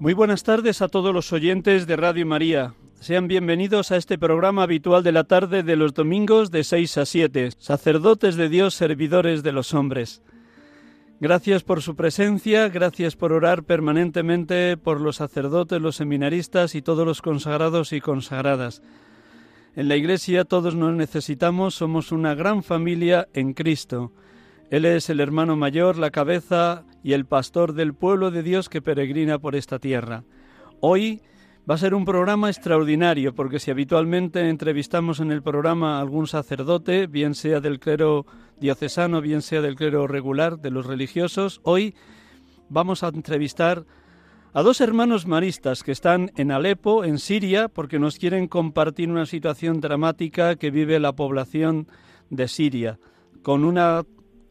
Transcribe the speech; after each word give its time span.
Muy 0.00 0.14
buenas 0.14 0.44
tardes 0.44 0.80
a 0.80 0.86
todos 0.86 1.12
los 1.12 1.32
oyentes 1.32 1.88
de 1.88 1.96
Radio 1.96 2.24
María. 2.24 2.72
Sean 3.00 3.26
bienvenidos 3.26 3.90
a 3.90 3.96
este 3.96 4.16
programa 4.16 4.62
habitual 4.62 5.02
de 5.02 5.10
la 5.10 5.24
tarde 5.24 5.64
de 5.64 5.74
los 5.74 5.92
domingos 5.92 6.52
de 6.52 6.62
6 6.62 6.98
a 6.98 7.04
7, 7.04 7.50
sacerdotes 7.58 8.36
de 8.36 8.48
Dios, 8.48 8.74
servidores 8.74 9.42
de 9.42 9.50
los 9.50 9.74
hombres. 9.74 10.22
Gracias 11.18 11.64
por 11.64 11.82
su 11.82 11.96
presencia, 11.96 12.68
gracias 12.68 13.16
por 13.16 13.32
orar 13.32 13.64
permanentemente 13.64 14.76
por 14.76 15.00
los 15.00 15.16
sacerdotes, 15.16 15.82
los 15.82 15.96
seminaristas 15.96 16.76
y 16.76 16.82
todos 16.82 17.04
los 17.04 17.20
consagrados 17.20 17.92
y 17.92 18.00
consagradas. 18.00 18.82
En 19.74 19.88
la 19.88 19.96
Iglesia 19.96 20.44
todos 20.44 20.76
nos 20.76 20.94
necesitamos, 20.94 21.74
somos 21.74 22.12
una 22.12 22.36
gran 22.36 22.62
familia 22.62 23.26
en 23.34 23.52
Cristo. 23.52 24.12
Él 24.70 24.84
es 24.84 25.10
el 25.10 25.18
hermano 25.18 25.56
mayor, 25.56 25.98
la 25.98 26.12
cabeza 26.12 26.84
y 27.08 27.14
el 27.14 27.24
pastor 27.24 27.72
del 27.72 27.94
pueblo 27.94 28.30
de 28.30 28.42
Dios 28.42 28.68
que 28.68 28.82
peregrina 28.82 29.38
por 29.38 29.56
esta 29.56 29.78
tierra. 29.78 30.24
Hoy 30.80 31.22
va 31.68 31.76
a 31.76 31.78
ser 31.78 31.94
un 31.94 32.04
programa 32.04 32.50
extraordinario 32.50 33.34
porque 33.34 33.60
si 33.60 33.70
habitualmente 33.70 34.46
entrevistamos 34.46 35.18
en 35.20 35.32
el 35.32 35.42
programa 35.42 35.96
a 35.96 36.00
algún 36.02 36.26
sacerdote, 36.26 37.06
bien 37.06 37.34
sea 37.34 37.60
del 37.60 37.80
clero 37.80 38.26
diocesano, 38.60 39.22
bien 39.22 39.40
sea 39.40 39.62
del 39.62 39.74
clero 39.74 40.06
regular, 40.06 40.58
de 40.58 40.70
los 40.70 40.84
religiosos, 40.84 41.62
hoy 41.62 41.94
vamos 42.68 43.02
a 43.02 43.08
entrevistar 43.08 43.86
a 44.52 44.60
dos 44.60 44.82
hermanos 44.82 45.26
maristas 45.26 45.84
que 45.84 45.92
están 45.92 46.30
en 46.36 46.52
Alepo, 46.52 47.04
en 47.04 47.18
Siria, 47.18 47.68
porque 47.68 47.98
nos 47.98 48.18
quieren 48.18 48.48
compartir 48.48 49.08
una 49.10 49.24
situación 49.24 49.80
dramática 49.80 50.56
que 50.56 50.70
vive 50.70 51.00
la 51.00 51.14
población 51.14 51.88
de 52.28 52.48
Siria, 52.48 52.98
con 53.40 53.64
una 53.64 54.04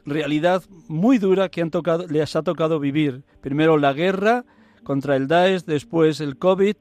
realidad 0.08 0.64
muy 0.88 1.18
dura 1.18 1.50
que 1.50 1.62
han 1.62 1.70
tocado, 1.70 2.08
les 2.08 2.36
ha 2.36 2.42
tocado 2.42 2.80
vivir. 2.80 3.24
Primero 3.42 3.78
la 3.78 3.94
guerra 3.94 4.46
contra 4.84 5.16
el 5.16 5.28
Daesh, 5.28 5.66
después 5.66 6.22
el 6.22 6.38
COVID, 6.38 6.76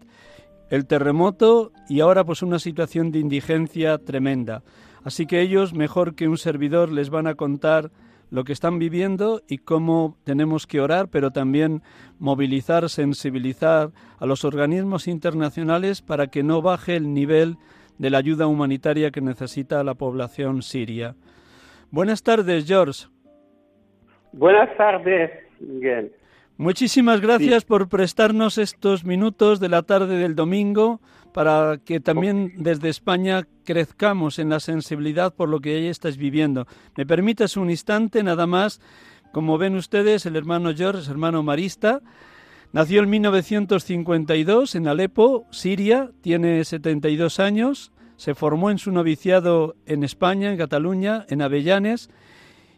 el 0.71 0.87
terremoto 0.87 1.73
y 1.89 2.01
ahora 2.01 2.25
pues 2.25 2.43
una 2.43 2.59
situación 2.59 3.11
de 3.11 3.19
indigencia 3.19 3.99
tremenda. 3.99 4.63
Así 5.05 5.27
que 5.27 5.41
ellos, 5.41 5.75
mejor 5.75 6.15
que 6.15 6.29
un 6.29 6.39
servidor, 6.39 6.91
les 6.91 7.11
van 7.11 7.27
a 7.27 7.35
contar 7.35 7.91
lo 8.31 8.45
que 8.45 8.53
están 8.53 8.79
viviendo 8.79 9.43
y 9.49 9.59
cómo 9.59 10.17
tenemos 10.25 10.67
que 10.67 10.81
orar, 10.81 11.09
pero 11.09 11.31
también 11.31 11.83
movilizar, 12.19 12.89
sensibilizar 12.91 13.93
a 14.19 14.27
los 14.27 14.45
organismos 14.45 15.07
internacionales 15.07 16.03
para 16.03 16.27
que 16.27 16.43
no 16.43 16.61
baje 16.61 16.97
el 16.97 17.15
nivel 17.15 17.57
de 17.99 18.11
la 18.11 18.19
ayuda 18.19 18.47
humanitaria 18.47 19.11
que 19.11 19.21
necesita 19.21 19.85
la 19.85 19.95
población 19.95 20.63
siria. 20.63 21.15
Buenas 21.91 22.23
tardes, 22.23 22.67
George. 22.67 23.07
Buenas 24.33 24.77
tardes, 24.77 25.31
Miguel. 25.61 26.13
Muchísimas 26.59 27.21
gracias 27.21 27.65
por 27.65 27.89
prestarnos 27.89 28.57
estos 28.57 29.05
minutos 29.05 29.61
de 29.61 29.69
la 29.69 29.83
tarde 29.83 30.17
del 30.17 30.35
domingo 30.35 31.01
para 31.35 31.79
que 31.85 32.01
también 32.01 32.55
desde 32.57 32.89
España 32.89 33.47
crezcamos 33.65 34.39
en 34.39 34.49
la 34.49 34.59
sensibilidad 34.59 35.35
por 35.35 35.51
lo 35.51 35.61
que 35.61 35.77
ahí 35.77 35.87
estás 35.89 36.17
viviendo. 36.17 36.67
¿Me 36.97 37.05
permites 37.05 37.59
un 37.59 37.69
instante 37.69 38.23
nada 38.23 38.47
más? 38.47 38.81
Como 39.33 39.59
ven 39.59 39.77
ustedes, 39.77 40.25
el 40.25 40.35
hermano 40.35 40.75
George, 40.75 41.11
hermano 41.11 41.43
marista, 41.43 42.01
nació 42.73 43.03
en 43.03 43.11
1952 43.11 44.77
en 44.77 44.89
Alepo, 44.89 45.45
Siria, 45.51 46.11
tiene 46.23 46.65
72 46.65 47.39
años, 47.39 47.93
se 48.17 48.35
formó 48.35 48.71
en 48.71 48.79
su 48.79 48.93
noviciado 48.93 49.77
en 49.85 50.05
España, 50.05 50.51
en 50.51 50.57
Cataluña, 50.57 51.27
en 51.29 51.43
Avellanes, 51.43 52.09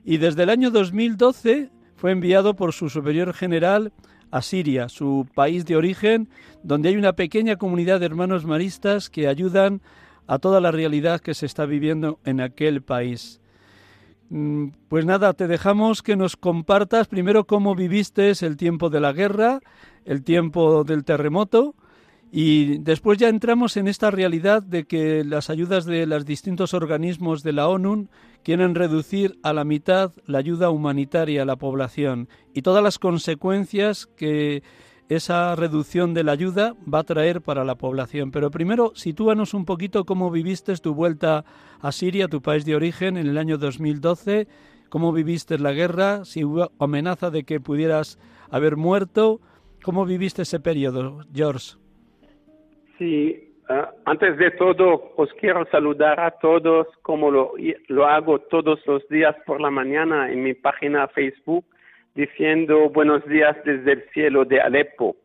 y 0.08 0.16
desde 0.16 0.44
el 0.44 0.48
año 0.48 0.70
2012 0.70 1.68
fue 1.94 2.12
enviado 2.12 2.56
por 2.56 2.72
su 2.72 2.88
superior 2.88 3.34
general 3.34 3.92
a 4.30 4.40
Siria, 4.40 4.88
su 4.88 5.28
país 5.34 5.66
de 5.66 5.76
origen, 5.76 6.30
donde 6.62 6.88
hay 6.88 6.96
una 6.96 7.12
pequeña 7.12 7.56
comunidad 7.56 8.00
de 8.00 8.06
hermanos 8.06 8.46
maristas 8.46 9.10
que 9.10 9.28
ayudan 9.28 9.82
a 10.26 10.38
toda 10.38 10.62
la 10.62 10.70
realidad 10.70 11.20
que 11.20 11.34
se 11.34 11.44
está 11.44 11.66
viviendo 11.66 12.20
en 12.24 12.40
aquel 12.40 12.80
país. 12.80 13.42
Mm, 14.30 14.68
pues 14.88 15.04
nada, 15.04 15.34
te 15.34 15.46
dejamos 15.46 16.00
que 16.00 16.16
nos 16.16 16.38
compartas 16.38 17.06
primero 17.06 17.44
cómo 17.44 17.74
viviste 17.74 18.32
el 18.40 18.56
tiempo 18.56 18.88
de 18.88 19.00
la 19.00 19.12
guerra, 19.12 19.60
el 20.06 20.24
tiempo 20.24 20.84
del 20.84 21.04
terremoto, 21.04 21.74
y 22.30 22.78
después 22.78 23.18
ya 23.18 23.28
entramos 23.28 23.76
en 23.76 23.88
esta 23.88 24.10
realidad 24.10 24.62
de 24.62 24.84
que 24.84 25.24
las 25.24 25.48
ayudas 25.48 25.86
de 25.86 26.06
los 26.06 26.26
distintos 26.26 26.74
organismos 26.74 27.42
de 27.42 27.52
la 27.52 27.68
ONU 27.68 28.08
quieren 28.42 28.74
reducir 28.74 29.38
a 29.42 29.52
la 29.52 29.64
mitad 29.64 30.12
la 30.26 30.38
ayuda 30.38 30.70
humanitaria 30.70 31.42
a 31.42 31.46
la 31.46 31.56
población 31.56 32.28
y 32.52 32.62
todas 32.62 32.82
las 32.82 32.98
consecuencias 32.98 34.06
que 34.06 34.62
esa 35.08 35.56
reducción 35.56 36.12
de 36.12 36.22
la 36.22 36.32
ayuda 36.32 36.74
va 36.92 36.98
a 36.98 37.04
traer 37.04 37.40
para 37.40 37.64
la 37.64 37.76
población. 37.76 38.30
Pero 38.30 38.50
primero, 38.50 38.92
sitúanos 38.94 39.54
un 39.54 39.64
poquito 39.64 40.04
cómo 40.04 40.30
viviste 40.30 40.76
tu 40.76 40.94
vuelta 40.94 41.46
a 41.80 41.92
Siria, 41.92 42.28
tu 42.28 42.42
país 42.42 42.66
de 42.66 42.76
origen, 42.76 43.16
en 43.16 43.26
el 43.26 43.38
año 43.38 43.56
2012, 43.56 44.48
cómo 44.90 45.12
viviste 45.12 45.58
la 45.58 45.72
guerra, 45.72 46.26
si 46.26 46.44
hubo 46.44 46.72
amenaza 46.78 47.30
de 47.30 47.44
que 47.44 47.58
pudieras 47.58 48.18
haber 48.50 48.76
muerto, 48.76 49.40
cómo 49.82 50.04
viviste 50.04 50.42
ese 50.42 50.60
periodo, 50.60 51.20
George. 51.32 51.76
Sí, 52.98 53.54
ah, 53.68 53.90
antes 54.04 54.36
de 54.36 54.50
todo, 54.52 55.12
os 55.16 55.32
quiero 55.34 55.64
saludar 55.66 56.20
a 56.20 56.32
todos 56.32 56.86
como 57.02 57.30
lo, 57.30 57.52
lo 57.86 58.06
hago 58.06 58.40
todos 58.40 58.80
los 58.86 59.08
días 59.08 59.34
por 59.46 59.60
la 59.60 59.70
mañana 59.70 60.30
en 60.30 60.42
mi 60.42 60.54
página 60.54 61.08
Facebook, 61.08 61.64
diciendo 62.14 62.90
buenos 62.90 63.24
días 63.26 63.56
desde 63.64 63.92
el 63.92 64.10
cielo 64.10 64.44
de 64.44 64.60
Alepo. 64.60 65.16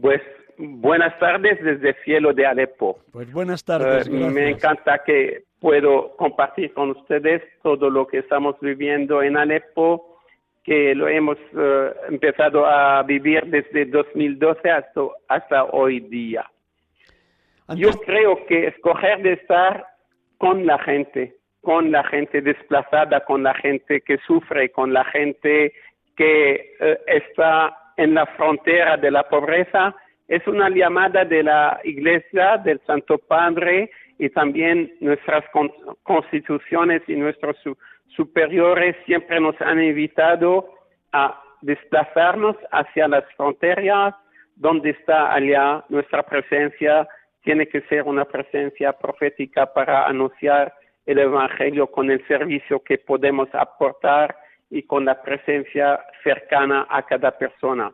Pues 0.00 0.22
buenas 0.58 1.18
tardes 1.18 1.62
desde 1.62 1.90
el 1.90 1.96
cielo 2.04 2.32
de 2.32 2.46
Alepo. 2.46 2.98
Pues 3.12 3.30
buenas 3.32 3.64
tardes. 3.64 4.08
Uh, 4.08 4.30
me 4.30 4.50
encanta 4.50 5.02
que 5.04 5.44
puedo 5.60 6.16
compartir 6.16 6.72
con 6.72 6.90
ustedes 6.90 7.42
todo 7.62 7.90
lo 7.90 8.06
que 8.06 8.18
estamos 8.18 8.56
viviendo 8.60 9.22
en 9.22 9.36
Alepo 9.36 10.15
que 10.66 10.96
lo 10.96 11.06
hemos 11.06 11.38
uh, 11.52 12.12
empezado 12.12 12.66
a 12.66 13.00
vivir 13.04 13.44
desde 13.46 13.86
2012 13.86 14.68
hasta, 14.68 15.00
hasta 15.28 15.64
hoy 15.66 16.00
día. 16.00 16.44
Antes... 17.68 17.86
Yo 17.86 17.92
creo 18.00 18.44
que 18.46 18.66
escoger 18.66 19.22
de 19.22 19.34
estar 19.34 19.86
con 20.38 20.66
la 20.66 20.76
gente, 20.80 21.36
con 21.60 21.92
la 21.92 22.02
gente 22.02 22.42
desplazada, 22.42 23.24
con 23.24 23.44
la 23.44 23.54
gente 23.54 24.00
que 24.00 24.18
sufre, 24.26 24.70
con 24.70 24.92
la 24.92 25.04
gente 25.04 25.72
que 26.16 26.74
uh, 26.80 26.84
está 27.06 27.92
en 27.96 28.14
la 28.14 28.26
frontera 28.26 28.96
de 28.96 29.12
la 29.12 29.22
pobreza, 29.28 29.94
es 30.26 30.44
una 30.48 30.68
llamada 30.68 31.24
de 31.24 31.44
la 31.44 31.80
Iglesia, 31.84 32.58
del 32.58 32.80
Santo 32.86 33.18
Padre 33.18 33.88
y 34.18 34.30
también 34.30 34.92
nuestras 34.98 35.44
con 35.52 35.70
constituciones 36.02 37.02
y 37.06 37.14
nuestros 37.14 37.56
superiores 38.08 38.96
siempre 39.04 39.40
nos 39.40 39.60
han 39.60 39.82
invitado 39.82 40.68
a 41.12 41.42
desplazarnos 41.62 42.56
hacia 42.70 43.08
las 43.08 43.24
fronteras 43.36 44.14
donde 44.56 44.90
está 44.90 45.34
allá 45.34 45.84
nuestra 45.88 46.22
presencia 46.22 47.06
tiene 47.42 47.68
que 47.68 47.82
ser 47.82 48.02
una 48.02 48.24
presencia 48.24 48.92
profética 48.92 49.72
para 49.72 50.06
anunciar 50.06 50.74
el 51.04 51.18
Evangelio 51.20 51.86
con 51.86 52.10
el 52.10 52.26
servicio 52.26 52.82
que 52.82 52.98
podemos 52.98 53.48
aportar 53.52 54.36
y 54.68 54.82
con 54.82 55.04
la 55.04 55.22
presencia 55.22 56.00
cercana 56.24 56.86
a 56.90 57.02
cada 57.04 57.38
persona. 57.38 57.92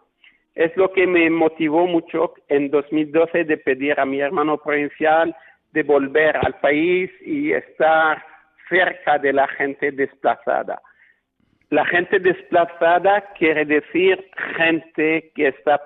Es 0.55 0.75
lo 0.76 0.93
que 0.93 1.06
me 1.06 1.29
motivó 1.29 1.87
mucho 1.87 2.32
en 2.49 2.70
2012 2.70 3.44
de 3.44 3.59
pedir 3.59 4.00
a 4.00 4.06
mi 4.06 4.20
hermano 4.20 4.56
provincial 4.59 5.35
de 5.73 5.82
volver 5.82 6.37
al 6.37 6.55
país 6.61 7.11
y 7.20 7.53
estar 7.53 8.25
cerca 8.73 9.19
de 9.19 9.33
la 9.35 9.47
gente 9.49 9.93
desplazada. 9.93 10.81
La 11.69 11.85
gente 11.87 12.19
desplazada 12.19 13.21
quiere 13.39 13.65
decir 13.65 14.31
gente 14.57 15.31
que, 15.35 15.49
está 15.49 15.81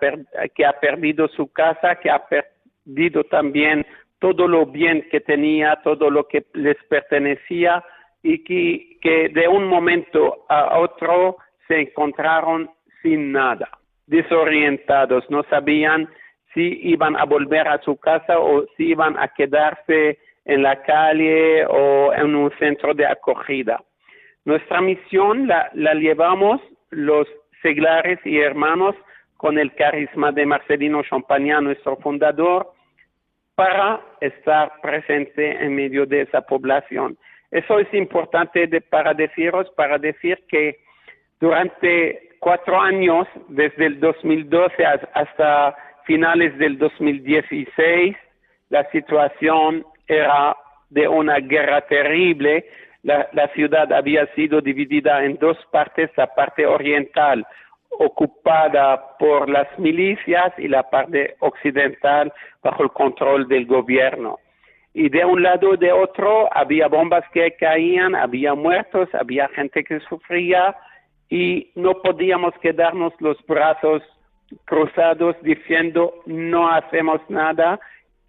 que 0.55 0.65
ha 0.65 0.73
perdido 0.81 1.29
su 1.29 1.53
casa, 1.53 1.97
que 1.97 2.11
ha 2.11 2.25
perdido 2.27 3.25
también 3.25 3.85
todo 4.21 4.49
lo 4.49 4.67
bien 4.67 5.07
que 5.11 5.21
tenía, 5.21 5.81
todo 5.83 6.11
lo 6.11 6.27
que 6.27 6.47
les 6.55 6.77
pertenecía 6.89 7.85
y 8.23 8.43
que, 8.45 8.99
que 9.01 9.29
de 9.29 9.49
un 9.49 9.67
momento 9.67 10.45
a 10.49 10.79
otro 10.79 11.37
se 11.69 11.81
encontraron 11.81 12.71
sin 13.03 13.33
nada, 13.33 13.69
desorientados, 14.07 15.29
no 15.31 15.43
sabían 15.45 16.09
si 16.55 16.81
iban 16.83 17.17
a 17.17 17.25
volver 17.25 17.69
a 17.69 17.81
su 17.83 17.97
casa 17.99 18.39
o 18.39 18.65
si 18.77 18.91
iban 18.91 19.17
a 19.19 19.29
quedarse 19.29 20.19
en 20.47 20.63
la 20.63 20.83
calle 20.83 21.67
o 21.67 22.13
en 22.15 22.35
un 22.35 22.51
centro 22.59 22.95
de 22.95 23.05
acogida. 23.05 23.83
Nuestra 24.45 24.81
misión 24.81 25.49
la, 25.49 25.71
llevamos 25.95 26.61
los 26.91 27.27
seglares 27.63 28.19
y 28.25 28.39
hermanos 28.39 28.95
con 29.37 29.59
el 29.59 29.75
carisma 29.75 30.31
de 30.33 30.47
Marcelino 30.47 31.03
Champagnat, 31.03 31.63
nuestro 31.63 31.97
fundador, 31.97 32.73
para 33.57 34.01
estar 34.21 34.81
presente 34.81 35.65
en 35.65 35.75
medio 35.75 36.07
de 36.07 36.23
esa 36.23 36.43
población. 36.43 37.19
Eso 37.51 37.79
es 37.81 37.93
importante 37.93 38.69
para 38.83 39.15
deciros, 39.15 39.69
para 39.77 39.99
decir 39.99 40.39
que 40.49 40.79
durante 41.41 42.31
cuatro 42.39 42.81
años, 42.81 43.27
desde 43.49 43.87
el 43.87 43.99
2012 43.99 44.85
hasta 45.13 45.77
finales 46.05 46.57
del 46.59 46.79
2016, 46.79 48.17
la 48.69 48.89
situación 48.91 49.85
era 50.07 50.57
de 50.91 51.09
una 51.09 51.39
guerra 51.39 51.83
terrible. 51.83 52.67
La, 53.03 53.49
ciudad 53.55 53.93
había 53.93 54.27
sido 54.35 54.61
dividida 54.61 55.25
en 55.25 55.37
dos 55.39 55.57
partes, 55.71 56.11
la 56.17 56.27
parte 56.27 56.67
oriental 56.67 57.47
ocupada 57.99 59.17
por 59.17 59.49
las 59.49 59.67
milicias 59.79 60.53
y 60.59 60.69
la 60.69 60.83
parte 60.91 61.37
occidental 61.39 62.33
bajo 62.63 62.83
el 62.83 62.91
control 62.91 63.47
del 63.47 63.65
gobierno. 63.67 64.39
Y 64.93 65.09
de 65.09 65.25
un 65.25 65.43
lado 65.43 65.75
y 65.75 65.77
de 65.77 65.93
otro 65.93 66.49
había 66.53 66.89
bombas 66.89 67.25
que 67.33 67.53
caían, 67.53 68.15
había 68.15 68.55
muertos, 68.55 69.09
había 69.15 69.49
gente 69.49 69.85
que 69.85 70.01
sufría 70.01 70.75
y 71.29 71.71
no 71.75 72.03
podíamos 72.03 72.55
quedarnos 72.61 73.13
los 73.21 73.37
brazos 73.47 74.03
cruzados 74.65 75.37
diciendo 75.43 76.15
no 76.27 76.69
hacemos 76.69 77.21
nada, 77.29 77.79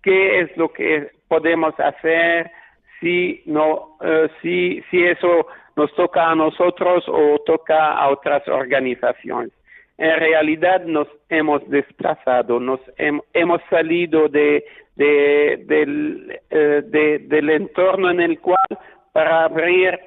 qué 0.03 0.41
es 0.41 0.57
lo 0.57 0.71
que 0.71 1.11
podemos 1.27 1.73
hacer 1.79 2.51
si 2.99 3.41
no 3.45 3.97
eh, 4.01 4.29
si 4.41 4.81
si 4.89 5.03
eso 5.03 5.47
nos 5.75 5.93
toca 5.93 6.31
a 6.31 6.35
nosotros 6.35 7.03
o 7.07 7.39
toca 7.45 7.93
a 7.93 8.09
otras 8.09 8.47
organizaciones. 8.47 9.51
En 9.97 10.19
realidad 10.19 10.83
nos 10.85 11.07
hemos 11.29 11.67
desplazado, 11.69 12.59
nos 12.59 12.79
hemos 12.97 13.61
salido 13.69 14.27
de, 14.27 14.63
del, 14.95 16.39
eh, 16.49 16.81
del 17.27 17.49
entorno 17.49 18.11
en 18.11 18.21
el 18.21 18.39
cual 18.39 18.67
para 19.11 19.45
abrir 19.45 19.99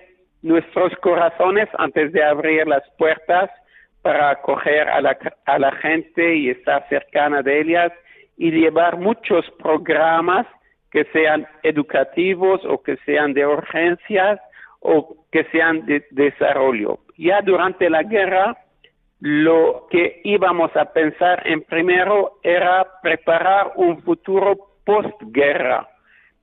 nuestros 0.42 0.94
corazones 0.96 1.68
antes 1.78 2.12
de 2.12 2.22
abrir 2.22 2.66
las 2.66 2.82
puertas 2.98 3.50
para 4.02 4.30
acoger 4.30 4.88
a 4.88 5.00
la, 5.00 5.18
a 5.44 5.58
la 5.58 5.72
gente 5.72 6.36
y 6.36 6.50
estar 6.50 6.88
cercana 6.88 7.42
de 7.42 7.60
ellas 7.60 7.92
y 8.38 8.50
llevar 8.50 8.96
muchos 8.96 9.44
programas 9.58 10.46
que 10.90 11.04
sean 11.12 11.46
educativos 11.62 12.60
o 12.64 12.82
que 12.82 12.96
sean 13.06 13.32
de 13.32 13.46
urgencias 13.46 14.40
o 14.80 15.16
que 15.30 15.44
sean 15.44 15.86
de 15.86 16.04
desarrollo. 16.10 16.98
Ya 17.16 17.42
durante 17.42 17.88
la 17.90 18.02
guerra 18.02 18.56
lo 19.20 19.86
que 19.90 20.22
íbamos 20.24 20.74
a 20.76 20.92
pensar 20.92 21.46
en 21.46 21.62
primero 21.62 22.38
era 22.42 22.86
preparar 23.02 23.72
un 23.76 24.02
futuro 24.02 24.56
postguerra, 24.84 25.88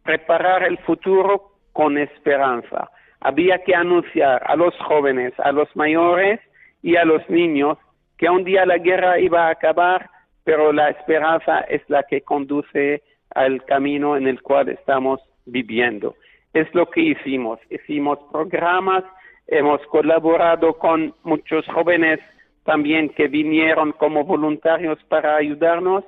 preparar 0.03 0.63
el 0.63 0.77
futuro 0.79 1.53
con 1.73 1.97
esperanza. 1.97 2.91
Había 3.19 3.63
que 3.63 3.73
anunciar 3.73 4.43
a 4.45 4.55
los 4.55 4.77
jóvenes, 4.77 5.33
a 5.39 5.51
los 5.51 5.75
mayores 5.75 6.39
y 6.83 6.95
a 6.95 7.03
los 7.03 7.27
niños 7.29 7.79
que 8.17 8.29
un 8.29 8.43
día 8.43 8.65
la 8.65 8.77
guerra 8.77 9.19
iba 9.19 9.47
a 9.47 9.51
acabar, 9.51 10.09
pero 10.43 10.71
la 10.71 10.89
esperanza 10.89 11.61
es 11.61 11.81
la 11.87 12.03
que 12.03 12.21
conduce 12.21 13.01
al 13.37 13.63
camino 13.65 14.17
en 14.17 14.27
el 14.27 14.41
cual 14.41 14.69
estamos 14.69 15.21
viviendo. 15.45 16.15
Es 16.53 16.67
lo 16.73 16.89
que 16.89 17.01
hicimos. 17.01 17.59
Hicimos 17.69 18.17
programas, 18.31 19.03
hemos 19.45 19.79
colaborado 19.87 20.73
con 20.73 21.13
muchos 21.23 21.65
jóvenes 21.67 22.19
también 22.63 23.09
que 23.09 23.27
vinieron 23.27 23.93
como 23.93 24.25
voluntarios 24.25 25.01
para 25.05 25.37
ayudarnos, 25.37 26.03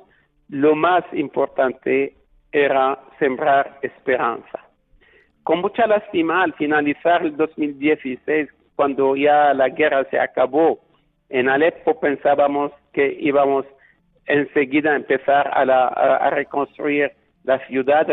lo 0.50 0.76
más 0.76 1.04
importante 1.14 2.16
era 2.52 3.00
sembrar 3.20 3.78
esperanza. 3.84 4.60
Con 5.44 5.62
mucha 5.62 5.86
lástima, 5.88 6.44
al 6.44 6.54
finalizar 6.54 7.24
el 7.24 7.38
2016, 7.38 8.50
cuando 8.76 9.16
ya 9.16 9.54
la 9.54 9.70
guerra 9.70 10.04
se 10.10 10.20
acabó, 10.20 10.80
en 11.30 11.48
Alepo 11.48 12.00
pensábamos 12.00 12.72
que 12.92 13.16
íbamos 13.20 13.66
enseguida 14.26 14.92
a 14.92 14.96
empezar 14.96 15.48
a, 15.48 15.62
a 16.18 16.30
reconstruir 16.32 17.12
la 17.44 17.66
ciudad, 17.68 18.08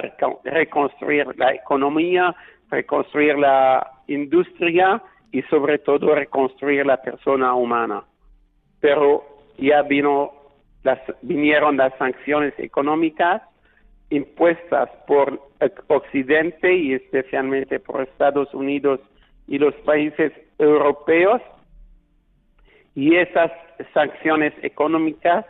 reconstruir 0.44 1.26
la 1.36 1.54
economía, 1.54 2.34
reconstruir 2.70 3.38
la 3.38 3.90
industria 4.06 5.02
y 5.32 5.42
sobre 5.42 5.78
todo 5.78 6.14
reconstruir 6.14 6.86
la 6.86 7.00
persona 7.02 7.54
humana. 7.54 8.04
Pero 8.80 9.24
ya 9.58 9.82
vino 9.82 10.32
las, 10.82 11.00
vinieron 11.22 11.76
las 11.76 11.96
sanciones 11.98 12.54
económicas 12.58 13.42
impuestas 14.10 14.88
por 15.06 15.40
Occidente 15.88 16.74
y 16.74 16.94
especialmente 16.94 17.80
por 17.80 18.02
Estados 18.02 18.52
Unidos 18.54 19.00
y 19.48 19.58
los 19.58 19.74
países 19.76 20.32
europeos 20.58 21.42
y 22.94 23.16
esas 23.16 23.50
sanciones 23.92 24.52
económicas 24.62 25.44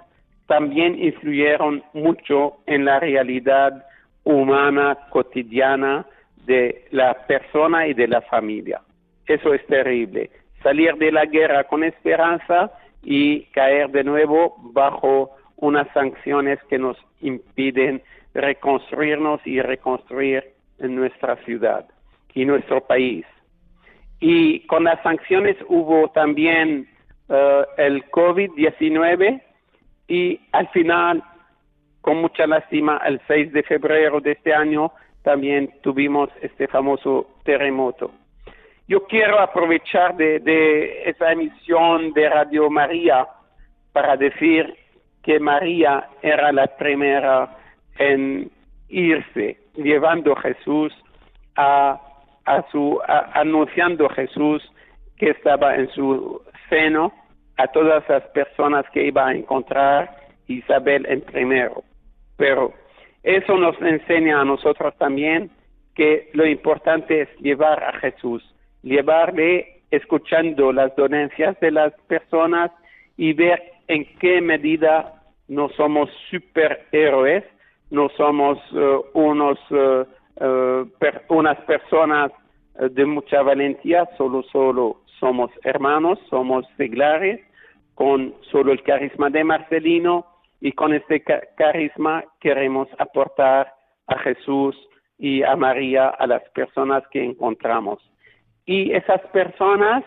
también 0.47 1.03
influyeron 1.03 1.83
mucho 1.93 2.59
en 2.67 2.85
la 2.85 3.01
realidad 3.01 3.85
humana 4.25 4.97
cotidiana 5.11 6.07
de 6.47 6.87
la 6.91 7.27
persona 7.27 7.87
y 7.87 7.95
de 7.95 8.09
la 8.09 8.21
familia. 8.23 8.81
Eso 9.27 9.55
es 9.55 9.65
terrible. 9.67 10.31
Salir 10.63 10.95
de 10.97 11.13
la 11.13 11.27
guerra 11.27 11.65
con 11.65 11.85
esperanza 11.85 12.71
y 13.03 13.45
caer 13.47 13.91
de 13.91 14.05
nuevo 14.05 14.57
bajo 14.73 15.37
unas 15.57 15.89
sanciones 15.93 16.59
que 16.69 16.79
nos 16.79 16.97
impiden 17.21 18.03
reconstruirnos 18.35 19.41
y 19.47 19.61
reconstruir 19.61 20.45
nuestra 20.79 21.37
ciudad 21.45 21.87
y 22.35 22.45
nuestro 22.45 22.87
país. 22.87 23.25
Y 24.21 24.61
con 24.67 24.85
las 24.85 25.03
sanciones 25.03 25.57
hubo 25.69 26.09
también 26.11 26.89
eh, 27.29 27.65
el 27.79 28.05
COVID-19 28.11 29.43
y 30.09 30.41
al 30.53 30.69
final, 30.69 31.23
con 32.01 32.21
mucha 32.21 32.47
lástima, 32.47 33.01
el 33.05 33.21
6 33.27 33.53
de 33.53 33.63
febrero 33.63 34.21
de 34.21 34.33
este 34.33 34.55
año 34.55 34.93
también 35.23 35.73
tuvimos 35.83 36.31
este 36.41 36.69
famoso 36.69 37.27
terremoto. 37.45 38.13
Yo 38.89 39.05
quiero 39.07 39.41
aprovechar 39.41 40.17
de, 40.17 41.03
esa 41.07 41.33
emisión 41.33 42.13
de 42.13 42.29
Radio 42.29 42.71
María 42.71 43.27
para 43.93 44.17
decir 44.17 44.77
que 45.25 45.41
María 45.41 46.09
era 46.23 46.53
la 46.53 46.69
primera 46.69 47.57
en 47.99 48.49
irse, 48.89 49.59
llevando 49.75 50.35
a 50.35 50.41
Jesús 50.43 50.93
a, 51.57 52.01
su, 52.71 53.01
anunciando 53.35 54.07
a 54.07 54.15
Jesús 54.15 54.63
que 55.17 55.31
estaba 55.31 55.75
en 55.75 55.89
su 55.91 56.41
seno 56.69 57.13
a 57.57 57.67
todas 57.69 58.09
las 58.09 58.23
personas 58.29 58.85
que 58.93 59.07
iba 59.07 59.29
a 59.29 59.35
encontrar 59.35 60.17
Isabel 60.47 61.07
en 61.07 61.21
primero. 61.23 61.83
Pero 62.37 62.73
eso 63.23 63.57
nos 63.57 63.81
enseña 63.81 64.41
a 64.41 64.45
nosotros 64.45 64.95
también 64.99 65.51
que 65.95 66.31
lo 66.35 66.47
importante 66.47 67.23
es 67.23 67.29
llevar 67.39 67.83
a 67.83 67.93
Jesús 68.01 68.43
llevarle 68.87 69.83
escuchando 69.91 70.73
las 70.73 70.95
donencias 70.95 71.59
de 71.61 71.73
las 71.73 71.93
personas 72.07 72.71
y 73.17 73.33
ver 73.33 73.61
en 73.89 74.07
qué 74.19 74.41
medida 74.41 75.23
no 75.49 75.69
somos 75.71 76.09
superhéroes, 76.31 77.45
no 77.91 78.09
somos 78.17 78.59
eh, 78.73 78.99
unos, 79.15 79.59
eh, 79.71 80.05
eh, 80.41 80.85
unas 81.29 81.59
personas 81.63 82.33
de 82.79 83.07
mucha 83.07 83.43
valentía, 83.43 84.07
solo, 84.19 84.43
solo 84.53 85.01
somos 85.19 85.51
hermanos, 85.65 86.19
somos 86.29 86.67
seglares, 86.77 87.41
con 87.95 88.35
solo 88.51 88.73
el 88.73 88.83
carisma 88.83 89.31
de 89.31 89.43
Marcelino 89.43 90.27
y 90.61 90.73
con 90.73 90.93
este 90.93 91.23
carisma 91.57 92.25
queremos 92.41 92.89
aportar 92.99 93.73
a 94.07 94.19
Jesús 94.19 94.77
y 95.19 95.43
a 95.43 95.57
María 95.57 96.09
a 96.09 96.27
las 96.27 96.43
personas 96.51 97.03
que 97.11 97.25
encontramos. 97.25 97.99
Y 98.67 98.93
esas 98.93 99.21
personas 99.29 100.05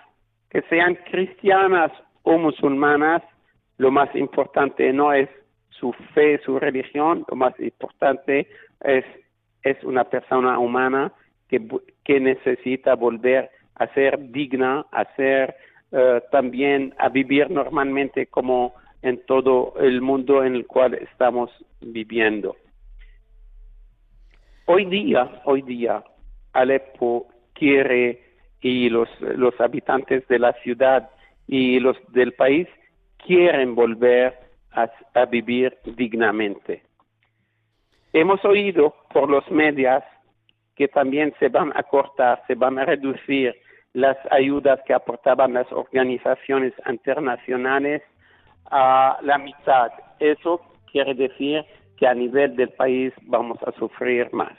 que 0.49 0.61
sean 0.63 0.95
cristianas 1.09 1.91
o 2.23 2.37
musulmanas, 2.37 3.23
lo 3.77 3.91
más 3.91 4.13
importante 4.15 4.91
no 4.93 5.13
es 5.13 5.29
su 5.69 5.93
fe, 6.13 6.39
su 6.43 6.59
religión, 6.59 7.25
lo 7.27 7.35
más 7.35 7.59
importante 7.59 8.47
es, 8.81 9.05
es 9.63 9.83
una 9.83 10.03
persona 10.03 10.59
humana 10.59 11.11
que, 11.47 11.65
que 12.03 12.19
necesita 12.19 12.95
volver 12.95 13.49
a 13.79 13.87
ser 13.93 14.31
digna, 14.31 14.85
a 14.91 15.05
ser 15.15 15.55
eh, 15.91 16.21
también 16.31 16.93
a 16.99 17.09
vivir 17.09 17.49
normalmente 17.49 18.27
como 18.27 18.75
en 19.01 19.25
todo 19.25 19.73
el 19.79 20.01
mundo 20.01 20.43
en 20.43 20.55
el 20.55 20.67
cual 20.67 20.93
estamos 20.93 21.49
viviendo. 21.81 22.55
Hoy 24.65 24.85
día, 24.85 25.41
hoy 25.45 25.63
día, 25.63 26.03
Alepo 26.53 27.27
quiere 27.53 28.21
y 28.61 28.89
los, 28.89 29.09
los 29.21 29.59
habitantes 29.59 30.27
de 30.27 30.39
la 30.39 30.53
ciudad 30.61 31.09
y 31.47 31.79
los 31.79 31.97
del 32.11 32.33
país 32.33 32.67
quieren 33.17 33.73
volver 33.73 34.37
a, 34.71 35.25
vivir 35.25 35.77
dignamente. 35.83 36.83
Hemos 38.13 38.43
oído 38.45 38.95
por 39.13 39.29
los 39.29 39.49
medios 39.51 40.03
que 40.75 40.87
también 40.87 41.33
se 41.39 41.49
van 41.49 41.71
a 41.75 41.83
cortar, 41.83 42.43
se 42.47 42.55
van 42.55 42.79
a 42.79 42.85
reducir 42.85 43.55
las 43.93 44.17
ayudas 44.31 44.79
que 44.85 44.93
aportaban 44.93 45.53
las 45.53 45.71
organizaciones 45.71 46.73
internacionales 46.87 48.03
a 48.71 49.17
la 49.21 49.37
mitad. 49.37 49.91
Eso 50.19 50.61
quiere 50.91 51.13
decir 51.13 51.65
que 51.97 52.07
a 52.07 52.13
nivel 52.13 52.55
del 52.55 52.69
país 52.69 53.13
vamos 53.23 53.57
a 53.63 53.71
sufrir 53.73 54.31
más. 54.33 54.53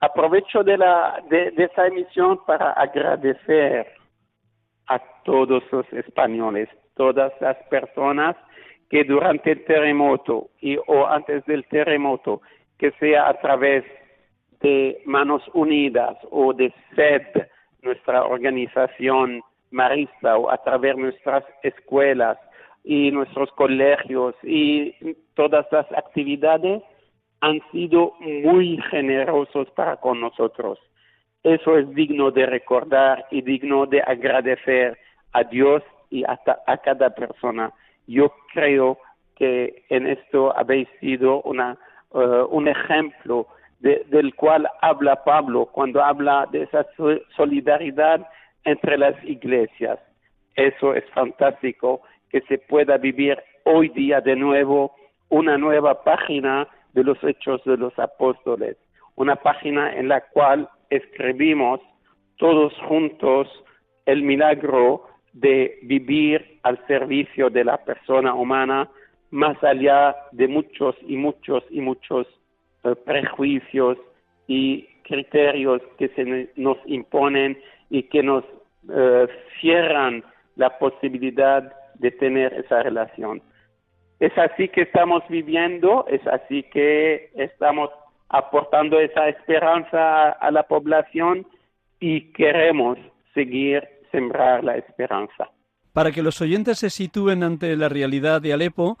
Aprovecho 0.00 0.62
de, 0.62 0.78
la, 0.78 1.22
de, 1.28 1.52
esa 1.56 1.86
emisión 1.86 2.44
para 2.46 2.72
agradecer 2.72 3.86
a 4.86 4.98
todos 5.24 5.62
los 5.70 5.92
españoles, 5.92 6.68
todas 6.96 7.32
las 7.40 7.56
personas 7.68 8.36
que 8.88 9.04
durante 9.04 9.52
el 9.52 9.64
terremoto 9.64 10.50
y 10.60 10.76
o 10.86 11.06
antes 11.06 11.44
del 11.44 11.64
terremoto, 11.66 12.40
que 12.78 12.90
sea 12.92 13.28
a 13.28 13.34
través 13.40 13.84
de 14.60 15.02
Manos 15.04 15.42
Unidas 15.52 16.16
o 16.30 16.52
de 16.52 16.72
SED, 16.96 17.46
nuestra 17.82 18.24
organización 18.24 19.42
marista, 19.70 20.36
o 20.36 20.50
a 20.50 20.58
través 20.58 20.96
de 20.96 21.02
nuestras 21.02 21.44
escuelas 21.62 22.38
y 22.84 23.10
nuestros 23.10 23.50
colegios 23.52 24.34
y 24.42 24.94
todas 25.34 25.66
las 25.70 25.90
actividades, 25.92 26.82
han 27.40 27.60
sido 27.72 28.14
muy 28.20 28.78
generosos 28.90 29.70
para 29.70 29.96
con 29.96 30.20
nosotros. 30.20 30.78
Eso 31.42 31.78
es 31.78 31.88
digno 31.94 32.30
de 32.30 32.46
recordar 32.46 33.26
y 33.30 33.40
digno 33.40 33.86
de 33.86 34.02
agradecer 34.02 34.98
a 35.32 35.44
Dios 35.44 35.82
y 36.10 36.24
a, 36.24 36.38
a 36.66 36.76
cada 36.78 37.10
persona. 37.14 37.72
Yo 38.06 38.32
creo 38.52 38.98
que 39.36 39.84
en 39.88 40.06
esto 40.06 40.54
habéis 40.54 40.88
sido 41.00 41.40
una, 41.42 41.78
uh, 42.10 42.44
un 42.50 42.68
ejemplo 42.68 43.46
del 43.80 44.34
cual 44.34 44.68
habla 44.82 45.24
Pablo 45.24 45.66
cuando 45.66 46.02
habla 46.04 46.46
de 46.52 46.62
esa 46.64 46.86
solidaridad 47.36 48.26
entre 48.64 48.98
las 48.98 49.14
iglesias. 49.24 49.98
Eso 50.54 50.94
es 50.94 51.04
fantástico, 51.10 52.02
que 52.28 52.42
se 52.42 52.58
pueda 52.58 52.98
vivir 52.98 53.38
hoy 53.64 53.88
día 53.88 54.20
de 54.20 54.36
nuevo 54.36 54.94
una 55.30 55.56
nueva 55.56 56.04
página 56.04 56.68
de 56.92 57.04
los 57.04 57.22
hechos 57.24 57.62
de 57.64 57.76
los 57.76 57.98
apóstoles, 57.98 58.76
una 59.16 59.36
página 59.36 59.94
en 59.94 60.08
la 60.08 60.20
cual 60.20 60.68
escribimos 60.90 61.80
todos 62.36 62.72
juntos 62.88 63.48
el 64.06 64.22
milagro 64.22 65.06
de 65.32 65.78
vivir 65.82 66.58
al 66.62 66.84
servicio 66.86 67.48
de 67.48 67.64
la 67.64 67.78
persona 67.78 68.34
humana 68.34 68.90
más 69.30 69.62
allá 69.62 70.16
de 70.32 70.48
muchos 70.48 70.96
y 71.06 71.16
muchos 71.16 71.62
y 71.70 71.80
muchos 71.80 72.26
prejuicios 73.04 73.98
y 74.46 74.86
criterios 75.02 75.82
que 75.98 76.08
se 76.10 76.50
nos 76.56 76.78
imponen 76.86 77.58
y 77.88 78.04
que 78.04 78.22
nos 78.22 78.44
eh, 78.88 79.26
cierran 79.60 80.24
la 80.56 80.78
posibilidad 80.78 81.72
de 81.94 82.10
tener 82.12 82.52
esa 82.54 82.82
relación. 82.82 83.42
Es 84.20 84.36
así 84.36 84.68
que 84.68 84.82
estamos 84.82 85.22
viviendo, 85.28 86.06
es 86.08 86.24
así 86.26 86.62
que 86.64 87.30
estamos 87.34 87.90
aportando 88.28 89.00
esa 89.00 89.28
esperanza 89.28 90.30
a, 90.30 90.50
la 90.50 90.62
población 90.64 91.46
y 91.98 92.32
queremos 92.32 92.98
seguir 93.34 93.82
sembrar 94.12 94.62
la 94.62 94.76
esperanza. 94.76 95.50
Para 95.92 96.12
que 96.12 96.22
los 96.22 96.40
oyentes 96.40 96.78
se 96.78 96.90
sitúen 96.90 97.42
ante 97.42 97.76
la 97.76 97.88
realidad 97.88 98.40
de 98.40 98.52
Alepo, 98.52 98.98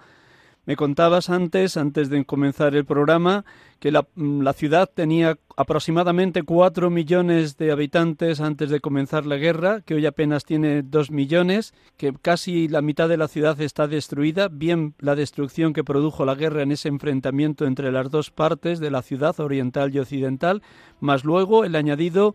me 0.66 0.76
contabas 0.76 1.30
antes, 1.30 1.76
antes 1.76 2.10
de 2.10 2.24
comenzar 2.24 2.74
el 2.76 2.84
programa, 2.84 3.44
que 3.78 3.90
la, 3.90 4.06
mm, 4.14 4.46
ciudad 4.54 4.90
tenía 4.92 5.38
aproximadamente 5.56 6.42
cuatro 6.42 6.90
millones 6.90 7.56
de 7.56 7.72
habitantes 7.72 8.40
antes 8.40 8.68
de 8.70 8.80
comenzar 8.80 9.24
la 9.26 9.36
guerra, 9.36 9.80
que 9.80 9.94
hoy 9.94 10.06
apenas 10.06 10.44
tiene 10.44 10.82
dos 10.82 11.10
millones, 11.10 11.72
que 11.96 12.12
casi 12.12 12.68
la 12.68 12.82
mitad 12.82 13.08
de 13.08 13.16
la 13.16 13.28
ciudad 13.28 13.60
está 13.60 13.88
destruida, 13.88 14.48
bien 14.48 14.94
la 14.98 15.16
destrucción 15.16 15.72
que 15.72 15.84
produjo 15.84 16.24
la 16.24 16.34
guerra 16.34 16.62
en 16.62 16.72
ese 16.72 16.88
enfrentamiento 16.88 17.66
entre 17.66 17.90
las 17.90 18.10
dos 18.10 18.30
partes 18.30 18.80
de 18.80 18.90
la 18.90 19.02
ciudad 19.02 19.38
oriental 19.40 19.94
y 19.94 19.98
occidental, 19.98 20.62
más 21.00 21.24
luego 21.24 21.64
el 21.64 21.74
añadido 21.74 22.34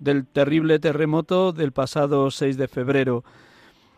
del 0.00 0.26
terrible 0.26 0.78
terremoto 0.80 1.52
del 1.52 1.72
pasado 1.72 2.30
6 2.30 2.56
de 2.56 2.68
febrero. 2.68 3.24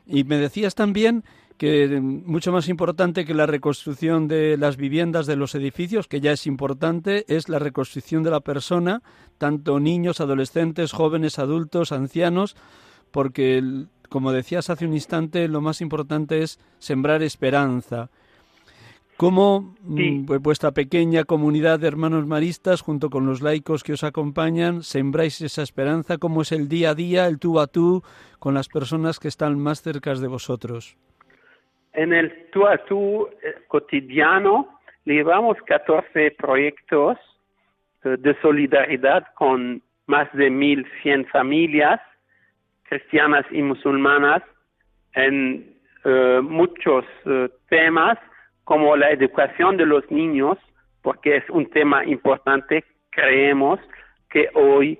Y 0.07 0.25
me 0.25 0.37
decías 0.37 0.75
también 0.75 1.25
que 1.56 2.00
mucho 2.00 2.52
más 2.52 2.68
importante 2.68 3.25
que 3.25 3.35
la 3.35 3.47
reconstrucción 3.47 4.28
de 4.28 4.56
las 4.56 4.76
viviendas, 4.76 5.26
de 5.26 5.37
los 5.37 5.54
edificios, 5.54 6.09
que 6.09 6.21
ya 6.21 6.32
es 6.32 6.47
importante, 6.47 7.25
es 7.28 7.49
la 7.49 7.59
reconstrucción 7.59 8.23
de 8.23 8.30
la 8.30 8.40
persona, 8.40 9.02
tanto 9.38 9.80
niños, 9.80 10.21
adolescentes, 10.21 10.92
jóvenes, 10.92 11.38
adultos, 11.38 11.92
ancianos, 11.92 12.56
porque, 13.11 13.85
como 14.09 14.32
decías 14.32 14.71
hace 14.71 14.87
un 14.87 14.94
instante, 14.94 15.49
lo 15.49 15.61
más 15.61 15.80
importante 15.80 16.42
es 16.42 16.59
sembrar 16.78 17.23
esperanza. 17.23 18.11
¿Cómo 19.16 19.76
mm, 19.82 20.25
pues, 20.25 20.42
vuestra 20.42 20.73
pequeña 20.73 21.25
comunidad 21.25 21.78
de 21.78 21.87
hermanos 21.87 22.26
maristas, 22.26 22.80
junto 22.80 23.09
con 23.09 23.26
los 23.26 23.40
laicos 23.40 23.85
que 23.85 23.92
os 23.92 24.02
acompañan, 24.02 24.82
sembráis 24.82 25.40
esa 25.42 25.62
esperanza? 25.62 26.18
¿Cómo 26.18 26.42
es 26.42 26.50
el 26.50 26.68
día 26.68 26.90
a 26.90 26.94
día, 26.94 27.28
el 27.28 27.38
tú 27.38 27.61
a 27.61 27.68
tú, 27.68 28.02
con 28.40 28.54
las 28.54 28.68
personas 28.68 29.21
que 29.21 29.28
están 29.28 29.59
más 29.61 29.82
cerca 29.82 30.12
de 30.14 30.26
vosotros? 30.26 30.97
En 31.94 32.12
el 32.12 32.49
tú 32.50 32.66
a 32.66 32.78
tú 32.84 33.28
eh, 33.42 33.54
cotidiano 33.68 34.78
llevamos 35.04 35.56
14 35.66 36.32
proyectos 36.32 37.18
eh, 38.04 38.16
de 38.18 38.34
solidaridad 38.40 39.26
con 39.34 39.82
más 40.06 40.30
de 40.32 40.50
1.100 40.50 41.28
familias 41.28 42.00
cristianas 42.84 43.44
y 43.50 43.62
musulmanas 43.62 44.42
en 45.14 45.76
eh, 46.04 46.40
muchos 46.42 47.04
temas 47.68 48.18
como 48.64 48.96
la 48.96 49.11
educación 49.11 49.76
de 49.76 49.87
los 49.87 50.08
niños, 50.11 50.56
porque 51.02 51.37
es 51.37 51.50
un 51.50 51.68
tema 51.70 52.04
importante, 52.04 52.84
creemos 53.11 53.80
que 54.30 54.49
hoy 54.54 54.99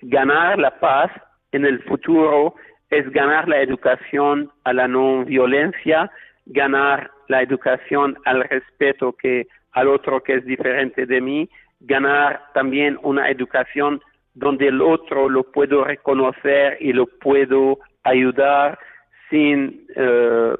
ganar 0.00 0.58
la 0.58 0.78
paz 0.80 1.10
en 1.52 1.66
el 1.66 1.82
futuro 1.82 2.54
es 2.90 3.10
ganar 3.10 3.48
la 3.48 3.60
educación 3.60 4.50
a 4.64 4.72
la 4.72 4.88
no 4.88 5.24
violencia, 5.24 6.10
ganar 6.46 7.10
la 7.28 7.42
educación 7.42 8.16
al 8.24 8.44
respeto 8.44 9.12
que 9.12 9.46
al 9.72 9.88
otro 9.88 10.22
que 10.22 10.34
es 10.34 10.44
diferente 10.44 11.06
de 11.06 11.20
mí, 11.20 11.50
ganar 11.80 12.42
también 12.54 12.98
una 13.02 13.28
educación 13.30 14.00
donde 14.34 14.68
el 14.68 14.80
otro 14.80 15.28
lo 15.28 15.44
puedo 15.44 15.84
reconocer 15.84 16.78
y 16.80 16.92
lo 16.92 17.06
puedo 17.06 17.78
ayudar 18.04 18.78
sin 19.28 19.86
eh, 19.96 20.54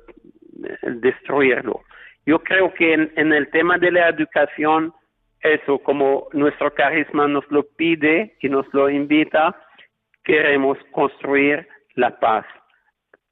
destruirlo. 0.83 1.81
Yo 2.25 2.41
creo 2.41 2.73
que 2.75 2.93
en, 2.93 3.13
en, 3.17 3.33
el 3.33 3.49
tema 3.51 3.79
de 3.79 3.93
la 3.93 4.09
educación, 4.09 4.93
eso 5.41 5.79
como 5.79 6.27
nuestro 6.33 6.75
carisma 6.75 7.29
nos 7.29 7.49
lo 7.51 7.63
pide 7.63 8.37
y 8.41 8.49
nos 8.49 8.67
lo 8.75 8.91
invita, 8.91 9.55
queremos 10.25 10.77
construir 10.91 11.69
la 11.97 12.19
paz. 12.19 12.47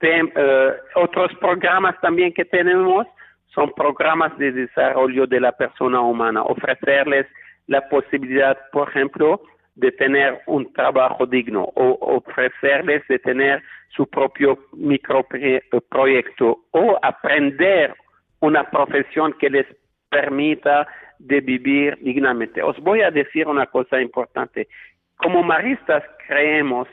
Eh, 0.01 0.73
otros 0.97 1.33
programas 1.41 1.99
también 2.01 2.35
que 2.35 2.45
tenemos 2.45 3.07
son 3.47 3.73
programas 3.73 4.37
de 4.37 4.53
desarrollo 4.53 5.27
de 5.27 5.41
la 5.41 5.53
persona 5.53 6.01
humana, 6.01 6.43
ofrecerles 6.43 7.27
la 7.69 7.89
posibilidad, 7.89 8.59
por 8.71 8.91
ejemplo, 8.91 9.41
de 9.77 9.93
tener 9.93 10.43
un 10.47 10.71
trabajo 10.73 11.25
digno 11.27 11.63
o 11.63 12.17
ofrecerles 12.17 13.07
de 13.09 13.19
tener 13.19 13.63
su 13.89 14.07
propio 14.07 14.59
microproyecto 14.73 16.59
o 16.73 16.99
aprender 17.03 17.95
una 18.41 18.71
profesión 18.71 19.33
que 19.41 19.49
les 19.51 19.67
permita 20.11 20.87
de 21.19 21.41
vivir 21.41 21.97
dignamente. 22.03 22.63
Os 22.63 22.79
voy 22.81 23.01
a 23.01 23.11
decir 23.11 23.49
una 23.49 23.67
cosa 23.67 24.01
importante. 24.01 24.69
Como 25.17 25.43
maristas 25.43 26.05
creemos 26.27 26.89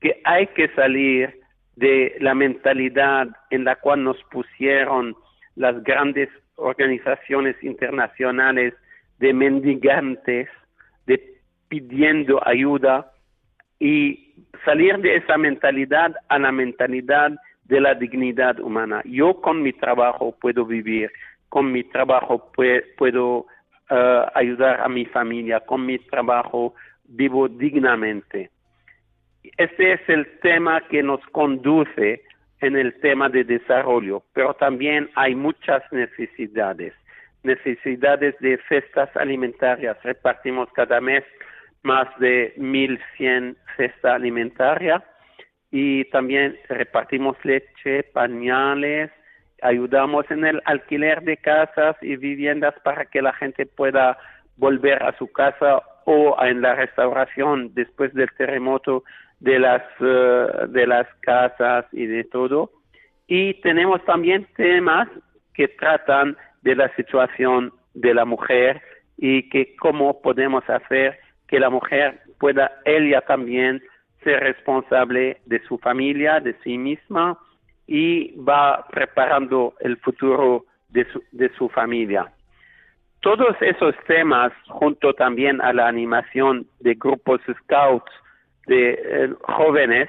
que 0.00 0.20
hay 0.24 0.46
que 0.48 0.68
salir 0.74 1.40
de 1.76 2.16
la 2.20 2.34
mentalidad 2.34 3.28
en 3.50 3.64
la 3.64 3.76
cual 3.76 4.04
nos 4.04 4.22
pusieron 4.30 5.16
las 5.54 5.82
grandes 5.82 6.28
organizaciones 6.56 7.56
internacionales 7.62 8.74
de 9.18 9.32
mendigantes, 9.32 10.48
de 11.06 11.40
pidiendo 11.68 12.46
ayuda 12.46 13.10
y 13.78 14.34
salir 14.64 14.98
de 14.98 15.16
esa 15.16 15.36
mentalidad 15.36 16.14
a 16.28 16.38
la 16.38 16.52
mentalidad 16.52 17.32
de 17.64 17.80
la 17.80 17.94
dignidad 17.94 18.58
humana. 18.60 19.02
Yo 19.04 19.40
con 19.40 19.62
mi 19.62 19.72
trabajo 19.72 20.36
puedo 20.40 20.64
vivir, 20.64 21.10
con 21.48 21.72
mi 21.72 21.84
trabajo 21.84 22.50
puedo 22.96 23.46
eh, 23.90 24.26
ayudar 24.34 24.80
a 24.80 24.88
mi 24.88 25.04
familia, 25.06 25.60
con 25.60 25.84
mi 25.84 25.98
trabajo 25.98 26.74
vivo 27.04 27.48
dignamente. 27.48 28.50
Este 29.56 29.92
es 29.94 30.00
el 30.08 30.26
tema 30.40 30.80
que 30.88 31.02
nos 31.02 31.20
conduce 31.32 32.22
en 32.60 32.76
el 32.76 32.98
tema 33.00 33.28
de 33.28 33.44
desarrollo, 33.44 34.22
pero 34.32 34.54
también 34.54 35.10
hay 35.14 35.34
muchas 35.34 35.82
necesidades, 35.92 36.94
necesidades 37.42 38.34
de 38.40 38.58
cestas 38.68 39.14
alimentarias. 39.16 39.96
Repartimos 40.02 40.68
cada 40.72 41.00
mes 41.00 41.24
más 41.82 42.08
de 42.18 42.54
1.100 42.56 43.56
cestas 43.76 44.14
alimentarias 44.14 45.02
y 45.70 46.04
también 46.06 46.58
repartimos 46.68 47.36
leche, 47.44 48.02
pañales, 48.04 49.10
ayudamos 49.62 50.30
en 50.30 50.44
el 50.44 50.62
alquiler 50.64 51.22
de 51.22 51.36
casas 51.36 51.96
y 52.00 52.16
viviendas 52.16 52.74
para 52.82 53.04
que 53.06 53.22
la 53.22 53.32
gente 53.34 53.66
pueda 53.66 54.18
volver 54.56 55.02
a 55.02 55.16
su 55.18 55.30
casa 55.32 55.82
o 56.04 56.36
en 56.42 56.62
la 56.62 56.74
restauración 56.74 57.74
después 57.74 58.14
del 58.14 58.30
terremoto 58.36 59.04
de 59.40 59.58
las 59.58 59.82
eh, 60.00 60.46
de 60.68 60.86
las 60.86 61.06
casas 61.20 61.86
y 61.92 62.06
de 62.06 62.24
todo 62.24 62.70
y 63.26 63.54
tenemos 63.60 64.04
también 64.04 64.46
temas 64.56 65.08
que 65.54 65.68
tratan 65.68 66.36
de 66.62 66.76
la 66.76 66.94
situación 66.96 67.72
de 67.94 68.14
la 68.14 68.24
mujer 68.24 68.80
y 69.16 69.48
que 69.48 69.74
cómo 69.76 70.20
podemos 70.20 70.68
hacer 70.68 71.18
que 71.48 71.60
la 71.60 71.70
mujer 71.70 72.20
pueda 72.38 72.70
ella 72.84 73.20
también 73.22 73.82
ser 74.22 74.40
responsable 74.40 75.38
de 75.46 75.62
su 75.66 75.78
familia, 75.78 76.40
de 76.40 76.54
sí 76.64 76.76
misma 76.76 77.38
y 77.86 78.32
va 78.36 78.86
preparando 78.90 79.74
el 79.80 79.96
futuro 79.98 80.64
de 80.88 81.04
su, 81.12 81.22
de 81.30 81.48
su 81.56 81.68
familia. 81.68 82.32
Todos 83.20 83.56
esos 83.60 83.94
temas, 84.06 84.52
junto 84.68 85.14
también 85.14 85.60
a 85.60 85.72
la 85.72 85.88
animación 85.88 86.66
de 86.80 86.94
grupos 86.94 87.40
scouts 87.62 88.12
de 88.66 88.90
eh, 88.92 89.34
jóvenes, 89.42 90.08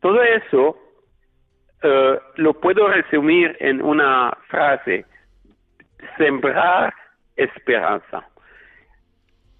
todo 0.00 0.22
eso 0.22 0.76
eh, 1.82 2.18
lo 2.36 2.54
puedo 2.54 2.88
resumir 2.88 3.56
en 3.60 3.82
una 3.82 4.36
frase, 4.48 5.04
sembrar 6.16 6.92
esperanza. 7.36 8.26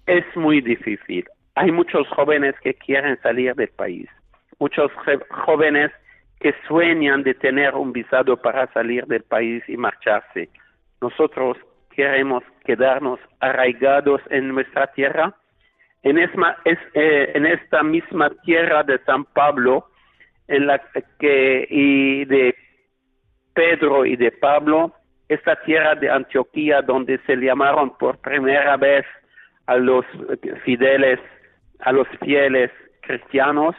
Es 0.05 0.25
muy 0.35 0.61
difícil. 0.61 1.25
Hay 1.55 1.71
muchos 1.71 2.07
jóvenes 2.09 2.55
que 2.61 2.73
quieren 2.73 3.19
salir 3.21 3.53
del 3.55 3.69
país, 3.69 4.09
muchos 4.59 4.91
jóvenes 5.45 5.91
que 6.39 6.53
sueñan 6.67 7.23
de 7.23 7.33
tener 7.33 7.75
un 7.75 7.91
visado 7.91 8.37
para 8.37 8.71
salir 8.73 9.05
del 9.07 9.23
país 9.23 9.63
y 9.67 9.75
marcharse. 9.75 10.49
Nosotros 11.01 11.57
queremos 11.91 12.43
quedarnos 12.63 13.19
arraigados 13.41 14.21
en 14.29 14.49
nuestra 14.49 14.87
tierra 14.87 15.35
en, 16.03 16.17
eh, 16.17 17.31
en 17.35 17.45
esta 17.45 17.83
misma 17.83 18.29
tierra 18.43 18.83
de 18.83 18.99
San 19.05 19.25
Pablo, 19.25 19.85
y 21.69 22.25
de 22.25 22.55
Pedro 23.53 24.05
y 24.05 24.15
de 24.15 24.31
Pablo, 24.31 24.93
esta 25.27 25.55
tierra 25.63 25.95
de 25.95 26.09
Antioquía 26.09 26.81
donde 26.81 27.19
se 27.27 27.35
llamaron 27.35 27.95
por 27.97 28.17
primera 28.19 28.77
vez 28.77 29.05
a 29.67 29.75
los 29.75 30.05
fieles, 30.63 31.19
a 31.81 31.91
los 31.91 32.07
fieles 32.23 32.71
cristianos, 33.01 33.75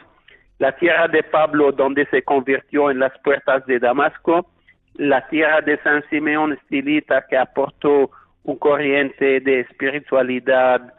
la 0.59 0.71
tierra 0.77 1.07
de 1.07 1.23
Pablo 1.23 1.71
donde 1.71 2.05
se 2.05 2.23
convirtió 2.23 2.89
en 2.89 2.99
las 2.99 3.11
puertas 3.19 3.65
de 3.65 3.79
Damasco, 3.79 4.47
la 4.93 5.27
tierra 5.27 5.61
de 5.61 5.77
San 5.79 6.03
Simeón 6.09 6.53
Estilita 6.53 7.25
que 7.29 7.37
aportó 7.37 8.11
un 8.43 8.57
corriente 8.57 9.41
de 9.41 9.61
espiritualidad, 9.61 10.93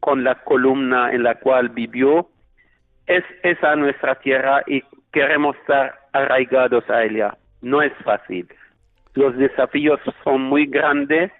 con 0.00 0.24
la 0.24 0.36
columna 0.36 1.12
en 1.12 1.22
la 1.22 1.36
cual 1.36 1.68
vivió, 1.68 2.28
es 3.06 3.24
esa 3.42 3.76
nuestra 3.76 4.14
tierra 4.16 4.62
y 4.66 4.82
queremos 5.12 5.56
estar 5.56 5.98
arraigados 6.12 6.88
a 6.88 7.04
ella. 7.04 7.36
No 7.60 7.82
es 7.82 7.92
fácil. 8.04 8.48
Los 9.14 9.36
desafíos 9.36 10.00
son 10.24 10.42
muy 10.42 10.66
grandes. 10.66 11.30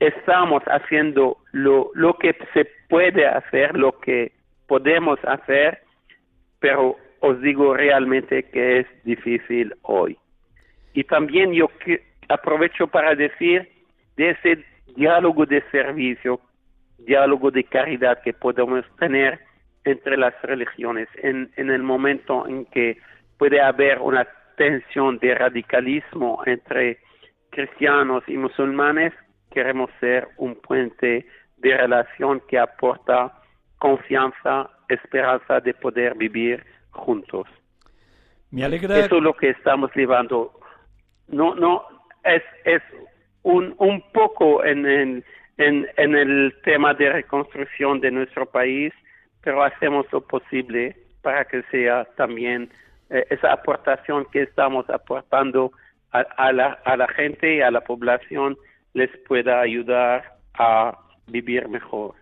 Estamos 0.00 0.62
haciendo 0.64 1.38
lo, 1.52 1.90
lo 1.94 2.14
que 2.14 2.36
se 2.54 2.68
puede 2.88 3.26
hacer, 3.26 3.76
lo 3.76 3.98
que 4.00 4.32
podemos 4.66 5.18
hacer, 5.24 5.80
pero 6.60 6.96
os 7.20 7.40
digo 7.40 7.74
realmente 7.74 8.44
que 8.44 8.80
es 8.80 8.86
difícil 9.04 9.74
hoy. 9.82 10.16
Y 10.94 11.04
también 11.04 11.52
yo 11.52 11.68
aprovecho 12.28 12.86
para 12.86 13.14
decir 13.14 13.68
de 14.16 14.30
ese 14.30 14.64
diálogo 14.96 15.46
de 15.46 15.62
servicio 15.70 16.40
diálogo 16.98 17.50
de 17.50 17.64
caridad 17.64 18.20
que 18.22 18.32
podemos 18.32 18.84
tener 18.98 19.40
entre 19.84 20.16
las 20.16 20.34
religiones 20.42 21.08
en, 21.22 21.50
en 21.56 21.70
el 21.70 21.82
momento 21.82 22.46
en 22.46 22.66
que 22.66 22.98
puede 23.38 23.60
haber 23.60 24.00
una 24.00 24.26
tensión 24.56 25.18
de 25.18 25.34
radicalismo 25.34 26.42
entre 26.44 26.98
cristianos 27.50 28.24
y 28.26 28.36
musulmanes, 28.36 29.12
queremos 29.50 29.90
ser 30.00 30.28
un 30.36 30.56
puente 30.56 31.26
de 31.56 31.76
relación 31.76 32.42
que 32.48 32.58
aporta 32.58 33.32
confianza, 33.78 34.70
esperanza 34.88 35.60
de 35.60 35.74
poder 35.74 36.16
vivir 36.16 36.64
juntos. 36.90 37.46
Me 38.50 38.64
alegra. 38.64 38.98
Eso 38.98 39.16
es 39.16 39.22
lo 39.22 39.34
que 39.34 39.50
estamos 39.50 39.90
llevando. 39.94 40.52
No, 41.28 41.54
no, 41.54 41.84
es, 42.24 42.42
es 42.64 42.82
un, 43.42 43.74
un 43.78 44.02
poco 44.12 44.64
en, 44.64 44.86
en, 44.86 45.24
en, 45.58 45.86
en 45.96 46.14
el 46.14 46.54
tema 46.64 46.94
de 46.94 47.12
reconstrucción 47.12 48.00
de 48.00 48.10
nuestro 48.10 48.46
país, 48.46 48.92
pero 49.42 49.62
hacemos 49.62 50.06
lo 50.12 50.20
posible 50.20 50.96
para 51.22 51.44
que 51.44 51.62
sea 51.70 52.04
también 52.16 52.70
eh, 53.10 53.26
esa 53.30 53.52
aportación 53.52 54.26
que 54.32 54.42
estamos 54.42 54.88
aportando 54.88 55.72
a, 56.12 56.20
a, 56.20 56.52
la, 56.52 56.78
a 56.84 56.96
la 56.96 57.08
gente 57.08 57.56
y 57.56 57.60
a 57.60 57.70
la 57.70 57.80
población 57.80 58.56
les 58.94 59.10
pueda 59.26 59.60
ayudar 59.60 60.38
a 60.54 60.96
vivir 61.26 61.68
mejor. 61.68 62.14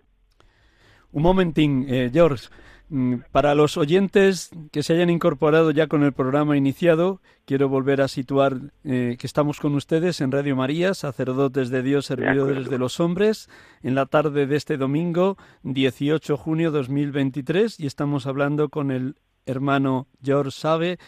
Un 1.13 1.23
momentín, 1.23 1.87
eh, 1.89 2.11
George. 2.13 2.49
Mm, 2.89 3.17
para 3.33 3.57
los 3.57 3.77
oyentes 3.77 4.51
que 4.71 4.85
se 4.85 4.93
hayan 4.93 5.11
incorporado 5.11 5.73
ya 5.73 5.89
con 5.89 6.05
el 6.05 6.13
programa 6.13 6.57
iniciado, 6.57 7.21
quiero 7.45 7.69
volver 7.69 8.01
a 8.01 8.07
situar 8.07 8.61
eh, 8.85 9.17
que 9.19 9.27
estamos 9.27 9.59
con 9.59 9.75
ustedes 9.75 10.21
en 10.21 10.31
Radio 10.31 10.55
María, 10.55 10.95
sacerdotes 10.95 11.71
de 11.71 11.83
Dios, 11.83 12.07
servidores 12.07 12.71
de 12.71 12.79
los 12.79 13.01
hombres, 13.01 13.51
en 13.83 13.97
la 13.97 14.07
tarde 14.07 14.47
de 14.47 14.55
este 14.55 14.77
domingo, 14.77 15.37
18 15.65 16.35
de 16.35 16.39
junio 16.39 16.71
2023, 16.71 17.81
y 17.81 17.87
estamos 17.87 18.27
hablando 18.27 18.69
con 18.69 18.93
el 18.93 19.17
hermano 19.47 20.07
George 20.23 20.53
Sabe, 20.53 20.99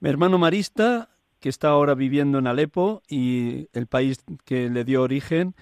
hermano 0.00 0.38
marista 0.38 1.10
que 1.40 1.48
está 1.48 1.68
ahora 1.68 1.94
viviendo 1.94 2.38
en 2.38 2.46
Alepo 2.46 3.02
y 3.08 3.68
el 3.72 3.88
país 3.88 4.24
que 4.44 4.70
le 4.70 4.84
dio 4.84 5.02
origen, 5.02 5.56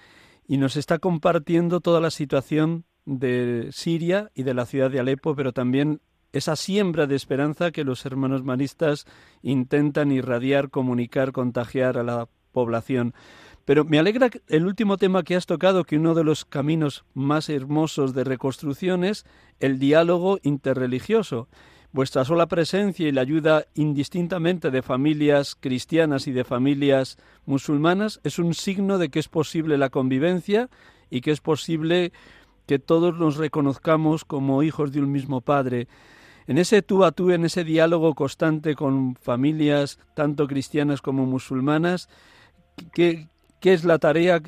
y 0.47 0.57
nos 0.57 0.77
está 0.77 0.99
compartiendo 0.99 1.81
toda 1.81 1.99
la 1.99 2.11
situación 2.11 2.85
de 3.05 3.69
Siria 3.71 4.31
y 4.33 4.43
de 4.43 4.53
la 4.53 4.65
ciudad 4.65 4.91
de 4.91 4.99
Alepo, 4.99 5.35
pero 5.35 5.53
también 5.53 6.01
esa 6.33 6.55
siembra 6.55 7.07
de 7.07 7.15
esperanza 7.15 7.71
que 7.71 7.83
los 7.85 8.05
hermanos 8.05 8.43
maristas 8.43 9.05
intentan 9.41 10.11
irradiar, 10.11 10.69
comunicar, 10.69 11.31
contagiar 11.31 11.97
a 11.97 12.03
la 12.03 12.27
población. 12.51 13.13
Pero 13.63 13.83
me 13.83 13.99
alegra 13.99 14.29
el 14.47 14.65
último 14.65 14.97
tema 14.97 15.23
que 15.23 15.35
has 15.35 15.45
tocado, 15.45 15.85
que 15.85 15.97
uno 15.97 16.13
de 16.13 16.23
los 16.23 16.45
caminos 16.45 17.05
más 17.13 17.49
hermosos 17.49 18.13
de 18.13 18.23
reconstrucción 18.23 19.03
es 19.03 19.25
el 19.59 19.79
diálogo 19.79 20.39
interreligioso. 20.43 21.47
Vuestra 21.91 22.25
sola 22.25 22.47
presencia 22.47 23.07
y 23.07 23.11
la 23.11 23.21
ayuda 23.21 23.65
indistintamente 23.73 24.69
de 24.69 24.81
familias 24.81 25.55
cristianas 25.55 26.27
y 26.27 26.33
de 26.33 26.43
familias 26.43 27.17
musulmanas 27.45 28.19
es 28.23 28.37
un 28.37 28.53
signo 28.53 28.97
de 28.97 29.09
que 29.09 29.19
es 29.19 29.29
posible 29.29 29.77
la 29.77 29.89
convivencia 29.89 30.69
y 31.09 31.21
que 31.21 31.31
es 31.31 31.39
posible 31.39 32.11
que 32.67 32.79
todos 32.79 33.17
nos 33.17 33.37
reconozcamos 33.37 34.25
como 34.25 34.63
hijos 34.63 34.91
de 34.91 35.01
un 35.01 35.11
mismo 35.11 35.41
Padre. 35.41 35.87
En 36.47 36.57
ese 36.57 36.81
tú 36.81 37.03
a 37.03 37.11
tú, 37.11 37.31
en 37.31 37.45
ese 37.45 37.63
diálogo 37.63 38.13
constante 38.13 38.75
con 38.75 39.15
familias 39.15 39.99
tanto 40.15 40.47
cristianas 40.47 41.01
como 41.01 41.25
musulmanas, 41.25 42.07
¿qué, 42.93 43.27
qué 43.59 43.73
es 43.73 43.83
la 43.83 43.97
tarea? 43.97 44.39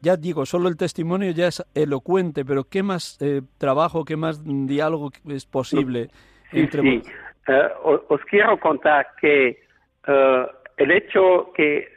Ya 0.00 0.16
digo, 0.16 0.44
solo 0.44 0.68
el 0.68 0.76
testimonio 0.76 1.30
ya 1.30 1.46
es 1.48 1.64
elocuente, 1.74 2.44
pero 2.44 2.64
¿qué 2.64 2.82
más 2.82 3.16
eh, 3.20 3.42
trabajo, 3.58 4.04
qué 4.04 4.16
más 4.16 4.42
diálogo 4.44 5.12
es 5.28 5.46
posible? 5.46 6.08
entre 6.52 6.82
sí. 6.82 7.02
Eh, 7.48 7.68
os, 7.84 8.20
quiero 8.28 8.58
contar 8.58 9.06
que 9.20 9.60
eh, 10.08 10.46
el 10.78 10.90
hecho 10.90 11.52
que 11.54 11.88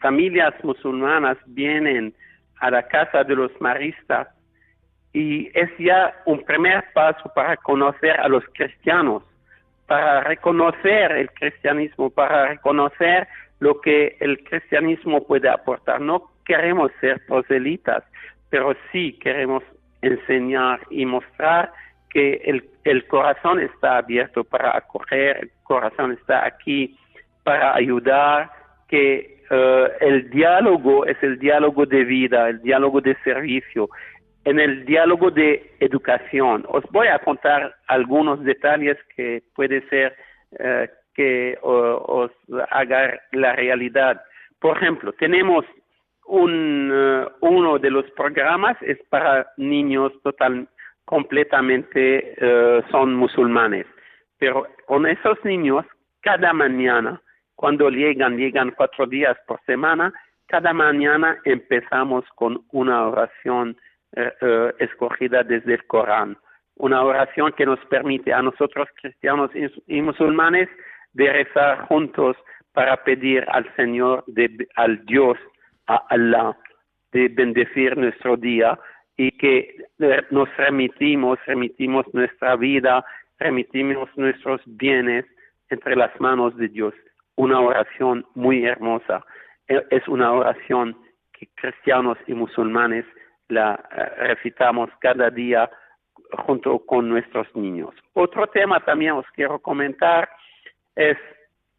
familias 0.00 0.54
musulmanas 0.62 1.38
vienen 1.46 2.14
a 2.60 2.70
la 2.70 2.86
casa 2.86 3.24
de 3.24 3.34
los 3.34 3.50
maristas 3.60 4.28
y 5.12 5.50
es 5.54 5.70
ya 5.78 6.14
un 6.26 6.44
primer 6.44 6.84
paso 6.92 7.30
para 7.34 7.56
conocer 7.56 8.18
a 8.20 8.28
los 8.28 8.44
cristianos, 8.52 9.22
para 9.86 10.20
reconocer 10.22 11.12
el 11.12 11.30
cristianismo, 11.30 12.10
para 12.10 12.48
reconocer 12.48 13.26
lo 13.60 13.80
que 13.80 14.16
el 14.20 14.42
cristianismo 14.44 15.26
puede 15.26 15.48
aportar. 15.48 16.00
No 16.00 16.30
queremos 16.44 16.92
ser 17.00 17.24
proselitas, 17.26 18.04
pero 18.50 18.74
sí 18.92 19.18
queremos 19.20 19.62
enseñar 20.02 20.80
y 20.90 21.04
mostrar 21.06 21.72
que 22.10 22.40
el, 22.44 22.68
el 22.84 23.06
corazón 23.06 23.60
está 23.60 23.98
abierto 23.98 24.44
para 24.44 24.76
acoger, 24.76 25.38
el 25.42 25.50
corazón 25.64 26.12
está 26.12 26.46
aquí 26.46 26.96
para 27.42 27.74
ayudar, 27.74 28.50
que 28.88 29.42
eh, 29.50 29.88
el 30.00 30.30
diálogo 30.30 31.06
es 31.06 31.16
el 31.22 31.38
diálogo 31.38 31.86
de 31.86 32.04
vida, 32.04 32.48
el 32.48 32.62
diálogo 32.62 33.00
de 33.00 33.14
servicio, 33.24 33.88
en 34.44 34.58
el 34.58 34.84
diálogo 34.84 35.30
de 35.30 35.72
educación. 35.80 36.64
Os 36.68 36.84
voy 36.90 37.08
a 37.08 37.18
contar 37.18 37.74
algunos 37.86 38.42
detalles 38.44 38.96
que 39.14 39.42
puede 39.54 39.86
ser 39.88 40.16
eh, 40.58 40.88
que 41.14 41.58
os 41.60 42.30
haga 42.70 43.20
la 43.32 43.54
realidad. 43.56 44.22
Por 44.60 44.76
ejemplo, 44.76 45.12
tenemos 45.12 45.64
un, 46.26 46.90
eh, 46.92 47.26
uno 47.40 47.78
de 47.78 47.90
los 47.90 48.08
programas 48.12 48.76
es 48.82 48.98
para 49.08 49.48
niños 49.56 50.12
total, 50.22 50.68
completamente 51.04 52.36
uh, 52.40 52.82
son 52.90 53.14
musulmanes, 53.14 53.86
pero 54.38 54.66
con 54.86 55.06
esos 55.06 55.42
niños 55.42 55.86
cada 56.20 56.52
mañana, 56.52 57.20
cuando 57.54 57.88
llegan, 57.88 58.36
llegan 58.36 58.72
cuatro 58.76 59.06
días 59.06 59.36
por 59.46 59.58
semana, 59.64 60.12
cada 60.46 60.74
mañana 60.74 61.38
empezamos 61.44 62.24
con 62.34 62.62
una 62.72 63.08
oración 63.08 63.76
uh, 64.16 64.70
escogida 64.78 65.42
desde 65.42 65.74
el 65.74 65.86
Corán, 65.86 66.36
una 66.76 67.02
oración 67.02 67.52
que 67.52 67.66
nos 67.66 67.80
permite 67.86 68.32
a 68.32 68.42
nosotros 68.42 68.88
cristianos 69.00 69.50
y, 69.86 70.00
musulmanes 70.00 70.68
de 71.12 71.32
rezar 71.32 71.86
juntos 71.86 72.36
para 72.72 73.02
pedir 73.04 73.44
al 73.48 73.64
Señor, 73.74 74.24
de, 74.28 74.68
al 74.76 75.04
Dios 75.06 75.36
a 75.86 75.96
Allah 76.08 76.56
de 77.12 77.28
bendecir 77.28 77.96
nuestro 77.96 78.36
día 78.36 78.78
y 79.16 79.32
que 79.32 79.76
eh, 79.98 80.22
nos 80.30 80.54
remitimos, 80.56 81.38
remitimos 81.46 82.06
nuestra 82.12 82.54
vida, 82.56 83.04
remitimos 83.38 84.08
nuestros 84.16 84.60
bienes 84.66 85.24
entre 85.70 85.96
las 85.96 86.18
manos 86.20 86.56
de 86.56 86.68
Dios. 86.68 86.94
Una 87.36 87.60
oración 87.60 88.26
muy 88.34 88.64
hermosa. 88.64 89.24
Es 89.66 90.06
una 90.08 90.32
oración 90.32 90.96
que 91.32 91.48
cristianos 91.54 92.18
y 92.26 92.34
musulmanes 92.34 93.04
la 93.48 93.74
eh, 93.90 94.26
recitamos 94.26 94.90
cada 95.00 95.30
día 95.30 95.70
junto 96.46 96.78
con 96.80 97.08
nuestros 97.08 97.46
niños. 97.54 97.94
Otro 98.12 98.46
tema 98.48 98.80
también 98.84 99.12
os 99.12 99.26
quiero 99.34 99.58
comentar 99.58 100.28
es 100.94 101.16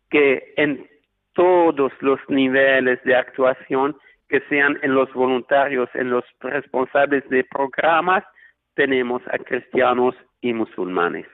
que 0.10 0.54
en 0.58 0.88
todos 1.34 1.92
los 2.02 2.20
niveles 2.28 3.02
de 3.04 3.16
actuación, 3.16 3.96
que 4.28 4.42
sean 4.50 4.78
en 4.82 4.94
los 4.94 5.12
voluntarios, 5.14 5.90
en 5.94 6.10
los 6.10 6.24
responsables 6.40 7.28
de 7.30 7.44
programas, 7.44 8.24
tenemos 8.76 9.22
a 9.32 9.38
cristianos 9.38 10.16
y 10.42 10.54
musulmanes. 10.54 11.26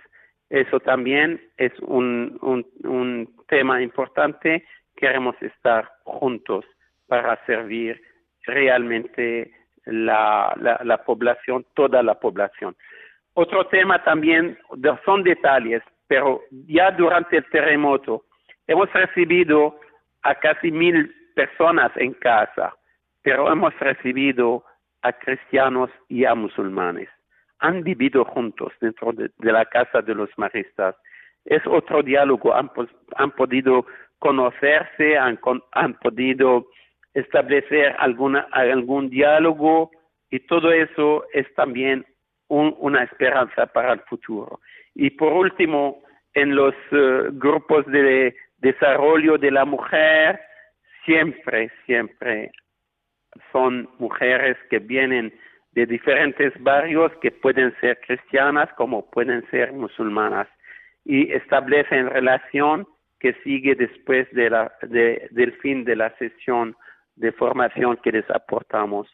Eso 0.50 0.80
también 0.80 1.41
es 1.58 1.74
un, 1.82 2.38
un, 2.41 3.36
tema 3.48 3.82
importante. 3.82 4.65
Queremos 4.95 5.36
estar 5.41 5.89
juntos 6.04 6.65
para 7.08 7.43
servir 7.45 8.02
realmente 8.43 9.52
la, 9.86 10.54
la, 10.60 10.80
la 10.84 11.04
población, 11.04 11.65
toda 11.74 12.02
la 12.04 12.15
población. 12.15 12.76
Otro 13.34 13.67
tema 13.67 14.04
también 14.04 14.58
son 15.04 15.24
detalles, 15.24 15.82
pero 16.08 16.41
ya 16.67 16.91
durante 16.91 17.38
el 17.38 17.50
terremoto 17.50 18.24
Hemos 18.67 18.91
recibido 18.93 19.80
a 20.24 20.36
casi 20.36 20.71
mil 20.71 21.13
personas 21.36 21.91
en 21.98 22.13
casa, 22.13 22.74
pero 23.21 23.52
hemos 23.52 23.78
recibido 23.80 24.63
a 25.04 25.13
cristianos 25.13 25.91
y 26.10 26.26
a 26.26 26.34
musulmanes. 26.34 27.10
Han 27.60 27.84
vivido 27.84 28.26
juntos 28.26 28.74
dentro 28.82 29.13
de, 29.13 29.30
la 29.39 29.65
casa 29.65 30.02
de 30.02 30.15
los 30.15 30.30
maristas. 30.38 30.95
Es 31.45 31.62
otro 31.67 32.02
diálogo, 32.02 32.56
han, 32.56 33.32
podido 33.32 33.86
conocerse, 34.17 35.15
han, 35.17 35.38
podido 36.02 36.65
establecer 37.15 37.95
alguna, 37.97 38.47
algún 38.51 39.10
diálogo 39.10 39.89
y 40.30 40.39
todo 40.41 40.71
eso 40.71 41.25
es 41.34 41.51
también 41.56 42.06
una 42.47 43.04
esperanza 43.04 43.65
para 43.65 43.93
el 43.93 44.01
futuro. 44.01 44.60
Y 44.93 45.10
por 45.12 45.34
último, 45.34 46.04
en 46.36 46.56
los 46.56 46.75
eh, 46.91 47.30
grupos 47.32 47.86
de 47.88 48.36
desarrollo 48.58 49.38
de 49.38 49.49
la 49.49 49.65
mujer, 49.65 50.39
siempre, 51.06 51.71
siempre 51.86 52.51
son 53.51 53.89
mujeres 53.97 54.58
que 54.69 54.80
vienen 54.80 55.34
de 55.71 55.86
diferentes 55.86 56.54
barrios 56.62 57.12
que 57.21 57.32
pueden 57.32 57.73
ser 57.80 57.99
cristianas 58.01 58.69
como 58.78 59.10
pueden 59.10 59.49
ser 59.49 59.73
musulmanas 59.73 60.47
y 61.04 61.32
establecen 61.34 62.10
relación 62.10 62.88
que 63.19 63.34
sigue 63.43 63.75
después 63.75 64.30
de 64.32 64.49
la, 64.49 64.71
del 64.82 65.54
fin 65.62 65.84
de 65.84 65.95
la 65.95 66.15
sesión 66.17 66.75
de 67.15 67.32
formación 67.32 67.97
que 68.04 68.12
les 68.12 68.30
aportamos. 68.30 69.08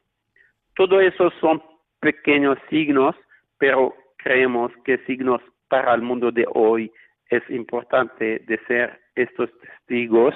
Todo 0.75 0.99
eso 0.99 1.31
son 1.39 1.61
pequeños 1.99 2.57
signos, 2.69 3.15
pero 3.57 3.93
creemos 4.17 4.71
que 4.83 4.97
signos 5.05 5.41
para 5.67 5.93
el 5.93 6.01
mundo 6.01 6.31
de 6.31 6.45
hoy 6.53 6.91
es 7.29 7.47
importante 7.49 8.39
de 8.39 8.59
ser 8.67 8.99
estos 9.15 9.49
testigos 9.59 10.33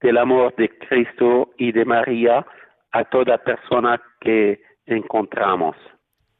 del 0.00 0.18
amor 0.18 0.54
de 0.56 0.68
Cristo 0.78 1.50
y 1.58 1.72
de 1.72 1.84
María 1.84 2.44
a 2.92 3.04
toda 3.04 3.38
persona 3.38 4.00
que 4.20 4.60
encontramos. 4.86 5.76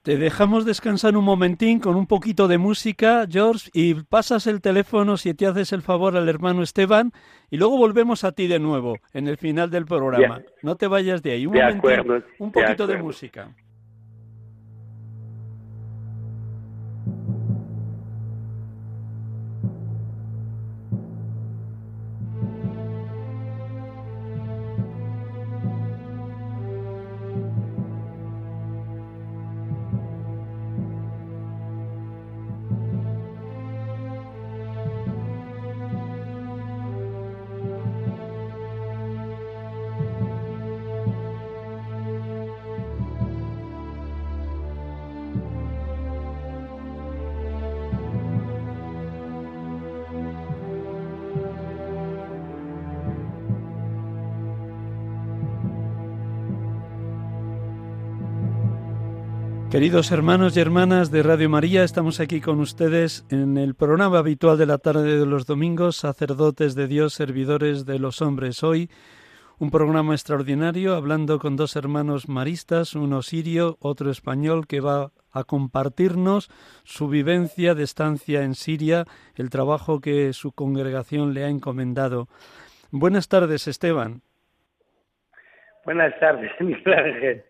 Te 0.02 0.16
dejamos 0.16 0.64
descansar 0.64 1.16
un 1.16 1.24
momentín 1.24 1.78
con 1.78 1.94
un 1.94 2.08
poquito 2.08 2.48
de 2.48 2.58
música, 2.58 3.24
George, 3.30 3.70
y 3.72 3.94
pasas 3.94 4.48
el 4.48 4.60
teléfono 4.60 5.16
si 5.16 5.32
te 5.32 5.46
haces 5.46 5.72
el 5.72 5.80
favor 5.80 6.16
al 6.16 6.28
hermano 6.28 6.64
Esteban, 6.64 7.12
y 7.52 7.56
luego 7.56 7.78
volvemos 7.78 8.24
a 8.24 8.32
ti 8.32 8.48
de 8.48 8.58
nuevo 8.58 8.96
en 9.12 9.28
el 9.28 9.36
final 9.36 9.70
del 9.70 9.86
programa. 9.86 10.42
No 10.60 10.74
te 10.74 10.88
vayas 10.88 11.22
de 11.22 11.30
ahí. 11.30 11.46
Un, 11.46 11.56
un 12.40 12.50
poquito 12.50 12.88
de 12.88 12.96
música. 12.96 13.54
Queridos 59.72 60.12
hermanos 60.12 60.54
y 60.54 60.60
hermanas 60.60 61.10
de 61.10 61.22
Radio 61.22 61.48
María, 61.48 61.82
estamos 61.82 62.20
aquí 62.20 62.42
con 62.42 62.60
ustedes 62.60 63.26
en 63.30 63.56
el 63.56 63.74
programa 63.74 64.18
habitual 64.18 64.58
de 64.58 64.66
la 64.66 64.76
tarde 64.76 65.18
de 65.18 65.24
los 65.24 65.46
domingos, 65.46 65.96
sacerdotes 65.96 66.74
de 66.74 66.86
Dios, 66.86 67.14
servidores 67.14 67.86
de 67.86 67.98
los 67.98 68.20
hombres. 68.20 68.62
Hoy 68.62 68.90
un 69.58 69.70
programa 69.70 70.12
extraordinario 70.12 70.94
hablando 70.94 71.38
con 71.38 71.56
dos 71.56 71.74
hermanos 71.74 72.28
maristas, 72.28 72.94
uno 72.94 73.22
sirio, 73.22 73.78
otro 73.80 74.10
español, 74.10 74.66
que 74.66 74.80
va 74.80 75.10
a 75.32 75.44
compartirnos 75.44 76.50
su 76.84 77.08
vivencia 77.08 77.74
de 77.74 77.84
estancia 77.84 78.42
en 78.42 78.54
Siria, 78.54 79.06
el 79.36 79.48
trabajo 79.48 80.02
que 80.02 80.34
su 80.34 80.52
congregación 80.52 81.32
le 81.32 81.44
ha 81.44 81.48
encomendado. 81.48 82.28
Buenas 82.90 83.26
tardes, 83.26 83.66
Esteban. 83.66 84.20
Buenas 85.86 86.12
tardes, 86.20 86.50
Miguel 86.60 86.92
Ángel. 86.92 87.44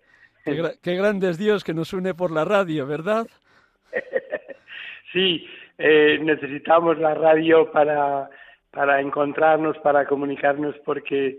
Qué, 0.45 0.97
grande 0.97 1.31
es 1.31 1.39
Dios 1.39 1.65
que 1.65 1.75
nos 1.75 1.93
une 1.93 2.15
por 2.15 2.31
la 2.31 2.45
radio, 2.45 2.87
¿verdad? 2.87 3.27
sí, 5.13 5.47
eh, 5.79 6.19
necesitamos 6.23 6.99
la 6.99 7.15
radio 7.15 7.71
para, 7.71 8.29
para 8.71 9.01
encontrarnos, 9.01 9.79
para 9.79 10.07
comunicarnos, 10.07 10.75
porque 10.85 11.39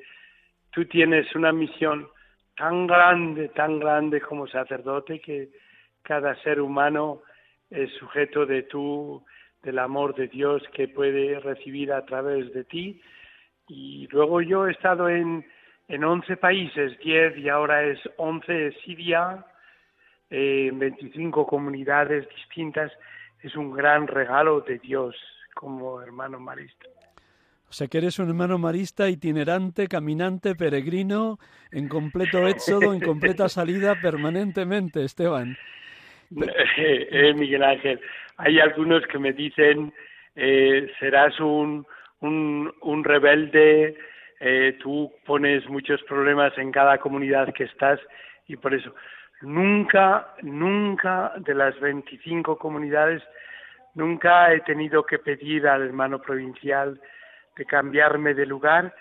tú 0.72 0.86
tienes 0.86 1.34
una 1.36 1.52
misión 1.52 2.08
tan 2.56 2.88
grande, 2.88 3.50
tan 3.50 3.80
grande 3.80 4.22
como 4.22 4.48
sacerdote 4.48 5.20
que, 5.20 5.50
cada 6.04 6.36
ser 6.44 6.62
humano 6.62 7.22
es 7.70 7.92
sujeto 7.94 8.46
de 8.46 8.64
tu, 8.64 9.24
del 9.64 9.80
amor 9.80 10.14
de 10.14 10.28
Dios 10.28 10.62
que 10.74 10.88
puede 10.88 11.40
recibir 11.40 11.92
a 11.92 12.06
través 12.06 12.54
de 12.54 12.66
ti. 12.66 13.02
Y 13.68 14.08
luego 14.12 14.42
yo 14.42 14.68
he 14.68 14.72
estado 14.72 15.10
en, 15.10 15.46
en 15.88 16.04
11 16.04 16.38
países, 16.38 16.98
10 17.00 17.38
y 17.38 17.50
ahora 17.50 17.84
es 17.84 18.00
11 18.18 18.74
Siria, 18.84 19.46
eh, 20.30 20.68
en 20.70 20.80
25 20.80 21.46
comunidades 21.46 22.28
distintas. 22.30 22.92
Es 23.42 23.56
un 23.56 23.72
gran 23.72 24.08
regalo 24.08 24.62
de 24.62 24.80
Dios 24.80 25.16
como 25.54 26.02
hermano 26.02 26.40
marista. 26.40 26.88
O 27.70 27.76
sea 27.76 27.88
que 27.88 27.98
eres 27.98 28.20
un 28.20 28.30
hermano 28.30 28.60
marista 28.60 29.10
itinerante, 29.10 29.88
caminante, 29.88 30.54
peregrino, 30.54 31.40
en 31.72 31.88
completo 31.88 32.48
éxodo, 32.48 32.94
en 32.94 33.00
completa 33.00 33.50
salida 33.50 33.96
permanentemente, 34.00 35.04
Esteban. 35.04 35.58
Eh, 36.78 37.34
Miguel 37.34 37.64
Ángel, 37.64 38.00
hay 38.38 38.60
algunos 38.60 39.04
que 39.08 39.18
me 39.18 39.34
dicen, 39.34 39.92
eh, 40.36 40.92
serás 41.00 41.40
un, 41.40 41.86
un, 42.22 42.72
un 42.82 43.04
rebelde, 43.04 43.98
eh, 44.46 44.78
tú 44.82 45.10
pones 45.26 45.70
muchos 45.70 46.04
problemas 46.04 46.52
en 46.58 46.70
cada 46.70 46.98
comunidad 46.98 47.54
que 47.54 47.64
estás 47.64 47.98
y 48.46 48.58
por 48.58 48.74
eso 48.74 48.94
nunca, 49.42 50.34
nunca 50.42 51.32
de 51.38 51.56
las 51.56 51.80
25 51.80 52.58
comunidades, 52.58 53.24
nunca 53.96 54.54
he 54.54 54.60
tenido 54.60 55.06
que 55.06 55.18
pedir 55.20 55.66
al 55.66 55.84
hermano 55.84 56.20
provincial 56.22 57.00
de 57.56 57.66
cambiarme 57.66 58.34
de 58.34 58.46
lugar, 58.46 58.94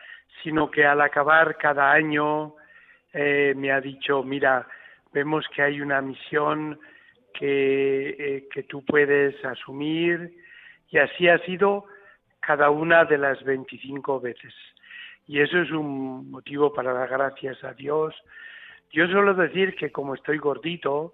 sino 0.44 0.70
que 0.70 0.86
al 0.86 1.00
acabar 1.00 1.56
cada 1.56 1.90
año 1.90 2.54
eh, 3.12 3.52
me 3.56 3.72
ha 3.72 3.80
dicho, 3.80 4.22
mira, 4.22 4.64
vemos 5.12 5.44
que 5.48 5.62
hay 5.62 5.80
una 5.80 6.00
misión 6.00 6.78
que, 7.34 8.10
eh, 8.10 8.48
que 8.48 8.62
tú 8.62 8.84
puedes 8.84 9.44
asumir 9.44 10.36
y 10.88 10.98
así 10.98 11.28
ha 11.28 11.38
sido 11.38 11.86
cada 12.38 12.70
una 12.70 13.04
de 13.04 13.18
las 13.18 13.42
25 13.42 14.20
veces. 14.20 14.54
Y 15.26 15.40
eso 15.40 15.58
es 15.60 15.70
un 15.70 16.30
motivo 16.30 16.72
para 16.72 16.92
dar 16.92 17.08
gracias 17.08 17.62
a 17.64 17.72
Dios. 17.74 18.14
Yo 18.92 19.06
suelo 19.06 19.34
decir 19.34 19.74
que 19.76 19.90
como 19.90 20.14
estoy 20.14 20.38
gordito, 20.38 21.12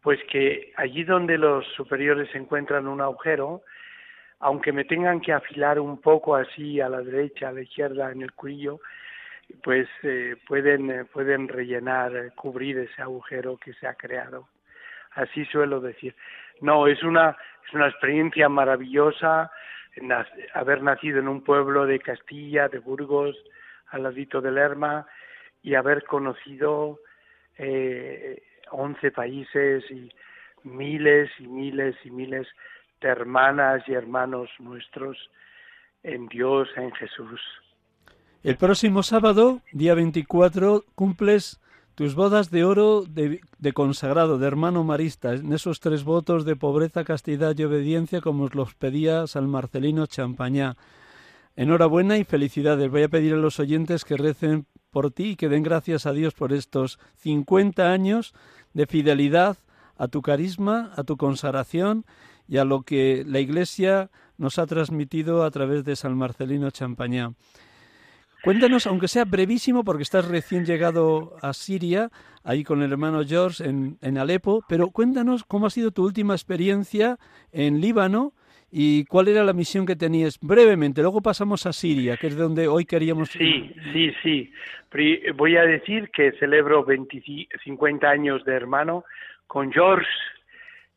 pues 0.00 0.18
que 0.30 0.72
allí 0.76 1.04
donde 1.04 1.38
los 1.38 1.66
superiores 1.74 2.34
encuentran 2.34 2.86
un 2.86 3.00
agujero, 3.00 3.62
aunque 4.40 4.72
me 4.72 4.84
tengan 4.84 5.20
que 5.20 5.32
afilar 5.32 5.78
un 5.78 6.00
poco 6.00 6.34
así 6.34 6.80
a 6.80 6.88
la 6.88 7.00
derecha, 7.00 7.48
a 7.48 7.52
la 7.52 7.62
izquierda, 7.62 8.10
en 8.10 8.22
el 8.22 8.32
cuello, 8.32 8.80
pues 9.62 9.88
eh, 10.02 10.36
pueden, 10.46 10.90
eh, 10.90 11.04
pueden 11.04 11.48
rellenar, 11.48 12.32
cubrir 12.34 12.78
ese 12.78 13.02
agujero 13.02 13.56
que 13.58 13.74
se 13.74 13.86
ha 13.86 13.94
creado 13.94 14.48
así 15.14 15.44
suelo 15.46 15.80
decir. 15.80 16.14
No, 16.60 16.86
es 16.86 17.02
una, 17.02 17.36
es 17.66 17.74
una 17.74 17.88
experiencia 17.88 18.48
maravillosa 18.48 19.50
haber 20.54 20.82
nacido 20.82 21.18
en 21.18 21.28
un 21.28 21.42
pueblo 21.42 21.86
de 21.86 21.98
Castilla, 22.00 22.68
de 22.68 22.78
Burgos, 22.78 23.36
al 23.88 24.04
ladito 24.04 24.40
de 24.40 24.52
Lerma, 24.52 25.06
y 25.62 25.74
haber 25.74 26.04
conocido 26.04 27.00
eh, 27.58 28.42
11 28.70 29.10
países 29.10 29.84
y 29.90 30.10
miles 30.64 31.30
y 31.38 31.46
miles 31.46 31.94
y 32.04 32.10
miles 32.10 32.46
de 33.00 33.08
hermanas 33.08 33.82
y 33.86 33.92
hermanos 33.92 34.48
nuestros 34.58 35.18
en 36.02 36.26
Dios, 36.28 36.68
en 36.76 36.92
Jesús. 36.92 37.40
El 38.42 38.56
próximo 38.56 39.02
sábado, 39.02 39.60
día 39.72 39.94
24, 39.94 40.84
cumples 40.94 41.60
tus 41.94 42.14
bodas 42.14 42.50
de 42.50 42.64
oro 42.64 43.04
de, 43.06 43.72
consagrado, 43.72 44.38
de 44.38 44.46
hermano 44.46 44.82
marista, 44.84 45.34
en 45.34 45.52
esos 45.52 45.80
tres 45.80 46.04
votos 46.04 46.44
de 46.44 46.56
pobreza, 46.56 47.04
castidad 47.04 47.56
y 47.56 47.64
obediencia 47.64 48.20
como 48.20 48.44
os 48.44 48.54
los 48.54 48.74
pedía 48.74 49.26
San 49.26 49.48
Marcelino 49.48 50.06
Champañá. 50.06 50.76
Enhorabuena 51.54 52.16
y 52.16 52.24
felicidades. 52.24 52.90
Voy 52.90 53.02
a 53.02 53.08
pedir 53.08 53.34
a 53.34 53.36
los 53.36 53.60
oyentes 53.60 54.04
que 54.04 54.16
recen 54.16 54.66
por 54.90 55.10
ti 55.10 55.30
y 55.30 55.36
que 55.36 55.50
den 55.50 55.62
gracias 55.62 56.06
a 56.06 56.12
Dios 56.12 56.32
por 56.32 56.52
estos 56.52 56.98
50 57.16 57.92
años 57.92 58.32
de 58.72 58.86
fidelidad 58.86 59.58
a 59.96 60.08
tu 60.08 60.22
carisma, 60.22 60.92
a 60.96 61.04
tu 61.04 61.18
consagración 61.18 62.06
y 62.48 62.56
a 62.56 62.64
lo 62.64 62.82
que 62.82 63.22
la 63.26 63.40
Iglesia 63.40 64.10
nos 64.38 64.58
ha 64.58 64.66
transmitido 64.66 65.44
a 65.44 65.50
través 65.50 65.84
de 65.84 65.94
San 65.94 66.16
Marcelino 66.16 66.70
Champañá. 66.70 67.32
Cuéntanos, 68.42 68.88
aunque 68.88 69.06
sea 69.06 69.24
brevísimo, 69.24 69.84
porque 69.84 70.02
estás 70.02 70.26
recién 70.26 70.64
llegado 70.64 71.36
a 71.42 71.52
Siria, 71.52 72.10
ahí 72.42 72.64
con 72.64 72.82
el 72.82 72.90
hermano 72.90 73.22
George 73.24 73.62
en, 73.64 74.18
Alepo, 74.18 74.64
pero 74.68 74.88
cuéntanos 74.88 75.44
cómo 75.44 75.66
ha 75.66 75.70
sido 75.70 75.92
tu 75.92 76.04
última 76.04 76.34
experiencia 76.34 77.18
en 77.52 77.80
Líbano 77.80 78.32
y 78.68 79.04
cuál 79.04 79.28
era 79.28 79.44
la 79.44 79.52
misión 79.52 79.86
que 79.86 79.94
tenías 79.94 80.40
brevemente. 80.40 81.02
Luego 81.02 81.22
pasamos 81.22 81.66
a 81.66 81.72
Siria, 81.72 82.16
que 82.16 82.26
es 82.26 82.36
donde 82.36 82.66
hoy 82.66 82.84
queríamos. 82.84 83.28
Sí, 83.28 83.72
sí, 83.92 84.12
sí. 84.24 84.52
Voy 85.36 85.56
a 85.56 85.62
decir 85.62 86.10
que 86.10 86.32
celebro 86.32 86.84
50 87.64 88.10
años 88.10 88.44
de 88.44 88.54
hermano 88.54 89.04
con 89.46 89.72
George, 89.72 90.10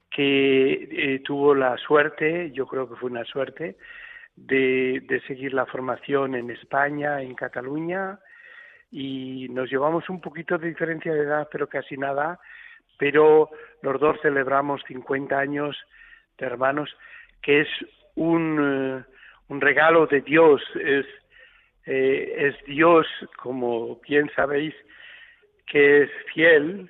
que 0.09 0.89
eh, 0.91 1.21
tuvo 1.23 1.53
la 1.53 1.77
suerte, 1.77 2.51
yo 2.53 2.65
creo 2.65 2.89
que 2.89 2.95
fue 2.95 3.11
una 3.11 3.23
suerte, 3.25 3.77
de, 4.35 5.21
seguir 5.27 5.53
la 5.53 5.65
formación 5.65 6.35
en 6.35 6.49
España, 6.49 7.21
en 7.21 7.35
Cataluña, 7.35 8.19
y 8.91 9.47
nos 9.49 9.69
llevamos 9.69 10.09
un 10.09 10.21
poquito 10.21 10.57
de 10.57 10.69
diferencia 10.69 11.13
de 11.13 11.21
edad, 11.21 11.47
pero 11.51 11.67
casi 11.67 11.97
nada, 11.97 12.39
pero 12.97 13.49
los 13.81 13.99
dos 13.99 14.17
celebramos 14.21 14.81
50 14.87 15.37
años 15.37 15.77
de 16.37 16.45
hermanos, 16.45 16.95
que 17.41 17.61
es 17.61 17.69
un, 18.15 18.59
eh, 18.59 19.13
un 19.49 19.61
regalo 19.61 20.07
de 20.07 20.21
Dios, 20.21 20.61
es, 20.75 21.05
eh, 21.85 22.35
es 22.37 22.65
Dios, 22.65 23.07
como 23.37 23.97
bien 24.07 24.29
sabéis, 24.35 24.73
que 25.65 26.03
es 26.03 26.11
fiel 26.33 26.89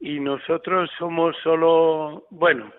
y 0.00 0.20
nosotros 0.20 0.90
somos 0.98 1.36
solo, 1.42 2.26
bueno, 2.30 2.72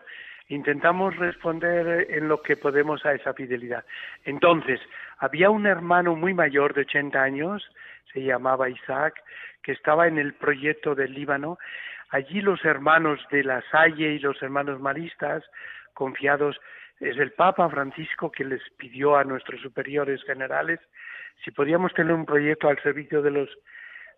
intentamos 0.50 1.16
responder 1.18 2.08
en 2.10 2.28
lo 2.28 2.42
que 2.42 2.58
podemos 2.58 3.06
a 3.06 3.14
esa 3.14 3.34
fidelidad. 3.34 3.86
Entonces, 4.24 4.80
había 5.18 5.50
un 5.50 5.66
hermano 5.66 6.16
muy 6.16 6.34
mayor 6.34 6.74
de 6.74 6.82
80 6.82 7.22
años, 7.22 7.70
se 8.14 8.24
llamaba 8.24 8.70
Isaac, 8.70 9.22
que 9.62 9.74
estaba 9.74 10.08
en 10.08 10.18
el 10.18 10.34
proyecto 10.34 10.96
del 10.96 11.14
Líbano. 11.14 11.58
Allí 12.10 12.42
los 12.42 12.64
hermanos 12.64 13.20
de 13.32 13.44
la 13.44 13.62
Salle 13.70 14.14
y 14.14 14.20
los 14.20 14.42
hermanos 14.42 14.80
maristas, 14.80 15.44
confiados, 15.94 16.60
es 17.00 17.18
el 17.18 17.32
Papa 17.32 17.70
Francisco 17.70 18.32
que 18.32 18.46
les 18.46 18.62
pidió 18.78 19.18
a 19.18 19.24
nuestros 19.24 19.62
superiores 19.62 20.24
generales 20.24 20.80
si 21.44 21.52
podíamos 21.52 21.94
tener 21.94 22.14
un 22.14 22.26
proyecto 22.26 22.70
al 22.70 22.82
servicio 22.82 23.22
de 23.22 23.32
los 23.32 23.50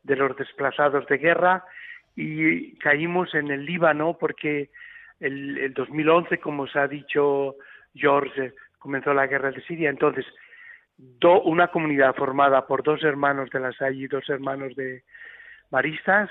de 0.03 0.15
los 0.15 0.35
desplazados 0.37 1.05
de 1.07 1.17
guerra 1.17 1.65
y 2.15 2.77
caímos 2.77 3.33
en 3.35 3.51
el 3.51 3.65
Líbano 3.65 4.17
porque 4.17 4.69
el, 5.19 5.57
el 5.57 5.73
2011, 5.73 6.39
como 6.39 6.67
se 6.67 6.79
ha 6.79 6.87
dicho 6.87 7.55
George, 7.93 8.53
comenzó 8.77 9.13
la 9.13 9.27
guerra 9.27 9.51
de 9.51 9.61
Siria. 9.61 9.89
Entonces, 9.89 10.25
una 11.43 11.67
comunidad 11.67 12.15
formada 12.15 12.65
por 12.67 12.83
dos 12.83 13.03
hermanos 13.03 13.49
de 13.51 13.59
la 13.59 13.71
Salle 13.73 14.03
y 14.03 14.07
dos 14.07 14.27
hermanos 14.29 14.75
de 14.75 15.03
Maristas, 15.71 16.29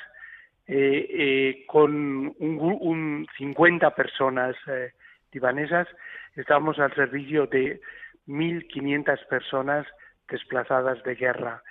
eh, 0.67 1.07
eh, 1.11 1.65
con 1.67 2.35
un, 2.39 2.59
un 2.61 3.27
50 3.39 3.95
personas 3.95 4.55
eh, 4.67 4.93
libanesas, 5.33 5.89
estábamos 6.37 6.79
al 6.79 6.95
servicio 6.95 7.47
de 7.47 7.81
1.500 8.27 9.27
personas 9.29 9.87
desplazadas 10.29 11.03
de 11.05 11.15
guerra. 11.15 11.63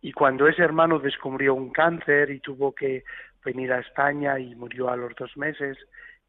Y 0.00 0.12
cuando 0.12 0.48
ese 0.48 0.62
hermano 0.62 0.98
descubrió 0.98 1.54
un 1.54 1.70
cáncer 1.70 2.30
y 2.30 2.40
tuvo 2.40 2.74
que 2.74 3.04
venir 3.44 3.72
a 3.72 3.78
España 3.78 4.38
y 4.40 4.56
murió 4.56 4.90
a 4.90 4.96
los 4.96 5.14
dos 5.14 5.36
meses, 5.36 5.78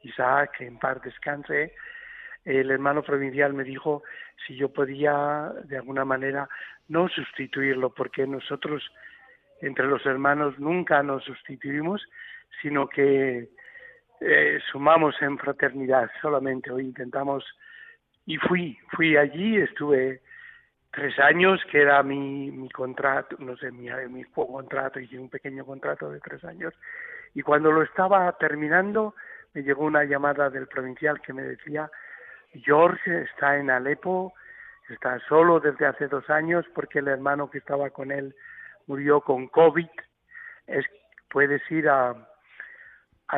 Isaac, 0.03 0.61
en 0.61 0.77
paz 0.77 1.01
descanse, 1.01 1.73
el 2.45 2.71
hermano 2.71 3.03
provincial 3.03 3.53
me 3.53 3.63
dijo 3.63 4.03
si 4.45 4.55
yo 4.55 4.69
podía 4.69 5.51
de 5.63 5.77
alguna 5.77 6.05
manera 6.05 6.49
no 6.89 7.07
sustituirlo, 7.07 7.89
porque 7.93 8.27
nosotros 8.27 8.83
entre 9.61 9.87
los 9.87 10.05
hermanos 10.05 10.59
nunca 10.59 11.01
nos 11.03 11.23
sustituimos, 11.23 12.05
sino 12.61 12.87
que 12.87 13.49
eh, 14.19 14.59
sumamos 14.71 15.15
en 15.21 15.37
fraternidad 15.37 16.09
solamente. 16.21 16.71
Hoy 16.71 16.83
intentamos 16.83 17.45
y 18.25 18.37
fui, 18.37 18.77
fui 18.91 19.15
allí, 19.15 19.57
estuve 19.57 20.21
tres 20.91 21.17
años, 21.19 21.59
que 21.71 21.81
era 21.81 22.03
mi, 22.03 22.51
mi 22.51 22.69
contrato, 22.69 23.35
no 23.39 23.57
sé, 23.57 23.71
mi, 23.71 23.89
mi 24.09 24.23
contrato, 24.25 24.99
hice 24.99 25.17
un 25.17 25.29
pequeño 25.29 25.65
contrato 25.65 26.09
de 26.11 26.19
tres 26.19 26.43
años, 26.43 26.73
y 27.33 27.41
cuando 27.41 27.71
lo 27.71 27.81
estaba 27.81 28.31
terminando, 28.37 29.15
me 29.53 29.61
llegó 29.61 29.83
una 29.85 30.03
llamada 30.03 30.49
del 30.49 30.67
provincial 30.67 31.21
que 31.21 31.33
me 31.33 31.43
decía, 31.43 31.89
George 32.53 33.23
está 33.23 33.57
en 33.57 33.69
Alepo, 33.69 34.33
está 34.89 35.19
solo 35.27 35.59
desde 35.59 35.85
hace 35.85 36.07
dos 36.07 36.29
años 36.29 36.65
porque 36.73 36.99
el 36.99 37.07
hermano 37.07 37.49
que 37.49 37.59
estaba 37.59 37.89
con 37.89 38.11
él 38.11 38.35
murió 38.87 39.21
con 39.21 39.47
COVID. 39.47 39.89
Es, 40.67 40.85
puedes 41.29 41.61
ir 41.71 41.89
a, 41.89 42.15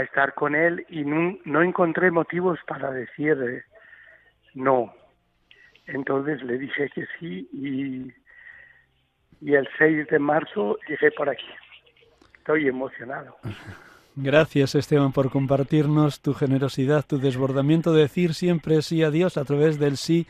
estar 0.02 0.34
con 0.34 0.56
él 0.56 0.86
y 0.90 1.06
no, 1.06 1.62
encontré 1.62 2.12
motivos 2.12 2.60
para 2.68 2.92
decir 2.92 3.64
no. 4.54 4.94
Entonces 5.88 6.42
le 6.44 6.58
dije 6.58 6.90
que 6.90 7.06
sí 7.18 7.48
y, 7.54 8.14
y 9.40 9.54
el 9.54 9.70
6 9.78 10.08
de 10.08 10.20
marzo 10.20 10.78
llegué 10.88 11.12
por 11.12 11.30
aquí. 11.30 11.50
Estoy 12.38 12.68
emocionado. 12.68 13.38
Gracias 14.18 14.76
Esteban 14.76 15.12
por 15.12 15.30
compartirnos 15.30 16.22
tu 16.22 16.34
generosidad, 16.34 17.06
tu 17.06 17.20
desbordamiento 17.20 17.92
de 17.92 18.04
decir 18.04 18.34
siempre 18.34 18.82
sí 18.82 19.04
a 19.04 19.12
Dios 19.12 19.38
a 19.38 19.44
través 19.44 19.78
del 19.78 19.98
sí 19.98 20.26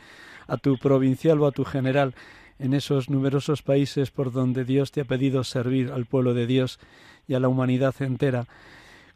a 0.48 0.56
tu 0.56 0.76
provincial 0.76 1.40
o 1.40 1.46
a 1.46 1.52
tu 1.52 1.64
general 1.64 2.14
en 2.58 2.74
esos 2.74 3.10
numerosos 3.10 3.62
países 3.62 4.10
por 4.10 4.32
donde 4.32 4.64
Dios 4.64 4.90
te 4.90 5.02
ha 5.02 5.04
pedido 5.04 5.44
servir 5.44 5.92
al 5.92 6.06
pueblo 6.06 6.34
de 6.34 6.46
Dios 6.46 6.80
y 7.28 7.34
a 7.34 7.40
la 7.40 7.48
humanidad 7.48 7.94
entera. 8.00 8.46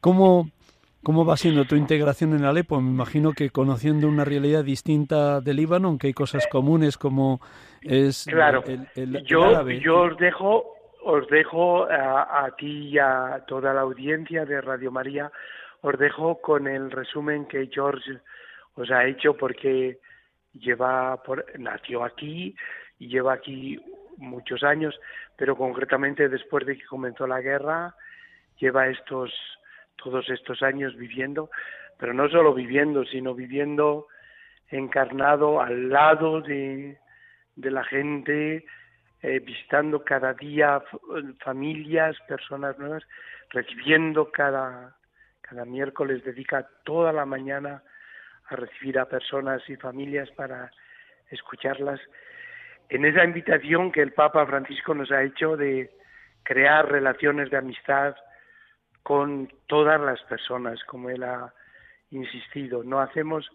¿Cómo, 0.00 0.50
cómo 1.02 1.24
va 1.24 1.36
siendo 1.36 1.64
tu 1.64 1.74
integración 1.76 2.34
en 2.34 2.44
Alepo? 2.44 2.80
Me 2.80 2.90
imagino 2.90 3.32
que 3.32 3.50
conociendo 3.50 4.08
una 4.08 4.24
realidad 4.24 4.64
distinta 4.64 5.40
del 5.40 5.56
Líbano, 5.56 5.88
aunque 5.88 6.08
hay 6.08 6.12
cosas 6.12 6.46
comunes 6.46 6.96
como 6.96 7.40
es 7.82 8.24
claro. 8.24 8.62
el, 8.66 9.24
yo, 9.24 9.68
Yo 9.68 10.00
os 10.02 10.16
dejo, 10.18 10.64
os 11.02 11.26
dejo 11.28 11.84
a, 11.90 12.48
ti 12.58 12.88
y 12.88 12.98
a 12.98 13.44
toda 13.46 13.72
la 13.72 13.82
audiencia 13.82 14.44
de 14.44 14.60
Radio 14.60 14.90
María, 14.90 15.30
os 15.82 15.98
dejo 15.98 16.40
con 16.40 16.66
el 16.66 16.90
resumen 16.90 17.46
que 17.46 17.68
George 17.72 18.18
os 18.74 18.90
ha 18.90 19.04
hecho 19.06 19.34
porque 19.36 19.98
lleva 20.52 21.22
por, 21.22 21.44
nació 21.58 22.04
aquí 22.04 22.54
y 22.98 23.08
lleva 23.08 23.34
aquí 23.34 23.80
muchos 24.16 24.62
años, 24.62 24.98
pero 25.36 25.56
concretamente 25.56 26.28
después 26.28 26.66
de 26.66 26.76
que 26.76 26.84
comenzó 26.84 27.26
la 27.26 27.40
guerra, 27.40 27.94
lleva 28.58 28.88
estos 28.88 29.32
todos 29.96 30.28
estos 30.30 30.62
años 30.62 30.96
viviendo, 30.96 31.50
pero 31.98 32.14
no 32.14 32.28
solo 32.28 32.54
viviendo, 32.54 33.04
sino 33.04 33.34
viviendo 33.34 34.06
encarnado 34.68 35.60
al 35.60 35.90
lado 35.90 36.40
de, 36.40 36.98
de 37.56 37.70
la 37.70 37.84
gente, 37.84 38.64
eh, 39.22 39.38
visitando 39.40 40.02
cada 40.04 40.32
día 40.34 40.82
familias, 41.44 42.16
personas 42.26 42.78
nuevas, 42.78 43.02
recibiendo 43.50 44.30
cada, 44.30 44.96
cada 45.42 45.64
miércoles, 45.64 46.24
dedica 46.24 46.68
toda 46.84 47.12
la 47.12 47.26
mañana 47.26 47.82
a 48.48 48.56
recibir 48.56 48.98
a 48.98 49.08
personas 49.08 49.62
y 49.68 49.76
familias 49.76 50.30
para 50.30 50.70
escucharlas. 51.30 52.00
En 52.88 53.04
esa 53.04 53.24
invitación 53.24 53.92
que 53.92 54.02
el 54.02 54.12
Papa 54.12 54.46
Francisco 54.46 54.94
nos 54.94 55.12
ha 55.12 55.22
hecho 55.22 55.56
de 55.56 55.90
crear 56.42 56.90
relaciones 56.90 57.50
de 57.50 57.58
amistad 57.58 58.16
con 59.02 59.52
todas 59.66 60.00
las 60.00 60.22
personas, 60.22 60.82
como 60.84 61.10
él 61.10 61.22
ha 61.22 61.52
insistido. 62.10 62.82
No 62.82 63.00
hacemos 63.00 63.50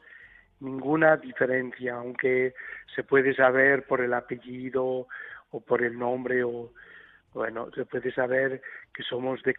ninguna 0.60 1.18
diferencia, 1.18 1.96
aunque 1.96 2.54
se 2.96 3.04
puede 3.04 3.36
saber 3.36 3.86
por 3.86 4.02
el 4.02 4.14
apellido 4.14 5.08
o 5.52 5.62
por 5.62 5.84
el 5.84 5.98
nombre 5.98 6.44
o 6.44 6.72
bueno, 7.34 7.70
se 7.76 7.86
puede 7.86 8.14
saber 8.14 8.62
que 8.94 9.04
somos 9.04 9.44
de, 9.44 9.54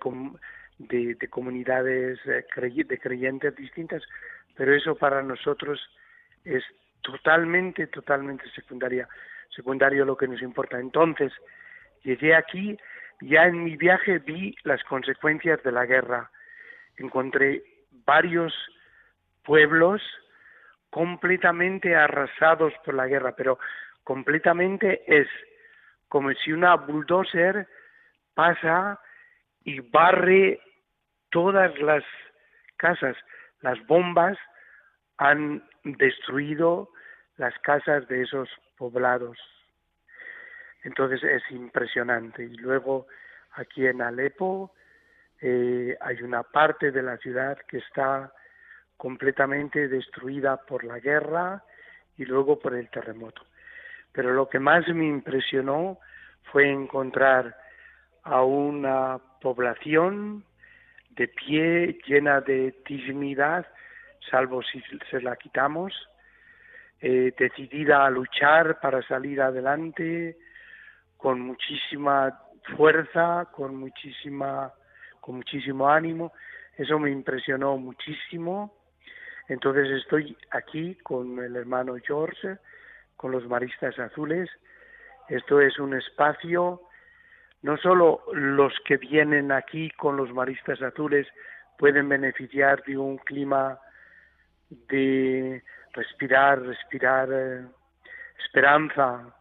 de, 0.78 1.28
comunidades 1.28 2.18
eh, 2.24 2.44
de 2.56 2.98
creyentes 2.98 3.54
distintas, 3.54 4.02
pero 4.56 4.74
eso 4.74 4.94
para 4.94 5.22
nosotros 5.22 5.78
es 6.44 6.64
totalmente, 7.02 7.86
totalmente 7.88 8.50
secundaria, 8.54 9.06
secundario 9.54 10.06
lo 10.06 10.16
que 10.16 10.26
nos 10.26 10.40
importa. 10.40 10.80
Entonces, 10.80 11.32
llegué 12.02 12.34
aquí 12.34 12.78
ya 13.20 13.44
en 13.44 13.64
mi 13.64 13.76
viaje 13.76 14.18
vi 14.18 14.54
las 14.64 14.82
consecuencias 14.84 15.62
de 15.62 15.72
la 15.72 15.86
guerra. 15.86 16.30
Encontré 16.96 17.62
varios 18.04 18.52
pueblos 19.44 20.02
completamente 20.90 21.94
arrasados 21.94 22.72
por 22.84 22.94
la 22.94 23.06
guerra, 23.06 23.34
pero 23.36 23.58
completamente 24.04 25.02
es 25.06 25.28
como 26.08 26.32
si 26.32 26.52
una 26.52 26.76
bulldozer 26.76 27.66
pasa 28.34 29.00
y 29.64 29.80
barre 29.80 30.60
todas 31.30 31.76
las 31.80 32.04
casas. 32.76 33.16
Las 33.60 33.84
bombas 33.86 34.38
han 35.18 35.62
destruido 35.84 36.90
las 37.36 37.58
casas 37.60 38.06
de 38.08 38.22
esos 38.22 38.48
poblados. 38.76 39.38
Entonces 40.84 41.22
es 41.24 41.42
impresionante. 41.50 42.44
Y 42.44 42.56
luego 42.56 43.06
aquí 43.52 43.86
en 43.86 44.02
Alepo 44.02 44.72
eh, 45.40 45.96
hay 46.00 46.22
una 46.22 46.42
parte 46.42 46.92
de 46.92 47.02
la 47.02 47.16
ciudad 47.18 47.58
que 47.68 47.78
está 47.78 48.32
completamente 48.96 49.88
destruida 49.88 50.56
por 50.56 50.84
la 50.84 50.98
guerra 51.00 51.62
y 52.16 52.24
luego 52.24 52.58
por 52.58 52.74
el 52.74 52.88
terremoto. 52.88 53.42
Pero 54.16 54.32
lo 54.32 54.48
que 54.48 54.58
más 54.58 54.88
me 54.88 55.06
impresionó 55.06 55.98
fue 56.50 56.70
encontrar 56.70 57.54
a 58.22 58.42
una 58.42 59.20
población 59.42 60.42
de 61.10 61.28
pie, 61.28 61.98
llena 62.06 62.40
de 62.40 62.74
dignidad, 62.88 63.66
salvo 64.30 64.62
si 64.62 64.82
se 65.10 65.20
la 65.20 65.36
quitamos, 65.36 65.92
eh, 67.02 67.34
decidida 67.38 68.06
a 68.06 68.10
luchar 68.10 68.80
para 68.80 69.02
salir 69.02 69.42
adelante, 69.42 70.38
con 71.18 71.40
muchísima 71.40 72.40
fuerza, 72.74 73.48
con 73.52 73.76
muchísima, 73.76 74.72
con 75.20 75.36
muchísimo 75.36 75.90
ánimo. 75.90 76.32
Eso 76.74 76.98
me 76.98 77.10
impresionó 77.10 77.76
muchísimo. 77.76 78.78
Entonces 79.46 79.90
estoy 79.90 80.34
aquí 80.52 80.94
con 81.02 81.38
el 81.38 81.54
hermano 81.54 81.96
George, 82.02 82.56
con 83.16 83.32
los 83.32 83.46
Maristas 83.46 83.98
Azules. 83.98 84.50
Esto 85.28 85.60
es 85.60 85.78
un 85.78 85.94
espacio, 85.94 86.82
no 87.62 87.76
solo 87.78 88.22
los 88.32 88.72
que 88.84 88.96
vienen 88.96 89.50
aquí 89.50 89.90
con 89.90 90.16
los 90.16 90.32
Maristas 90.32 90.80
Azules 90.82 91.26
pueden 91.78 92.08
beneficiar 92.08 92.82
de 92.84 92.96
un 92.96 93.18
clima 93.18 93.78
de 94.70 95.62
respirar, 95.92 96.60
respirar 96.62 97.28
eh, 97.32 97.66
esperanza, 98.44 99.34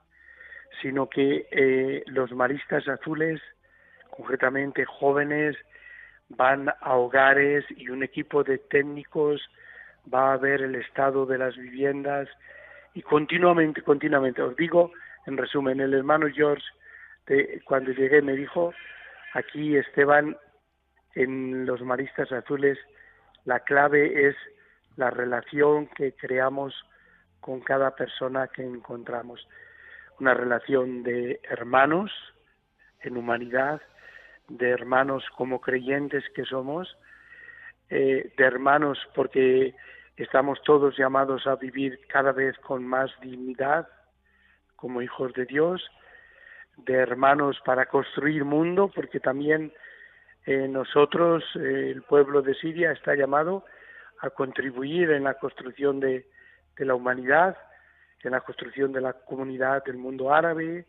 sino 0.81 1.09
que 1.09 1.47
eh, 1.51 2.03
los 2.07 2.31
maristas 2.31 2.87
azules, 2.87 3.41
concretamente 4.09 4.85
jóvenes, 4.85 5.55
van 6.29 6.69
a 6.69 6.95
hogares 6.95 7.65
y 7.75 7.89
un 7.89 8.03
equipo 8.03 8.43
de 8.43 8.57
técnicos 8.57 9.41
va 10.11 10.33
a 10.33 10.37
ver 10.37 10.61
el 10.61 10.75
estado 10.75 11.25
de 11.25 11.37
las 11.37 11.55
viviendas 11.55 12.27
y 12.95 13.01
continuamente, 13.01 13.81
continuamente, 13.81 14.41
os 14.41 14.55
digo, 14.55 14.91
en 15.27 15.37
resumen, 15.37 15.81
el 15.81 15.93
hermano 15.93 16.27
George, 16.33 16.63
cuando 17.65 17.91
llegué 17.91 18.21
me 18.21 18.33
dijo, 18.33 18.73
aquí 19.33 19.75
Esteban, 19.75 20.37
en 21.13 21.65
los 21.65 21.81
maristas 21.81 22.31
azules, 22.31 22.79
la 23.43 23.59
clave 23.59 24.29
es 24.29 24.35
la 24.95 25.09
relación 25.09 25.87
que 25.87 26.13
creamos 26.13 26.73
con 27.41 27.59
cada 27.59 27.95
persona 27.95 28.47
que 28.47 28.63
encontramos. 28.63 29.45
Una 30.21 30.33
relación 30.33 31.03
de 31.03 31.41
hermanos 31.49 32.11
en 33.01 33.17
humanidad, 33.17 33.81
de 34.47 34.69
hermanos 34.69 35.25
como 35.35 35.59
creyentes 35.59 36.23
que 36.33 36.45
somos, 36.45 36.97
eh, 37.89 38.33
de 38.37 38.43
hermanos 38.45 38.97
porque 39.13 39.75
estamos 40.17 40.61
todos 40.63 40.97
llamados 40.97 41.45
a 41.47 41.55
vivir 41.55 41.99
cada 42.07 42.31
vez 42.31 42.57
con 42.59 42.85
más 42.85 43.11
dignidad 43.21 43.87
como 44.75 45.01
hijos 45.01 45.33
de 45.33 45.45
Dios, 45.45 45.89
de 46.77 46.93
hermanos 46.93 47.59
para 47.65 47.85
construir 47.87 48.43
mundo, 48.43 48.91
porque 48.93 49.19
también 49.19 49.73
eh, 50.45 50.67
nosotros, 50.67 51.43
eh, 51.55 51.91
el 51.91 52.03
pueblo 52.03 52.41
de 52.41 52.53
Siria, 52.55 52.91
está 52.91 53.15
llamado 53.15 53.65
a 54.19 54.29
contribuir 54.29 55.11
en 55.11 55.23
la 55.23 55.35
construcción 55.35 55.99
de 55.99 56.25
la 56.77 56.95
humanidad, 56.95 57.57
en 58.23 58.31
la 58.31 58.41
construcción 58.41 58.91
de 58.91 59.01
la 59.01 59.13
comunidad 59.13 59.83
del 59.83 59.97
mundo 59.97 60.33
árabe. 60.33 60.85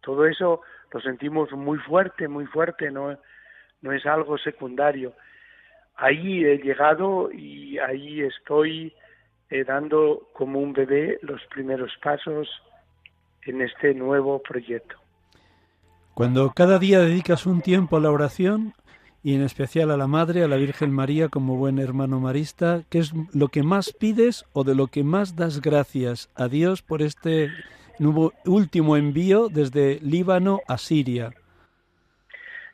Todo 0.00 0.26
eso 0.26 0.62
lo 0.92 1.00
sentimos 1.00 1.52
muy 1.52 1.78
fuerte, 1.78 2.28
muy 2.28 2.46
fuerte, 2.46 2.90
no, 2.90 3.18
no 3.82 3.92
es 3.92 4.06
algo 4.06 4.38
secundario. 4.38 5.12
Ahí 6.00 6.44
he 6.44 6.56
llegado 6.56 7.30
y 7.30 7.78
ahí 7.78 8.22
estoy 8.22 8.92
eh, 9.50 9.64
dando 9.64 10.28
como 10.32 10.58
un 10.58 10.72
bebé 10.72 11.18
los 11.20 11.42
primeros 11.52 11.92
pasos 12.02 12.48
en 13.44 13.60
este 13.60 13.92
nuevo 13.92 14.40
proyecto. 14.40 14.96
Cuando 16.14 16.50
cada 16.52 16.78
día 16.78 17.00
dedicas 17.00 17.44
un 17.44 17.60
tiempo 17.60 17.98
a 17.98 18.00
la 18.00 18.10
oración, 18.10 18.74
y 19.22 19.34
en 19.34 19.42
especial 19.42 19.90
a 19.90 19.98
la 19.98 20.06
Madre, 20.06 20.42
a 20.42 20.48
la 20.48 20.56
Virgen 20.56 20.90
María 20.90 21.28
como 21.28 21.56
buen 21.56 21.78
hermano 21.78 22.20
marista, 22.20 22.82
¿qué 22.88 23.00
es 23.00 23.12
lo 23.32 23.48
que 23.48 23.62
más 23.62 23.92
pides 23.92 24.46
o 24.54 24.64
de 24.64 24.74
lo 24.74 24.86
que 24.86 25.04
más 25.04 25.36
das 25.36 25.60
gracias 25.60 26.30
a 26.34 26.48
Dios 26.48 26.80
por 26.80 27.02
este 27.02 27.50
último 28.46 28.96
envío 28.96 29.48
desde 29.50 30.00
Líbano 30.00 30.60
a 30.66 30.78
Siria? 30.78 31.34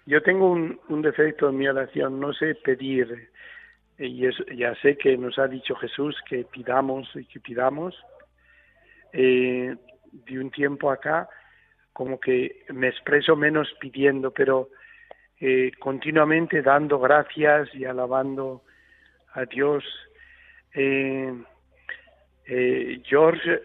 Yo 0.06 0.22
tengo 0.22 0.50
un, 0.50 0.80
un 0.88 1.02
defecto 1.02 1.48
en 1.48 1.58
mi 1.58 1.68
oración, 1.68 2.20
no 2.20 2.32
sé 2.32 2.54
pedir, 2.54 3.30
y 3.98 4.28
ya 4.56 4.74
sé 4.76 4.96
que 4.96 5.16
nos 5.16 5.38
ha 5.38 5.48
dicho 5.48 5.74
Jesús 5.76 6.16
que 6.28 6.44
pidamos 6.44 7.08
y 7.14 7.24
que 7.24 7.40
pidamos. 7.40 7.94
Eh, 9.12 9.74
de 10.24 10.38
un 10.38 10.50
tiempo 10.50 10.90
acá, 10.90 11.28
como 11.92 12.18
que 12.20 12.64
me 12.72 12.88
expreso 12.88 13.36
menos 13.36 13.68
pidiendo, 13.80 14.30
pero 14.30 14.70
eh, 15.40 15.72
continuamente 15.78 16.62
dando 16.62 16.98
gracias 16.98 17.74
y 17.74 17.84
alabando 17.84 18.62
a 19.32 19.44
Dios. 19.44 19.84
Eh, 20.74 21.32
eh, 22.46 23.02
George 23.04 23.62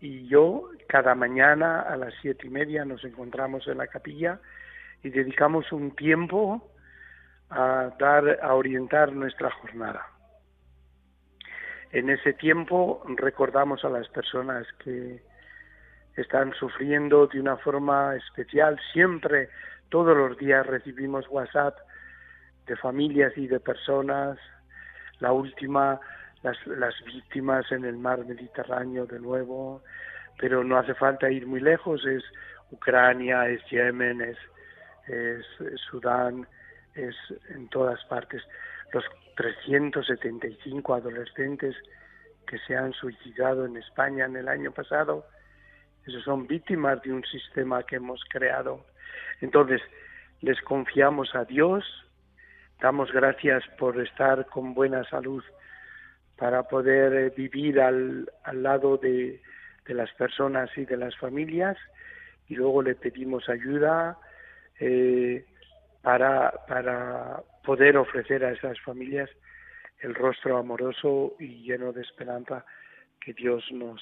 y 0.00 0.26
yo 0.28 0.70
cada 0.86 1.14
mañana 1.14 1.80
a 1.82 1.96
las 1.96 2.14
siete 2.20 2.46
y 2.46 2.50
media 2.50 2.84
nos 2.84 3.04
encontramos 3.04 3.66
en 3.68 3.78
la 3.78 3.86
capilla 3.86 4.40
y 5.02 5.10
dedicamos 5.10 5.72
un 5.72 5.94
tiempo 5.96 6.70
a 7.50 7.90
dar 7.98 8.38
a 8.42 8.54
orientar 8.54 9.12
nuestra 9.12 9.50
jornada. 9.50 10.06
En 11.92 12.08
ese 12.08 12.32
tiempo 12.34 13.02
recordamos 13.16 13.84
a 13.84 13.88
las 13.88 14.08
personas 14.08 14.66
que 14.84 15.20
están 16.16 16.52
sufriendo 16.54 17.26
de 17.26 17.40
una 17.40 17.56
forma 17.56 18.14
especial. 18.14 18.78
Siempre, 18.92 19.48
todos 19.88 20.16
los 20.16 20.38
días 20.38 20.66
recibimos 20.66 21.26
WhatsApp 21.28 21.76
de 22.66 22.76
familias 22.76 23.32
y 23.36 23.48
de 23.48 23.58
personas. 23.58 24.38
La 25.18 25.32
última, 25.32 25.98
las, 26.42 26.56
las 26.66 26.94
víctimas 27.04 27.70
en 27.72 27.84
el 27.84 27.96
mar 27.96 28.24
Mediterráneo 28.24 29.06
de 29.06 29.18
nuevo, 29.18 29.82
pero 30.38 30.62
no 30.62 30.76
hace 30.78 30.94
falta 30.94 31.30
ir 31.30 31.46
muy 31.46 31.60
lejos, 31.60 32.06
es 32.06 32.22
Ucrania, 32.70 33.48
es 33.48 33.60
Yemen, 33.68 34.20
es, 34.20 34.38
es 35.10 35.46
Sudán, 35.90 36.46
es 36.94 37.14
en 37.50 37.68
todas 37.68 38.04
partes. 38.04 38.42
Los 38.92 39.04
375 39.36 40.94
adolescentes 40.94 41.76
que 42.46 42.58
se 42.58 42.76
han 42.76 42.92
suicidado 42.92 43.66
en 43.66 43.76
España 43.76 44.24
en 44.24 44.36
el 44.36 44.48
año 44.48 44.72
pasado, 44.72 45.26
esos 46.06 46.24
son 46.24 46.46
víctimas 46.46 47.00
de 47.02 47.12
un 47.12 47.24
sistema 47.24 47.82
que 47.82 47.96
hemos 47.96 48.22
creado. 48.28 48.84
Entonces, 49.40 49.80
les 50.40 50.60
confiamos 50.62 51.34
a 51.34 51.44
Dios, 51.44 51.84
damos 52.80 53.12
gracias 53.12 53.62
por 53.78 54.00
estar 54.00 54.46
con 54.46 54.74
buena 54.74 55.04
salud 55.04 55.44
para 56.36 56.62
poder 56.62 57.12
eh, 57.12 57.32
vivir 57.36 57.80
al, 57.80 58.30
al 58.44 58.62
lado 58.62 58.96
de, 58.96 59.42
de, 59.86 59.94
las 59.94 60.10
personas 60.14 60.70
y 60.76 60.86
de 60.86 60.96
las 60.96 61.14
familias 61.18 61.76
y 62.48 62.54
luego 62.54 62.82
le 62.82 62.94
pedimos 62.94 63.48
ayuda 63.50 64.16
eh, 64.80 65.44
para, 66.02 66.52
para 66.66 67.42
poder 67.62 67.96
ofrecer 67.96 68.44
a 68.44 68.52
esas 68.52 68.80
familias 68.80 69.30
el 70.00 70.14
rostro 70.14 70.56
amoroso 70.56 71.36
y 71.38 71.62
lleno 71.62 71.92
de 71.92 72.00
esperanza 72.00 72.64
que 73.20 73.34
Dios 73.34 73.64
nos, 73.70 74.00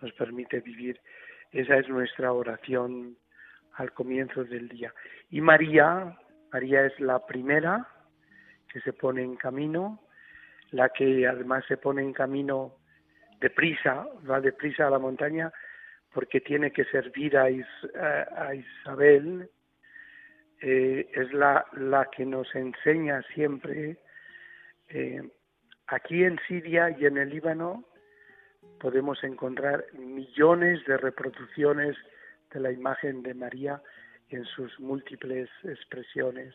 nos 0.00 0.12
permite 0.12 0.60
vivir. 0.60 1.00
Esa 1.50 1.78
es 1.78 1.88
nuestra 1.88 2.32
oración 2.32 3.16
al 3.74 3.92
comienzo 3.92 4.44
del 4.44 4.68
día. 4.68 4.92
Y 5.30 5.40
María, 5.40 6.18
María 6.52 6.84
es 6.84 7.00
la 7.00 7.24
primera 7.26 7.88
que 8.70 8.80
se 8.80 8.92
pone 8.92 9.22
en 9.22 9.36
camino, 9.36 10.00
la 10.70 10.90
que 10.90 11.26
además 11.26 11.64
se 11.66 11.78
pone 11.78 12.02
en 12.02 12.12
camino 12.12 12.76
deprisa, 13.40 14.06
va 14.30 14.40
deprisa 14.40 14.86
a 14.86 14.90
la 14.90 14.98
montaña 14.98 15.50
porque 16.12 16.40
tiene 16.40 16.72
que 16.72 16.84
servir 16.84 17.36
a, 17.38 17.46
a 17.46 18.54
Isabel, 18.54 19.48
eh, 20.62 21.10
es 21.12 21.32
la, 21.32 21.66
la 21.72 22.08
que 22.16 22.24
nos 22.24 22.54
enseña 22.54 23.20
siempre. 23.34 23.98
Eh, 24.88 25.20
aquí 25.88 26.22
en 26.22 26.38
Siria 26.46 26.96
y 26.96 27.06
en 27.06 27.18
el 27.18 27.30
Líbano 27.30 27.84
podemos 28.80 29.22
encontrar 29.24 29.84
millones 29.92 30.84
de 30.86 30.96
reproducciones 30.98 31.96
de 32.52 32.60
la 32.60 32.70
imagen 32.70 33.24
de 33.24 33.34
María 33.34 33.82
en 34.28 34.44
sus 34.44 34.78
múltiples 34.78 35.50
expresiones. 35.64 36.54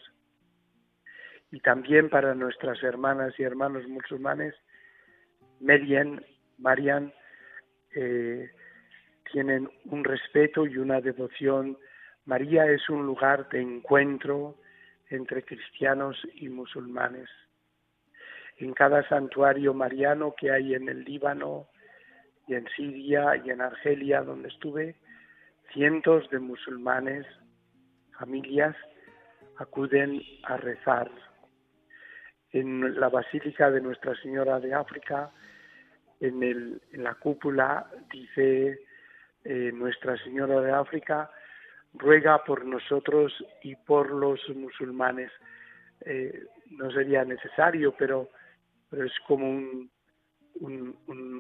Y 1.52 1.60
también 1.60 2.10
para 2.10 2.34
nuestras 2.34 2.82
hermanas 2.84 3.34
y 3.38 3.44
hermanos 3.44 3.86
musulmanes, 3.88 4.56
Marian, 5.60 6.24
Marian 6.58 7.14
eh, 7.94 8.50
tienen 9.32 9.70
un 9.86 10.06
respeto 10.06 10.66
y 10.66 10.78
una 10.78 11.02
devoción 11.02 11.78
María 12.28 12.66
es 12.66 12.90
un 12.90 13.06
lugar 13.06 13.48
de 13.48 13.62
encuentro 13.62 14.58
entre 15.10 15.46
cristianos 15.46 16.18
y 16.36 16.50
musulmanes. 16.50 17.30
En 18.58 18.74
cada 18.74 19.08
santuario 19.08 19.74
mariano 19.74 20.36
que 20.38 20.52
hay 20.52 20.76
en 20.76 20.90
el 20.90 21.06
Líbano 21.06 21.70
y 22.46 22.56
en 22.56 22.68
Siria 22.76 23.42
y 23.46 23.50
en 23.50 23.62
Argelia, 23.62 24.24
donde 24.24 24.50
estuve, 24.50 24.98
cientos 25.72 26.30
de 26.30 26.40
musulmanes, 26.40 27.26
familias, 28.20 28.76
acuden 29.56 30.22
a 30.44 30.58
rezar. 30.58 31.10
En 32.52 33.00
la 33.00 33.08
Basílica 33.08 33.72
de 33.72 33.80
Nuestra 33.80 34.14
Señora 34.22 34.60
de 34.60 34.74
África, 34.74 35.32
en, 36.20 36.44
el, 36.44 36.82
en 36.92 37.06
la 37.06 37.16
cúpula, 37.16 37.90
dice 38.12 38.82
eh, 39.46 39.72
Nuestra 39.74 40.18
Señora 40.18 40.60
de 40.60 40.74
África, 40.74 41.32
ruega 41.94 42.44
por 42.44 42.66
nosotros 42.66 43.34
y 43.64 43.76
por 43.76 44.12
los 44.12 44.40
musulmanes. 44.56 45.32
Eh, 46.02 46.46
no 46.72 46.92
sería 46.92 47.24
necesario, 47.26 47.94
pero, 47.98 48.30
pero 48.90 49.06
es 49.06 49.14
como 49.28 49.50
un, 49.50 49.90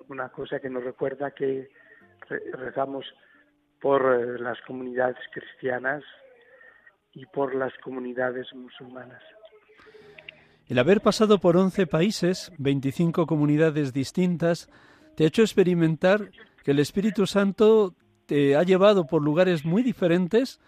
una 0.07 0.29
cosa 0.29 0.59
que 0.59 0.69
nos 0.69 0.83
recuerda 0.83 1.31
que 1.31 1.69
rezamos 2.53 3.05
por 3.81 4.01
eh, 4.01 4.39
las 4.39 4.59
comunidades 4.61 5.17
cristianas 5.31 6.03
y 7.13 7.25
por 7.25 7.55
las 7.55 7.73
comunidades 7.83 8.53
musulmanas. 8.53 9.21
El 10.67 10.79
haber 10.79 11.01
pasado 11.01 11.39
por 11.39 11.55
11 11.55 11.87
países, 11.87 12.51
25 12.57 13.25
comunidades 13.25 13.93
distintas, 13.93 14.69
te 15.15 15.23
ha 15.23 15.27
hecho 15.27 15.41
experimentar 15.41 16.29
que 16.63 16.71
el 16.71 16.79
Espíritu 16.79 17.25
Santo 17.25 17.95
te 18.27 18.55
ha 18.55 18.63
llevado 18.63 19.07
por 19.07 19.23
lugares 19.23 19.65
muy 19.65 19.81
diferentes 19.81 20.59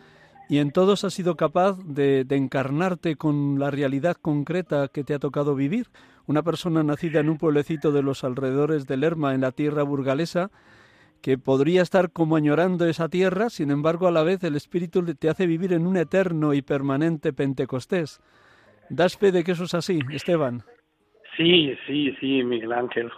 y 0.50 0.58
en 0.58 0.72
todos 0.72 1.04
has 1.04 1.14
sido 1.14 1.36
capaz 1.36 1.78
de, 1.86 2.26
encarnarte 2.32 3.16
con 3.16 3.60
la 3.60 3.70
realidad 3.70 4.18
concreta 4.20 4.88
que 4.88 5.04
te 5.04 5.14
ha 5.14 5.20
tocado 5.20 5.54
vivir. 5.54 5.88
Una 6.26 6.42
persona 6.42 6.82
nacida 6.82 7.20
en 7.20 7.30
un 7.30 7.38
pueblecito 7.38 7.92
de 7.92 8.02
los 8.02 8.24
alrededores 8.24 8.88
de 8.88 8.98
Lerma, 8.98 9.36
en 9.36 9.42
la 9.42 9.52
tierra 9.52 9.84
burgalesa, 9.84 10.50
que 11.22 11.38
podría 11.38 11.84
estar 11.84 12.12
como 12.12 12.36
añorando 12.36 12.88
esa 12.88 13.10
tierra, 13.10 13.50
sin 13.50 13.70
embargo 13.70 14.08
a 14.08 14.12
la 14.12 14.24
vez 14.24 14.44
el 14.44 14.56
Espíritu 14.56 15.04
te 15.16 15.30
hace 15.30 15.46
vivir 15.46 15.74
en 15.74 15.86
un 15.86 15.98
eterno 15.98 16.56
y 16.56 16.64
permanente 16.64 17.32
Pentecostés. 17.32 18.20
¿Das 18.90 19.18
fe 19.18 19.32
de 19.32 19.44
que 19.44 19.52
eso 19.52 19.66
es 19.66 19.76
así, 19.76 20.00
Esteban? 20.12 20.64
Sí, 21.38 21.76
sí, 21.86 22.16
sí, 22.20 22.44
Miguel 22.44 22.74
Ángel. 22.74 23.12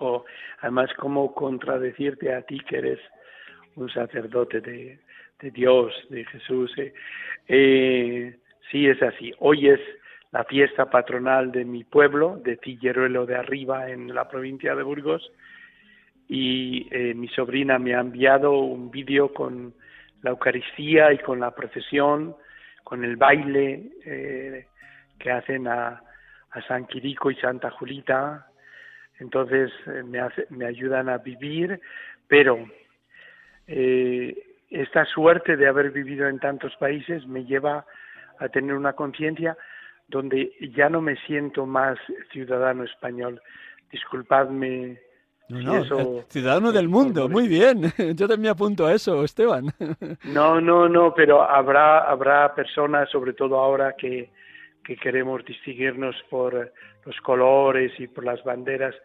Además, 0.60 0.90
como 0.98 1.34
contradecirte 1.34 2.34
a 2.34 2.42
ti 2.42 2.60
que 2.68 2.78
eres 2.78 3.00
un 3.76 3.90
sacerdote 3.90 4.62
de, 4.62 5.00
Dios, 5.52 5.94
de 6.10 6.26
Jesús. 6.26 6.72
Eh. 6.78 6.94
Eh, 7.48 8.36
sí, 8.70 8.88
es 8.88 9.02
así. 9.02 9.34
Hoy 9.40 9.70
es 9.70 9.80
la 10.32 10.44
fiesta 10.46 10.90
patronal 10.90 11.52
de 11.52 11.66
mi 11.66 11.84
pueblo, 11.84 12.40
de 12.44 12.58
Tilleruelo 12.58 13.26
de 13.26 13.36
Arriba, 13.36 13.90
en 13.90 14.14
la 14.14 14.30
provincia 14.30 14.76
de 14.76 14.84
Burgos, 14.84 15.32
y 16.28 16.88
eh, 16.92 17.14
mi 17.14 17.28
sobrina 17.30 17.78
me 17.80 17.96
ha 17.96 18.00
enviado 18.00 18.54
un 18.60 18.90
vídeo 18.92 19.34
con 19.34 19.74
la 20.22 20.30
Eucaristía 20.30 21.12
y 21.12 21.18
con 21.18 21.40
la 21.40 21.52
procesión, 21.52 22.36
con 22.84 23.04
el 23.04 23.18
baile 23.18 23.92
que 25.20 25.32
hacen 25.32 25.68
a, 25.68 26.02
a, 26.52 26.62
San 26.68 26.86
Quirico 26.86 27.32
y 27.32 27.36
Santa 27.36 27.70
Julita. 27.72 28.48
Entonces 29.20 29.72
me, 30.06 30.20
me 30.50 30.66
ayudan 30.66 31.10
a 31.10 31.18
vivir, 31.18 31.80
pero 32.28 32.66
eh, 33.74 34.36
esta 34.70 35.06
suerte 35.06 35.56
de 35.56 35.68
haber 35.68 35.92
vivido 35.92 36.28
en 36.28 36.40
tantos 36.40 36.76
países 36.76 37.26
me 37.26 37.46
lleva 37.46 37.86
a 38.40 38.50
tener 38.50 38.76
una 38.76 38.94
conciencia 38.94 39.58
donde 40.10 40.52
ya 40.76 40.90
no 40.90 41.00
me 41.02 41.16
siento 41.26 41.66
más 41.66 41.98
ciudadano 42.32 42.84
español. 42.84 43.42
Disculpadme. 43.92 45.00
No, 45.48 45.84
ciudadano 46.30 46.72
del 46.72 46.90
mundo, 46.90 47.28
muy 47.30 47.48
bien. 47.48 47.82
Yo 48.16 48.28
también 48.28 48.54
apunto 48.54 48.86
a 48.86 48.94
eso, 48.94 49.24
Esteban. 49.24 49.68
No, 50.24 50.62
no, 50.62 50.88
no, 50.88 51.14
pero 51.14 51.44
habrá 51.44 52.00
habrá 52.10 52.54
personas, 52.54 53.10
sobre 53.10 53.34
todo 53.34 53.58
ahora 53.58 53.96
que, 53.98 54.32
que 54.84 54.96
queremos 54.96 55.44
distinguirnos 55.46 56.16
por 56.30 56.72
los 57.06 57.22
colores 57.22 57.92
y 58.00 58.08
por 58.08 58.26
las 58.26 58.44
banderas, 58.44 58.96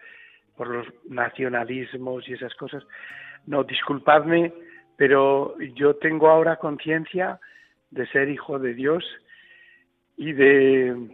por 0.57 0.69
los 0.69 0.87
nacionalismos 1.09 2.29
y 2.29 2.35
esas 2.35 2.55
cosas. 2.55 2.85
No, 3.47 3.63
disculpadme, 3.65 4.53
pero 4.97 5.57
yo 5.75 5.97
tengo 5.97 6.29
ahora 6.29 6.57
conciencia 6.57 7.39
de 7.91 8.07
ser 8.09 8.29
hijo 8.29 8.59
de 8.59 8.75
Dios 8.75 9.05
y 10.17 10.33
de, 10.33 11.09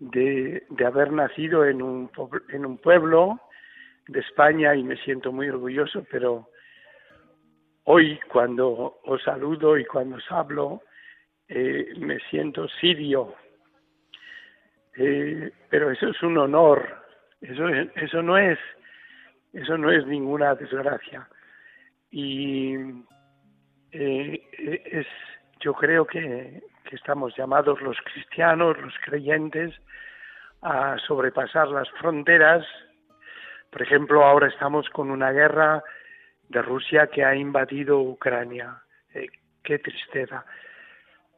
de, 0.00 0.62
haber 0.84 1.12
nacido 1.12 1.64
en 1.64 1.82
un, 1.82 2.10
en 2.48 2.66
un 2.66 2.78
pueblo 2.78 3.40
de 4.08 4.20
España 4.20 4.74
y 4.74 4.82
me 4.82 4.96
siento 4.96 5.32
muy 5.32 5.48
orgulloso, 5.48 6.04
pero 6.10 6.48
hoy 7.84 8.18
cuando 8.32 8.98
os 9.04 9.22
saludo 9.22 9.78
y 9.78 9.84
cuando 9.84 10.16
os 10.16 10.32
hablo, 10.32 10.82
eh, 11.48 11.92
me 11.98 12.18
siento 12.30 12.66
sirio. 12.80 13.34
Eh, 14.96 15.52
pero 15.68 15.90
eso 15.90 16.08
es 16.08 16.22
un 16.22 16.38
honor, 16.38 17.04
eso, 17.40 17.68
eso 17.68 18.22
no 18.22 18.38
es 18.38 18.58
eso 19.52 19.78
no 19.78 19.90
es 19.90 20.06
ninguna 20.06 20.54
desgracia. 20.54 21.26
Y 22.10 22.74
eh, 23.92 24.42
es, 24.92 25.06
yo 25.60 25.74
creo 25.74 26.06
que, 26.06 26.62
que 26.84 26.96
estamos 26.96 27.36
llamados 27.36 27.80
los 27.80 27.96
cristianos, 28.02 28.78
los 28.80 28.94
creyentes, 29.04 29.74
a 30.62 30.96
sobrepasar 31.06 31.68
las 31.68 31.90
fronteras. 31.92 32.66
Por 33.70 33.82
ejemplo, 33.82 34.24
ahora 34.24 34.48
estamos 34.48 34.88
con 34.90 35.10
una 35.10 35.32
guerra 35.32 35.82
de 36.48 36.62
Rusia 36.62 37.08
que 37.08 37.24
ha 37.24 37.34
invadido 37.34 38.00
Ucrania. 38.00 38.82
Eh, 39.14 39.28
qué 39.62 39.78
tristeza, 39.78 40.44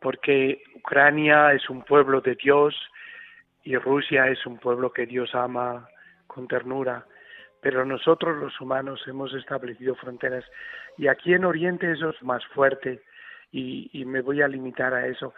porque 0.01 0.63
Ucrania 0.77 1.53
es 1.53 1.69
un 1.71 1.83
pueblo 1.83 2.21
de 2.21 2.35
Dios 2.35 2.75
y 3.65 3.77
Rusia 3.77 4.29
es 4.29 4.45
un 4.47 4.59
pueblo 4.59 4.93
que 4.93 5.07
Dios 5.07 5.35
ama 5.35 5.89
con 6.27 6.47
ternura 6.47 7.07
pero 7.61 7.85
nosotros 7.85 8.37
los 8.39 8.61
humanos 8.61 9.03
hemos 9.07 9.35
establecido 9.35 9.95
fronteras 9.95 10.45
y 10.97 11.09
aquí 11.09 11.35
en 11.35 11.45
Oriente 11.45 11.91
eso 11.91 12.11
es 12.11 12.23
más 12.23 12.45
fuerte 12.47 13.03
y, 13.51 14.05
me 14.05 14.21
voy 14.21 14.43
a 14.43 14.49
limitar 14.49 14.93
a 14.93 15.07
eso. 15.07 15.35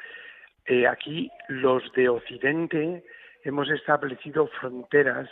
Eh, 0.66 0.87
aquí 0.87 1.31
los 1.49 1.93
de 1.93 2.09
Occidente 2.09 3.05
hemos 3.45 3.71
establecido 3.71 4.49
fronteras, 4.49 5.31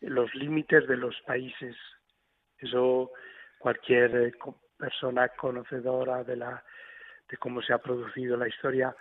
los 0.00 0.34
límites 0.34 0.86
de 0.88 0.96
los 0.96 1.20
países. 1.22 1.76
Eso 2.58 3.12
cualquier 3.58 4.16
eh, 4.16 4.32
persona 4.76 5.28
conocedora 5.28 6.24
de 6.24 6.36
la 6.36 6.64
de 7.30 7.36
cómo 7.36 7.60
se 7.60 7.72
ha 7.72 7.78
producido 7.78 8.36
la 8.36 8.48
historia 8.48 8.94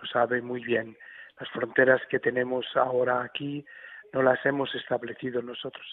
lo 0.00 0.06
sabe 0.08 0.40
muy 0.40 0.62
bien. 0.62 0.96
Las 1.38 1.48
fronteras 1.50 2.00
que 2.08 2.18
tenemos 2.18 2.66
ahora 2.74 3.22
aquí 3.22 3.64
no 4.12 4.22
las 4.22 4.44
hemos 4.44 4.74
establecido 4.74 5.42
nosotros. 5.42 5.86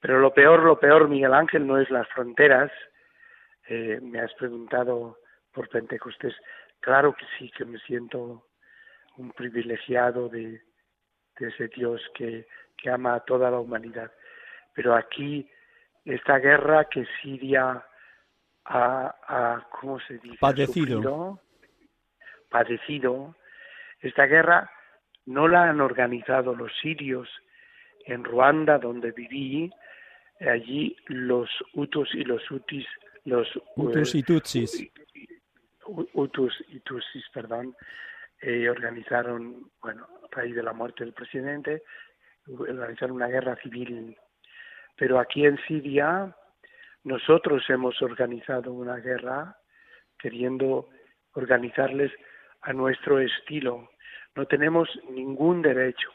Pero 0.00 0.18
lo 0.18 0.32
peor, 0.32 0.62
lo 0.62 0.78
peor, 0.78 1.08
Miguel 1.08 1.34
Ángel, 1.34 1.66
no 1.66 1.78
es 1.78 1.90
las 1.90 2.08
fronteras. 2.08 2.72
Eh, 3.68 4.00
me 4.02 4.20
has 4.20 4.32
preguntado 4.34 5.18
por 5.52 5.68
Pentecostés. 5.68 6.34
Claro 6.80 7.14
que 7.14 7.26
sí, 7.38 7.50
que 7.56 7.64
me 7.64 7.78
siento 7.80 8.46
un 9.18 9.32
privilegiado 9.32 10.28
de, 10.28 10.62
ese 11.38 11.68
Dios 11.68 12.00
que, 12.14 12.46
que 12.76 12.90
ama 12.90 13.14
a 13.14 13.20
toda 13.20 13.50
la 13.50 13.58
humanidad. 13.58 14.10
Pero 14.74 14.94
aquí, 14.94 15.50
esta 16.04 16.38
guerra 16.38 16.86
que 16.86 17.06
Siria 17.20 17.84
ha, 18.64 19.14
ha 19.26 19.68
¿cómo 19.70 20.00
se 20.00 20.18
dice? 20.18 20.38
Padecido. 20.40 21.40
padecido. 22.48 23.36
Esta 24.00 24.26
guerra 24.26 24.70
no 25.26 25.48
la 25.48 25.64
han 25.64 25.80
organizado 25.80 26.54
los 26.54 26.72
sirios 26.80 27.28
en 28.06 28.24
Ruanda, 28.24 28.78
donde 28.78 29.12
viví, 29.12 29.70
allí 30.48 30.96
los 31.06 31.50
Hutus 31.74 32.14
y 32.14 32.24
los 32.24 32.48
Hutis, 32.50 32.86
los 33.24 33.48
Hutus 33.76 34.14
y 34.14 34.22
Tutsis, 34.22 34.90
Hutus 35.86 36.64
y 36.68 36.80
Tutsis, 36.80 37.24
perdón, 37.32 37.74
eh, 38.40 38.68
organizaron, 38.68 39.70
bueno, 39.82 40.06
a 40.24 40.34
raíz 40.34 40.54
de 40.54 40.62
la 40.62 40.72
muerte 40.72 41.04
del 41.04 41.12
presidente, 41.12 41.82
organizaron 42.46 43.16
una 43.16 43.28
guerra 43.28 43.56
civil. 43.56 44.16
Pero 44.96 45.18
aquí 45.18 45.44
en 45.44 45.58
Siria 45.66 46.34
nosotros 47.04 47.62
hemos 47.68 48.00
organizado 48.02 48.72
una 48.72 48.96
guerra 48.96 49.56
queriendo 50.18 50.88
organizarles 51.32 52.12
a 52.62 52.72
nuestro 52.72 53.20
estilo. 53.20 53.90
No 54.34 54.46
tenemos 54.46 54.88
ningún 55.10 55.62
derecho. 55.62 56.10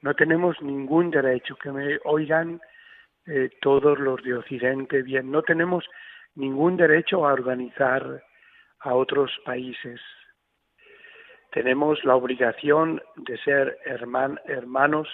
No 0.00 0.14
tenemos 0.14 0.60
ningún 0.62 1.10
derecho 1.10 1.56
que 1.56 1.70
me 1.70 1.98
oigan 2.04 2.60
eh, 3.26 3.50
todos 3.60 3.98
los 3.98 4.22
de 4.22 4.34
Occidente 4.34 5.02
bien. 5.02 5.30
No 5.30 5.42
tenemos 5.42 5.84
ningún 6.34 6.76
derecho 6.76 7.26
a 7.26 7.32
organizar 7.32 8.22
a 8.80 8.94
otros 8.94 9.30
países. 9.44 10.00
Tenemos 11.52 12.02
la 12.04 12.16
obligación 12.16 13.02
de 13.16 13.36
ser 13.38 13.78
hermanos 13.84 15.08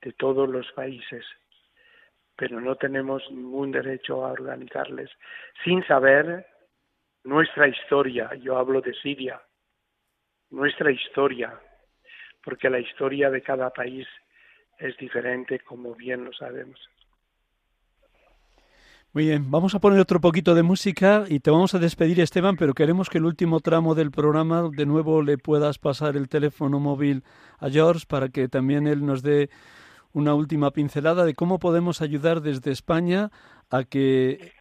de 0.00 0.12
todos 0.14 0.48
los 0.48 0.70
países, 0.72 1.24
pero 2.36 2.60
no 2.60 2.76
tenemos 2.76 3.22
ningún 3.30 3.70
derecho 3.70 4.24
a 4.24 4.32
organizarles 4.32 5.10
sin 5.62 5.84
saber 5.86 6.46
nuestra 7.24 7.68
historia. 7.68 8.34
Yo 8.36 8.56
hablo 8.56 8.80
de 8.80 8.94
Siria, 8.94 9.40
nuestra 10.50 10.90
historia, 10.90 11.58
porque 12.42 12.70
la 12.70 12.80
historia 12.80 13.30
de 13.30 13.42
cada 13.42 13.70
país 13.70 14.08
es 14.78 14.96
diferente, 14.96 15.60
como 15.60 15.94
bien 15.94 16.24
lo 16.24 16.32
sabemos. 16.32 16.80
Muy 19.14 19.26
bien, 19.26 19.50
vamos 19.50 19.74
a 19.74 19.78
poner 19.78 20.00
otro 20.00 20.22
poquito 20.22 20.54
de 20.54 20.62
música 20.62 21.24
y 21.28 21.40
te 21.40 21.50
vamos 21.50 21.74
a 21.74 21.78
despedir 21.78 22.18
Esteban, 22.18 22.56
pero 22.56 22.72
queremos 22.72 23.10
que 23.10 23.18
el 23.18 23.26
último 23.26 23.60
tramo 23.60 23.94
del 23.94 24.10
programa 24.10 24.70
de 24.74 24.86
nuevo 24.86 25.20
le 25.20 25.36
puedas 25.36 25.76
pasar 25.76 26.16
el 26.16 26.30
teléfono 26.30 26.80
móvil 26.80 27.22
a 27.58 27.68
George 27.68 28.06
para 28.08 28.30
que 28.30 28.48
también 28.48 28.86
él 28.86 29.04
nos 29.04 29.22
dé 29.22 29.50
una 30.14 30.32
última 30.34 30.70
pincelada 30.70 31.26
de 31.26 31.34
cómo 31.34 31.58
podemos 31.58 32.00
ayudar 32.00 32.40
desde 32.40 32.70
España 32.70 33.30
a 33.68 33.84
que 33.84 34.54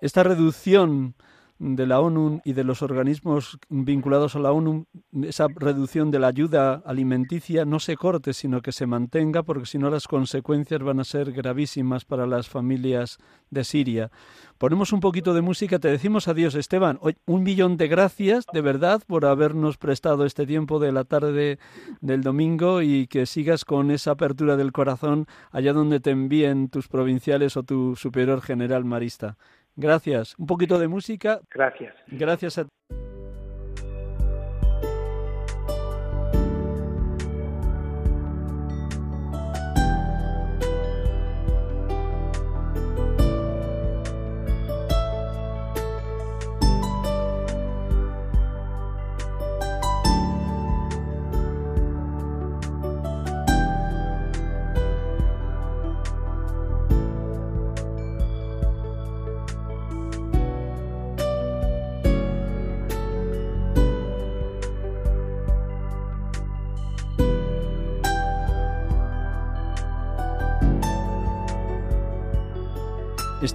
esta 0.00 0.24
reducción 0.24 1.14
de 1.58 1.86
la 1.86 2.00
ONU 2.00 2.40
y 2.44 2.52
de 2.52 2.62
los 2.62 2.82
organismos 2.82 3.58
vinculados 3.68 4.36
a 4.36 4.38
la 4.38 4.52
ONU, 4.52 4.86
esa 5.22 5.48
reducción 5.48 6.10
de 6.10 6.20
la 6.20 6.28
ayuda 6.28 6.82
alimenticia 6.86 7.64
no 7.64 7.80
se 7.80 7.96
corte, 7.96 8.32
sino 8.32 8.62
que 8.62 8.72
se 8.72 8.86
mantenga, 8.86 9.42
porque 9.42 9.66
si 9.66 9.78
no 9.78 9.90
las 9.90 10.06
consecuencias 10.06 10.82
van 10.82 11.00
a 11.00 11.04
ser 11.04 11.32
gravísimas 11.32 12.04
para 12.04 12.26
las 12.26 12.48
familias 12.48 13.18
de 13.50 13.64
Siria. 13.64 14.10
Ponemos 14.58 14.92
un 14.92 15.00
poquito 15.00 15.34
de 15.34 15.42
música, 15.42 15.78
te 15.78 15.88
decimos 15.88 16.28
adiós 16.28 16.54
Esteban, 16.54 16.98
un 17.26 17.42
millón 17.42 17.76
de 17.76 17.88
gracias 17.88 18.44
de 18.52 18.60
verdad 18.60 19.02
por 19.06 19.24
habernos 19.24 19.78
prestado 19.78 20.24
este 20.24 20.46
tiempo 20.46 20.78
de 20.78 20.92
la 20.92 21.04
tarde 21.04 21.58
del 22.00 22.22
domingo 22.22 22.82
y 22.82 23.06
que 23.06 23.26
sigas 23.26 23.64
con 23.64 23.90
esa 23.90 24.12
apertura 24.12 24.56
del 24.56 24.72
corazón 24.72 25.26
allá 25.50 25.72
donde 25.72 26.00
te 26.00 26.10
envíen 26.10 26.68
tus 26.68 26.88
provinciales 26.88 27.56
o 27.56 27.62
tu 27.62 27.96
superior 27.96 28.42
general 28.42 28.84
marista. 28.84 29.36
Gracias. 29.78 30.34
Un 30.38 30.46
poquito 30.46 30.78
de 30.80 30.88
música. 30.88 31.40
Gracias. 31.50 31.94
Gracias 32.08 32.58
a 32.58 32.66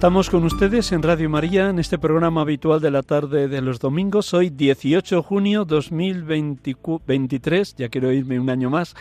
Estamos 0.04 0.28
con 0.28 0.44
ustedes 0.44 0.92
en 0.92 1.02
Radio 1.02 1.30
María 1.30 1.70
en 1.70 1.78
este 1.78 1.98
programa 1.98 2.42
habitual 2.42 2.78
de 2.78 2.90
la 2.90 3.02
tarde 3.02 3.48
de 3.48 3.62
los 3.62 3.80
domingos. 3.80 4.34
Hoy 4.34 4.50
18 4.50 5.16
de 5.16 5.22
junio 5.22 5.64
2023, 5.64 7.76
ya 7.76 7.88
quiero 7.88 8.12
irme 8.12 8.38
un 8.38 8.50
año 8.50 8.68
más, 8.68 8.94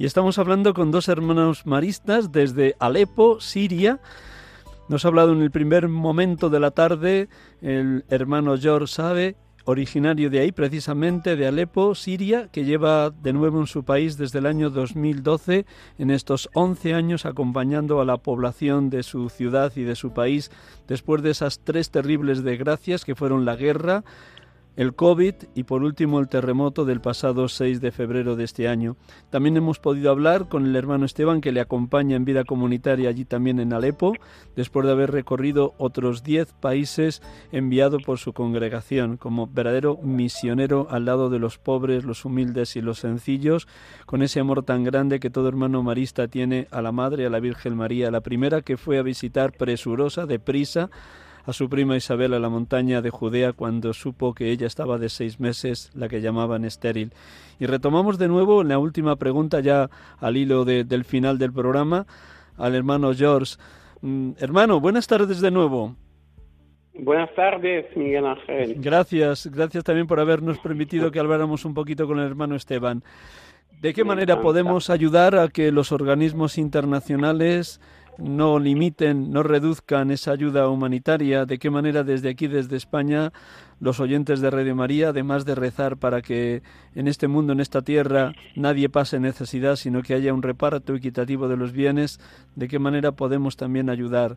y 0.00 0.04
estamos 0.04 0.40
hablando 0.40 0.74
con 0.74 0.90
dos 0.90 1.06
hermanos 1.06 1.64
maristas 1.64 2.32
desde 2.32 2.74
Alepo, 2.80 3.40
Siria. 3.40 4.00
Nos 4.88 5.04
ha 5.04 5.08
hablado 5.08 5.32
en 5.32 5.42
el 5.42 5.52
primer 5.52 5.86
momento 5.86 6.50
de 6.50 6.58
la 6.58 6.72
tarde 6.72 7.28
el 7.60 8.04
hermano 8.08 8.58
George 8.58 8.92
Sabe 8.92 9.36
originario 9.64 10.30
de 10.30 10.40
ahí, 10.40 10.52
precisamente 10.52 11.36
de 11.36 11.46
Alepo, 11.46 11.94
Siria, 11.94 12.48
que 12.50 12.64
lleva 12.64 13.10
de 13.10 13.32
nuevo 13.32 13.60
en 13.60 13.66
su 13.66 13.84
país 13.84 14.16
desde 14.16 14.38
el 14.40 14.46
año 14.46 14.70
2012, 14.70 15.66
en 15.98 16.10
estos 16.10 16.48
11 16.54 16.94
años 16.94 17.26
acompañando 17.26 18.00
a 18.00 18.04
la 18.04 18.16
población 18.16 18.90
de 18.90 19.02
su 19.02 19.28
ciudad 19.28 19.72
y 19.76 19.82
de 19.82 19.96
su 19.96 20.12
país 20.12 20.50
después 20.88 21.22
de 21.22 21.30
esas 21.30 21.60
tres 21.60 21.90
terribles 21.90 22.42
desgracias 22.42 23.04
que 23.04 23.14
fueron 23.14 23.44
la 23.44 23.56
guerra, 23.56 24.04
el 24.76 24.94
COVID 24.94 25.34
y 25.54 25.64
por 25.64 25.82
último 25.82 26.18
el 26.18 26.28
terremoto 26.28 26.84
del 26.84 27.00
pasado 27.00 27.48
6 27.48 27.80
de 27.80 27.92
febrero 27.92 28.36
de 28.36 28.44
este 28.44 28.68
año. 28.68 28.96
También 29.30 29.56
hemos 29.56 29.78
podido 29.78 30.10
hablar 30.10 30.48
con 30.48 30.66
el 30.66 30.76
hermano 30.76 31.04
Esteban 31.04 31.40
que 31.40 31.52
le 31.52 31.60
acompaña 31.60 32.16
en 32.16 32.24
vida 32.24 32.44
comunitaria 32.44 33.08
allí 33.08 33.24
también 33.24 33.60
en 33.60 33.72
Alepo, 33.72 34.14
después 34.56 34.86
de 34.86 34.92
haber 34.92 35.10
recorrido 35.10 35.74
otros 35.78 36.22
10 36.22 36.54
países 36.54 37.22
enviado 37.50 37.98
por 37.98 38.18
su 38.18 38.32
congregación 38.32 39.16
como 39.16 39.46
verdadero 39.46 39.98
misionero 40.02 40.86
al 40.90 41.04
lado 41.04 41.28
de 41.28 41.38
los 41.38 41.58
pobres, 41.58 42.04
los 42.04 42.24
humildes 42.24 42.76
y 42.76 42.80
los 42.80 43.00
sencillos, 43.00 43.68
con 44.06 44.22
ese 44.22 44.40
amor 44.40 44.64
tan 44.64 44.84
grande 44.84 45.20
que 45.20 45.30
todo 45.30 45.48
hermano 45.48 45.82
marista 45.82 46.28
tiene 46.28 46.68
a 46.70 46.80
la 46.80 46.92
Madre, 46.92 47.26
a 47.26 47.30
la 47.30 47.40
Virgen 47.40 47.76
María, 47.76 48.10
la 48.10 48.20
primera 48.20 48.62
que 48.62 48.76
fue 48.76 48.98
a 48.98 49.02
visitar 49.02 49.52
presurosa, 49.52 50.26
deprisa, 50.26 50.90
a 51.44 51.52
su 51.52 51.68
prima 51.68 51.96
Isabel 51.96 52.34
a 52.34 52.38
la 52.38 52.48
montaña 52.48 53.02
de 53.02 53.10
Judea 53.10 53.52
cuando 53.52 53.92
supo 53.92 54.34
que 54.34 54.50
ella 54.50 54.66
estaba 54.66 54.98
de 54.98 55.08
seis 55.08 55.40
meses, 55.40 55.90
la 55.94 56.08
que 56.08 56.20
llamaban 56.20 56.64
estéril. 56.64 57.12
Y 57.58 57.66
retomamos 57.66 58.18
de 58.18 58.28
nuevo 58.28 58.64
la 58.64 58.78
última 58.78 59.16
pregunta 59.16 59.60
ya 59.60 59.90
al 60.18 60.36
hilo 60.36 60.64
del 60.64 61.04
final 61.04 61.38
del 61.38 61.52
programa 61.52 62.06
al 62.56 62.74
hermano 62.74 63.12
George. 63.14 63.56
Mm, 64.00 64.32
hermano, 64.38 64.80
buenas 64.80 65.06
tardes 65.06 65.40
de 65.40 65.50
nuevo. 65.50 65.96
Buenas 66.94 67.34
tardes, 67.34 67.86
Miguel 67.96 68.26
Ángel. 68.26 68.74
Gracias, 68.76 69.46
gracias 69.46 69.82
también 69.82 70.06
por 70.06 70.20
habernos 70.20 70.58
permitido 70.58 71.10
que 71.10 71.18
habláramos 71.18 71.64
un 71.64 71.72
poquito 71.72 72.06
con 72.06 72.18
el 72.18 72.26
hermano 72.26 72.54
Esteban. 72.54 73.02
¿De 73.80 73.94
qué 73.94 74.04
manera 74.04 74.40
podemos 74.40 74.90
ayudar 74.90 75.34
a 75.34 75.48
que 75.48 75.72
los 75.72 75.90
organismos 75.90 76.58
internacionales 76.58 77.80
no 78.18 78.58
limiten, 78.58 79.30
no 79.30 79.42
reduzcan 79.42 80.10
esa 80.10 80.32
ayuda 80.32 80.68
humanitaria, 80.68 81.46
de 81.46 81.58
qué 81.58 81.70
manera 81.70 82.04
desde 82.04 82.28
aquí, 82.28 82.46
desde 82.46 82.76
España, 82.76 83.32
los 83.80 84.00
oyentes 84.00 84.40
de 84.40 84.50
Radio 84.50 84.76
María, 84.76 85.08
además 85.08 85.44
de 85.44 85.54
rezar 85.54 85.96
para 85.96 86.22
que 86.22 86.62
en 86.94 87.08
este 87.08 87.26
mundo, 87.28 87.52
en 87.52 87.60
esta 87.60 87.82
tierra, 87.82 88.32
nadie 88.54 88.88
pase 88.88 89.18
necesidad, 89.18 89.76
sino 89.76 90.02
que 90.02 90.14
haya 90.14 90.34
un 90.34 90.42
reparto 90.42 90.94
equitativo 90.94 91.48
de 91.48 91.56
los 91.56 91.72
bienes, 91.72 92.20
de 92.54 92.68
qué 92.68 92.78
manera 92.78 93.12
podemos 93.12 93.56
también 93.56 93.90
ayudar 93.90 94.36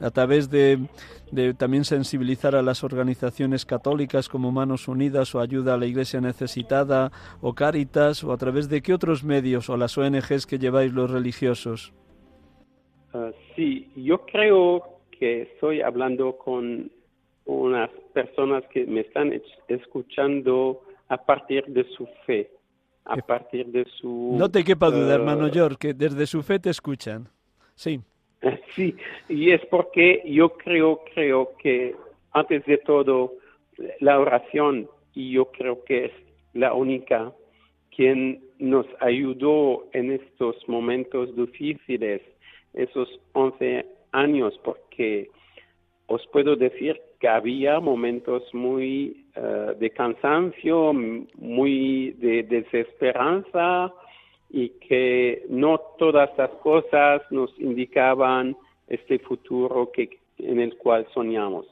a 0.00 0.10
través 0.10 0.48
de, 0.48 0.86
también 1.56 1.84
sensibilizar 1.84 2.54
a 2.54 2.62
las 2.62 2.84
organizaciones 2.84 3.66
católicas 3.66 4.28
como 4.28 4.52
Manos 4.52 4.88
Unidas 4.88 5.34
o 5.34 5.40
Ayuda 5.40 5.74
a 5.74 5.76
la 5.76 5.86
Iglesia 5.86 6.20
Necesitada 6.20 7.10
o 7.40 7.54
Cáritas 7.54 8.22
o 8.24 8.32
a 8.32 8.36
través 8.36 8.68
de 8.68 8.80
qué 8.80 8.94
otros 8.94 9.24
medios 9.24 9.68
o 9.68 9.76
las 9.76 9.98
ONGs 9.98 10.46
que 10.46 10.58
lleváis 10.58 10.92
los 10.92 11.10
religiosos. 11.10 11.92
Ah, 13.12 13.30
sí, 13.54 13.90
yo 13.96 14.24
creo 14.26 15.00
que 15.18 15.42
estoy 15.42 15.80
hablando 15.80 16.36
con 16.36 16.90
unas 17.46 17.90
personas 18.12 18.64
que 18.72 18.84
me 18.86 19.00
están 19.00 19.32
escuchando 19.68 20.82
a 21.08 21.16
partir 21.16 21.64
de 21.66 21.84
su 21.96 22.06
fe, 22.26 22.50
a 23.04 23.16
partir 23.16 23.66
de 23.66 23.84
su... 23.98 24.36
No 24.38 24.50
te 24.50 24.62
quepa 24.62 24.90
duda, 24.90 25.14
hermano 25.14 25.46
ah, 25.46 25.50
George, 25.52 25.76
que 25.80 25.94
desde 25.94 26.26
su 26.26 26.42
fe 26.42 26.58
te 26.58 26.70
escuchan. 26.70 27.28
Sí. 27.74 28.00
Sí, 28.76 28.94
y 29.28 29.50
es 29.50 29.60
porque 29.66 30.22
yo 30.24 30.50
creo, 30.50 31.00
creo 31.12 31.50
que 31.60 31.96
antes 32.30 32.64
de 32.66 32.78
todo 32.78 33.32
la 33.98 34.20
oración, 34.20 34.88
y 35.14 35.32
yo 35.32 35.46
creo 35.46 35.82
que 35.84 36.04
es 36.04 36.12
la 36.52 36.74
única 36.74 37.32
quien 37.94 38.40
nos 38.60 38.86
ayudó 39.00 39.88
en 39.92 40.12
estos 40.12 40.56
momentos 40.68 41.34
difíciles 41.34 42.22
esos 42.78 43.08
11 43.32 43.84
años 44.12 44.58
porque 44.64 45.30
os 46.06 46.26
puedo 46.28 46.56
decir 46.56 46.98
que 47.20 47.28
había 47.28 47.80
momentos 47.80 48.42
muy 48.54 49.26
eh, 49.34 49.74
de 49.78 49.90
cansancio, 49.90 50.92
muy 50.92 52.12
de 52.12 52.44
desesperanza 52.44 53.92
y 54.50 54.70
que 54.70 55.44
no 55.50 55.78
todas 55.98 56.30
las 56.38 56.50
cosas 56.62 57.20
nos 57.30 57.50
indicaban 57.58 58.56
este 58.86 59.18
futuro 59.18 59.90
que, 59.92 60.08
en 60.38 60.60
el 60.60 60.78
cual 60.78 61.06
soñamos. 61.12 61.66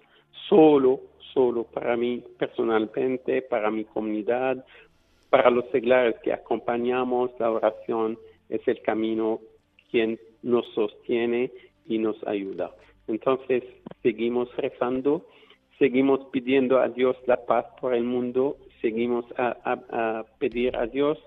Solo, 0.49 1.01
solo 1.33 1.65
para 1.65 1.97
mí 1.97 2.23
personalmente, 2.39 3.41
para 3.43 3.71
mi 3.71 3.85
comunidad, 3.85 4.65
para 5.31 5.51
los 5.51 5.65
seglares 5.71 6.17
que 6.23 6.33
acompañamos, 6.33 7.31
la 7.39 7.51
oración 7.51 8.19
es 8.49 8.61
el 8.69 8.81
camino 8.83 9.41
quien 9.91 10.19
nos 10.47 10.65
sostiene 10.75 11.51
y 11.87 11.99
nos 11.99 12.17
ayuda. 12.27 12.71
Entonces, 13.09 13.65
seguimos 14.03 14.55
rezando, 14.57 15.27
seguimos 15.79 16.21
pidiendo 16.33 16.79
a 16.79 16.89
Dios 16.89 17.17
la 17.27 17.45
paz 17.45 17.67
por 17.81 17.95
el 17.95 18.05
mundo, 18.05 18.57
seguimos 18.81 19.25
a, 19.37 20.25
pedir 20.39 20.77
a 20.77 20.87
Dios 20.87 21.19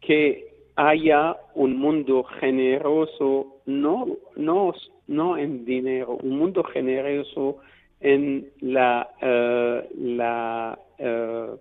que 0.00 0.48
haya 0.76 1.36
un 1.54 1.78
mundo 1.78 2.24
generoso, 2.24 3.62
no, 3.64 4.06
no, 4.36 4.74
no 5.06 5.38
en 5.38 5.64
dinero, 5.64 6.18
un 6.22 6.38
mundo 6.38 6.62
generoso 6.62 7.58
en 8.00 8.50
la, 8.60 9.08
eh, 9.22 9.88
la, 9.96 10.78
eh, 10.98 11.56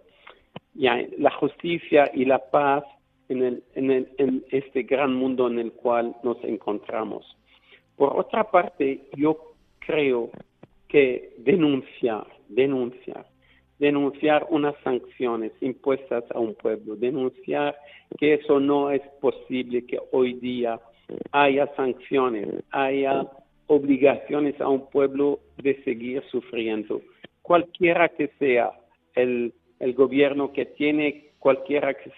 la 0.75 1.31
justicia 1.31 2.11
y 2.13 2.25
la 2.25 2.39
paz 2.39 2.83
en, 3.29 3.43
el, 3.43 3.63
en, 3.75 3.91
el, 3.91 4.09
en 4.17 4.45
este 4.51 4.83
gran 4.83 5.13
mundo 5.13 5.47
en 5.47 5.59
el 5.59 5.71
cual 5.71 6.15
nos 6.23 6.43
encontramos. 6.43 7.25
Por 7.95 8.17
otra 8.19 8.49
parte, 8.51 9.01
yo 9.15 9.53
creo 9.79 10.29
que 10.87 11.33
denunciar, 11.37 12.27
denunciar, 12.49 13.25
denunciar 13.79 14.45
unas 14.49 14.75
sanciones 14.83 15.51
impuestas 15.61 16.23
a 16.33 16.39
un 16.39 16.55
pueblo, 16.55 16.95
denunciar 16.95 17.75
que 18.17 18.35
eso 18.35 18.59
no 18.59 18.91
es 18.91 19.01
posible, 19.21 19.85
que 19.85 19.99
hoy 20.11 20.33
día 20.33 20.79
haya 21.31 21.67
sanciones, 21.75 22.47
haya 22.71 23.27
obligaciones 23.67 24.59
a 24.61 24.67
un 24.69 24.89
pueblo 24.89 25.39
de 25.61 25.81
seguir 25.83 26.23
sufriendo, 26.31 27.01
cualquiera 27.41 28.09
que 28.09 28.29
sea 28.39 28.71
el, 29.15 29.53
el 29.79 29.93
gobierno 29.93 30.51
que 30.53 30.65
tiene 30.65 31.29
cualquiera 31.45 31.93
que 31.93 32.11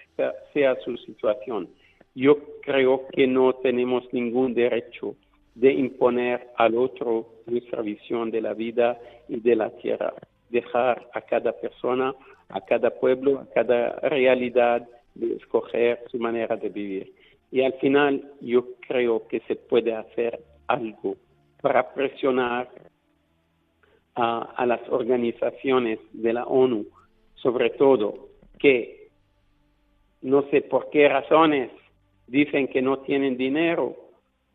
sea 0.54 0.78
su 0.86 0.96
situación. 1.00 1.68
Yo 2.16 2.38
creo 2.62 3.10
que 3.10 3.28
no 3.28 3.56
tenemos 3.56 4.06
ningún 4.14 4.54
derecho 4.54 5.16
de 5.54 5.74
imponer 5.74 6.48
al 6.56 6.78
otro 6.78 7.28
nuestra 7.46 7.82
visión 7.82 8.32
de 8.32 8.40
la 8.40 8.54
vida 8.54 8.98
y 9.28 9.42
de 9.42 9.58
la 9.58 9.70
tierra. 9.72 10.14
Dejar 10.50 11.10
a 11.14 11.20
cada 11.20 11.52
persona, 11.52 12.16
a 12.48 12.62
cada 12.62 12.90
pueblo, 12.90 13.40
a 13.40 13.48
cada 13.54 14.00
realidad 14.00 14.88
de 15.14 15.36
escoger 15.36 16.06
su 16.10 16.20
manera 16.20 16.56
de 16.56 16.70
vivir. 16.70 17.12
Y 17.52 17.64
al 17.64 17.74
final 17.82 18.32
yo 18.40 18.66
creo 18.88 19.28
que 19.28 19.42
se 19.42 19.58
puede 19.58 19.94
hacer 19.94 20.40
algo 20.68 21.18
para 21.62 21.94
presionar 21.94 22.70
a, 24.16 24.66
las 24.66 24.88
organizaciones 24.88 26.00
de 26.14 26.32
la 26.32 26.46
ONU, 26.46 26.86
sobre 27.36 27.72
todo, 27.72 28.30
que 28.58 28.97
no 30.22 30.44
sé 30.50 30.62
por 30.62 30.90
qué 30.90 31.08
razones 31.08 31.72
dicen 32.28 32.68
que 32.68 32.82
no 32.82 33.00
tienen 33.00 33.38
dinero, 33.38 33.96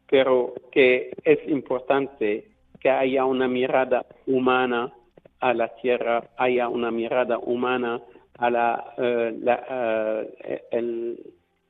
pero 0.08 0.54
que 0.70 1.10
es 1.24 1.38
importante 1.48 2.44
que 2.80 2.90
haya 2.90 3.24
una 3.24 3.48
mirada 3.48 4.04
humana 4.26 4.92
a 5.40 5.54
la 5.54 5.68
tierra, 5.76 6.24
haya 6.36 6.68
una 6.68 6.90
mirada 6.90 7.38
humana 7.38 8.00
a 8.38 8.50
la, 8.50 8.94
eh, 8.98 9.34
eh, 10.44 10.62
el 10.70 11.18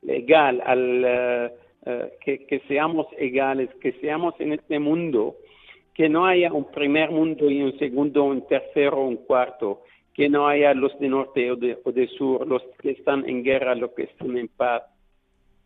legal, 0.03 0.62
al, 0.64 1.05
eh, 1.05 2.12
que, 2.20 2.47
que 2.47 2.61
seamos 2.68 3.07
egales, 3.18 3.70
que 3.80 3.93
seamos 4.01 4.34
en 4.40 4.53
este 4.55 4.78
mundo, 4.78 5.36
que 5.95 6.09
no 6.09 6.26
haya 6.26 6.53
un 6.53 6.70
primer 6.70 7.11
mundo 7.11 7.51
y 7.51 7.62
un 7.62 7.78
segundo, 7.78 8.24
un 8.24 8.47
tercero, 8.47 9.03
un 9.03 9.16
cuarto, 9.16 9.82
que 10.14 10.28
no 10.28 10.46
haya 10.46 10.74
los 10.74 10.98
de 10.98 11.08
norte 11.08 11.50
o 11.50 11.56
de, 11.56 11.78
o 11.84 11.92
de 11.92 12.06
sur, 12.08 12.46
los 12.46 12.62
que 12.80 12.90
están 12.90 13.28
en 13.28 13.42
guerra, 13.42 13.74
los 13.74 13.92
que 13.92 14.04
están 14.04 14.36
en 14.36 14.48
paz, 14.48 14.82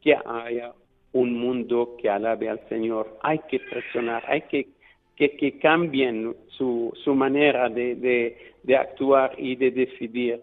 que 0.00 0.14
haya 0.14 0.72
un 1.12 1.38
mundo 1.38 1.96
que 2.00 2.08
alabe 2.08 2.48
al 2.48 2.60
Señor. 2.68 3.18
Hay 3.22 3.40
que 3.48 3.58
presionar, 3.58 4.24
hay 4.28 4.42
que 4.42 4.68
que, 5.16 5.58
cambien 5.58 6.36
su, 6.48 6.92
su 7.02 7.14
manera 7.14 7.68
de, 7.68 8.36
de, 8.62 8.76
actuar 8.76 9.32
y 9.38 9.56
de 9.56 9.70
decidir, 9.70 10.42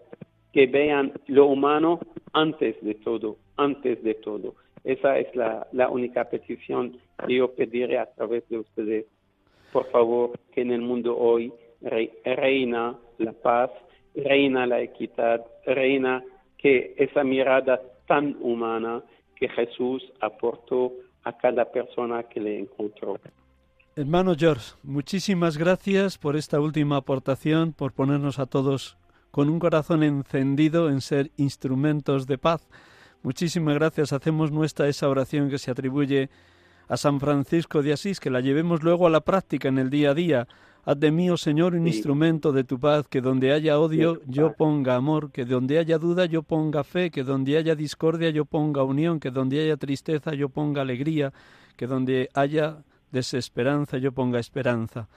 que 0.52 0.66
vean 0.66 1.12
lo 1.28 1.46
humano 1.46 2.00
antes 2.32 2.80
de 2.82 2.94
todo, 2.94 3.36
antes 3.56 4.02
de 4.02 4.14
todo. 4.14 4.54
Esa 4.82 5.18
es 5.18 5.34
la, 5.34 5.66
la 5.72 5.88
única 5.88 6.24
petición 6.28 6.98
que 7.26 7.36
yo 7.36 7.54
pediré 7.54 7.98
a 7.98 8.06
través 8.06 8.46
de 8.48 8.58
ustedes. 8.58 9.06
Por 9.72 9.90
favor, 9.90 10.32
que 10.52 10.62
en 10.62 10.72
el 10.72 10.82
mundo 10.82 11.16
hoy 11.16 11.52
reina 11.80 12.98
la 13.18 13.32
paz, 13.32 13.70
reina 14.14 14.66
la 14.66 14.80
equidad, 14.80 15.44
reina 15.66 16.22
que 16.58 16.94
esa 16.96 17.24
mirada 17.24 17.80
tan 18.06 18.36
humana 18.40 19.02
que 19.36 19.48
Jesús 19.48 20.02
aportó 20.20 20.92
a 21.24 21.36
cada 21.36 21.64
persona 21.70 22.22
que 22.24 22.40
le 22.40 22.58
encontró. 22.60 23.18
Hermano 23.96 24.34
George, 24.36 24.74
muchísimas 24.82 25.56
gracias 25.56 26.18
por 26.18 26.36
esta 26.36 26.60
última 26.60 26.96
aportación, 26.96 27.72
por 27.72 27.92
ponernos 27.92 28.38
a 28.38 28.46
todos 28.46 28.96
con 29.30 29.48
un 29.48 29.58
corazón 29.58 30.02
encendido 30.02 30.88
en 30.90 31.00
ser 31.00 31.30
instrumentos 31.36 32.26
de 32.26 32.38
paz. 32.38 32.68
Muchísimas 33.22 33.74
gracias. 33.74 34.12
Hacemos 34.12 34.52
nuestra 34.52 34.88
esa 34.88 35.08
oración 35.08 35.48
que 35.48 35.58
se 35.58 35.70
atribuye 35.70 36.28
a 36.88 36.96
San 36.96 37.20
Francisco 37.20 37.82
de 37.82 37.92
Asís, 37.92 38.20
que 38.20 38.30
la 38.30 38.40
llevemos 38.40 38.82
luego 38.82 39.06
a 39.06 39.10
la 39.10 39.20
práctica 39.20 39.68
en 39.68 39.78
el 39.78 39.90
día 39.90 40.10
a 40.10 40.14
día. 40.14 40.46
Haz 40.86 41.00
de 41.00 41.10
mí, 41.10 41.30
oh 41.30 41.38
Señor, 41.38 41.74
un 41.74 41.86
instrumento 41.86 42.52
de 42.52 42.62
tu 42.62 42.78
paz, 42.78 43.08
que 43.08 43.22
donde 43.22 43.52
haya 43.52 43.78
odio 43.78 44.20
yo 44.26 44.52
ponga 44.52 44.96
amor, 44.96 45.32
que 45.32 45.46
donde 45.46 45.78
haya 45.78 45.96
duda 45.96 46.26
yo 46.26 46.42
ponga 46.42 46.84
fe, 46.84 47.10
que 47.10 47.22
donde 47.22 47.56
haya 47.56 47.74
discordia 47.74 48.28
yo 48.28 48.44
ponga 48.44 48.82
unión, 48.82 49.18
que 49.18 49.30
donde 49.30 49.62
haya 49.62 49.78
tristeza 49.78 50.34
yo 50.34 50.50
ponga 50.50 50.82
alegría, 50.82 51.32
que 51.76 51.86
donde 51.86 52.28
haya 52.34 52.76
desesperanza 53.10 53.96
yo 53.96 54.12
ponga 54.12 54.38
esperanza. 54.38 55.08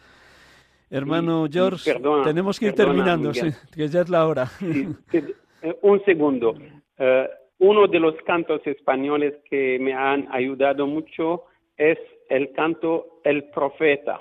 Hermano 0.89 1.47
George, 1.51 1.93
tenemos 2.24 2.57
que 2.57 2.68
ir 2.68 2.74
terminando, 2.74 3.34
que 3.34 3.89
ya 3.89 4.01
es 4.01 4.09
la 4.09 4.26
hora. 4.26 4.49
Eh, 5.59 5.76
un 5.82 6.03
segundo. 6.05 6.55
Eh, 6.99 7.28
uno 7.59 7.88
de 7.88 7.99
los 7.99 8.15
cantos 8.26 8.61
españoles 8.65 9.34
que 9.49 9.80
me 9.80 9.93
han 9.93 10.28
ayudado 10.32 10.86
mucho 10.86 11.45
es 11.78 11.97
el 12.30 12.51
canto 12.51 13.19
El 13.23 13.45
Profeta, 13.45 14.19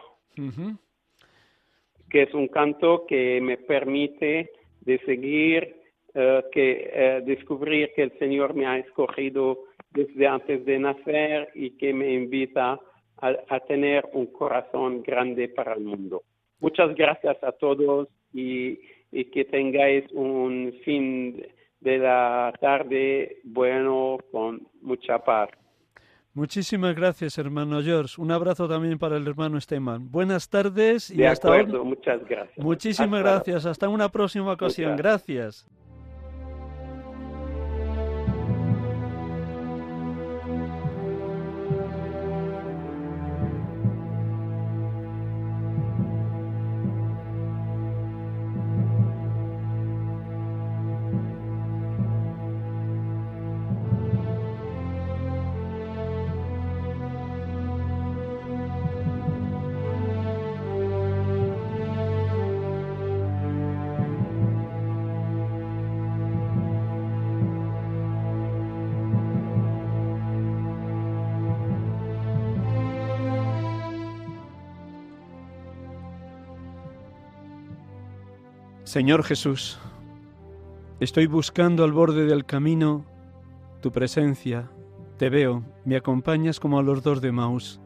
que 2.10 2.22
es 2.22 2.34
un 2.34 2.48
canto 2.48 3.06
que 3.06 3.40
me 3.40 3.56
permite 3.56 4.50
de 4.82 4.98
seguir, 5.00 5.76
eh, 6.14 6.42
que 6.52 7.22
descubrir 7.24 7.92
que 7.94 8.02
el 8.04 8.18
Señor 8.18 8.54
me 8.54 8.66
ha 8.66 8.78
escogido 8.78 9.64
desde 9.90 10.26
antes 10.26 10.64
de 10.64 10.78
nacer 10.78 11.48
y 11.54 11.70
que 11.70 11.92
me 11.92 12.12
invita 12.12 12.78
a 13.18 13.60
tener 13.60 14.06
un 14.12 14.26
corazón 14.26 15.02
grande 15.02 15.48
para 15.48 15.72
el 15.72 15.80
mundo. 15.80 16.22
Muchas 16.60 16.94
gracias 16.94 17.42
a 17.42 17.52
todos 17.52 18.08
y, 18.32 18.76
que 19.32 19.44
tengáis 19.44 20.04
un 20.12 20.74
fin 20.84 21.42
de 21.80 21.98
la 21.98 22.52
tarde 22.60 23.38
bueno 23.44 24.18
con 24.30 24.66
mucha 24.82 25.18
paz. 25.18 25.50
Muchísimas 26.36 26.94
gracias, 26.94 27.38
hermano 27.38 27.80
George. 27.80 28.20
Un 28.20 28.30
abrazo 28.30 28.68
también 28.68 28.98
para 28.98 29.16
el 29.16 29.26
hermano 29.26 29.56
Esteban. 29.56 30.10
Buenas 30.10 30.50
tardes 30.50 31.10
y 31.10 31.24
hasta 31.24 31.48
acuerdo, 31.48 31.82
muchas 31.82 32.22
gracias. 32.28 32.58
Muchísimas 32.58 33.22
gracias. 33.22 33.64
Hasta 33.64 33.88
una 33.88 34.10
próxima 34.10 34.52
ocasión. 34.52 34.96
Gracias. 34.96 35.66
Señor 78.96 79.24
Jesús, 79.24 79.78
estoy 81.00 81.26
buscando 81.26 81.84
al 81.84 81.92
borde 81.92 82.24
del 82.24 82.46
camino 82.46 83.04
tu 83.82 83.92
presencia. 83.92 84.70
Te 85.18 85.28
veo, 85.28 85.62
me 85.84 85.96
acompañas 85.96 86.58
como 86.58 86.78
a 86.78 86.82
los 86.82 87.02
dos 87.02 87.20
de 87.20 87.30
Maus. 87.30 87.78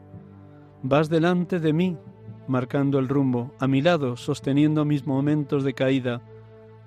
Vas 0.83 1.09
delante 1.09 1.59
de 1.59 1.73
mí, 1.73 1.97
marcando 2.47 2.97
el 2.97 3.09
rumbo, 3.09 3.53
a 3.59 3.67
mi 3.67 3.81
lado, 3.81 4.15
sosteniendo 4.15 4.85
mis 4.85 5.05
momentos 5.05 5.65
de 5.65 5.73
caída, 5.73 6.21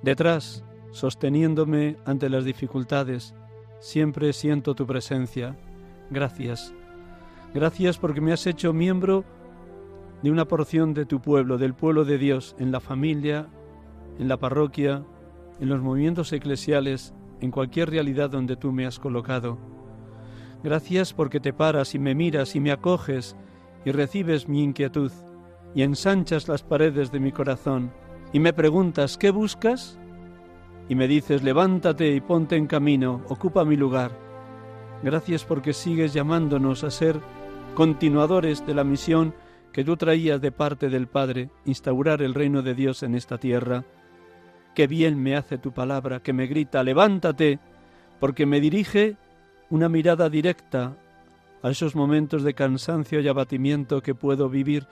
detrás, 0.00 0.64
sosteniéndome 0.90 1.98
ante 2.06 2.30
las 2.30 2.46
dificultades. 2.46 3.34
Siempre 3.78 4.32
siento 4.32 4.74
tu 4.74 4.86
presencia. 4.86 5.54
Gracias. 6.08 6.72
Gracias 7.52 7.98
porque 7.98 8.22
me 8.22 8.32
has 8.32 8.46
hecho 8.46 8.72
miembro 8.72 9.22
de 10.22 10.30
una 10.30 10.46
porción 10.46 10.94
de 10.94 11.04
tu 11.04 11.20
pueblo, 11.20 11.58
del 11.58 11.74
pueblo 11.74 12.06
de 12.06 12.16
Dios, 12.16 12.56
en 12.58 12.72
la 12.72 12.80
familia, 12.80 13.48
en 14.18 14.28
la 14.28 14.38
parroquia, 14.38 15.04
en 15.60 15.68
los 15.68 15.80
movimientos 15.80 16.32
eclesiales, 16.32 17.14
en 17.40 17.50
cualquier 17.50 17.90
realidad 17.90 18.30
donde 18.30 18.56
tú 18.56 18.72
me 18.72 18.86
has 18.86 18.98
colocado. 18.98 19.58
Gracias 20.62 21.12
porque 21.12 21.40
te 21.40 21.52
paras 21.52 21.94
y 21.94 21.98
me 21.98 22.14
miras 22.14 22.56
y 22.56 22.60
me 22.60 22.72
acoges 22.72 23.36
y 23.84 23.92
recibes 23.92 24.48
mi 24.48 24.62
inquietud 24.62 25.12
y 25.74 25.82
ensanchas 25.82 26.48
las 26.48 26.62
paredes 26.62 27.12
de 27.12 27.20
mi 27.20 27.32
corazón 27.32 27.92
y 28.32 28.40
me 28.40 28.52
preguntas, 28.52 29.18
¿qué 29.18 29.30
buscas? 29.30 29.98
Y 30.88 30.94
me 30.94 31.06
dices, 31.06 31.42
levántate 31.42 32.14
y 32.14 32.20
ponte 32.20 32.56
en 32.56 32.66
camino, 32.66 33.22
ocupa 33.28 33.64
mi 33.64 33.76
lugar. 33.76 34.10
Gracias 35.02 35.44
porque 35.44 35.72
sigues 35.72 36.14
llamándonos 36.14 36.82
a 36.82 36.90
ser 36.90 37.20
continuadores 37.74 38.66
de 38.66 38.74
la 38.74 38.84
misión 38.84 39.34
que 39.72 39.84
tú 39.84 39.96
traías 39.96 40.40
de 40.40 40.52
parte 40.52 40.88
del 40.88 41.08
Padre, 41.08 41.50
instaurar 41.64 42.22
el 42.22 42.32
reino 42.32 42.62
de 42.62 42.74
Dios 42.74 43.02
en 43.02 43.14
esta 43.14 43.38
tierra 43.38 43.84
Qué 44.74 44.88
bien 44.88 45.22
me 45.22 45.36
hace 45.36 45.56
tu 45.56 45.72
palabra 45.72 46.20
que 46.20 46.32
me 46.32 46.48
grita, 46.48 46.82
levántate, 46.82 47.60
porque 48.18 48.44
me 48.44 48.60
dirige 48.60 49.16
una 49.70 49.88
mirada 49.88 50.28
directa 50.28 50.96
a 51.62 51.70
esos 51.70 51.94
momentos 51.94 52.42
de 52.42 52.54
cansancio 52.54 53.20
y 53.20 53.28
abatimiento 53.28 54.02
que 54.02 54.16
puedo 54.16 54.48
vivir, 54.48 54.86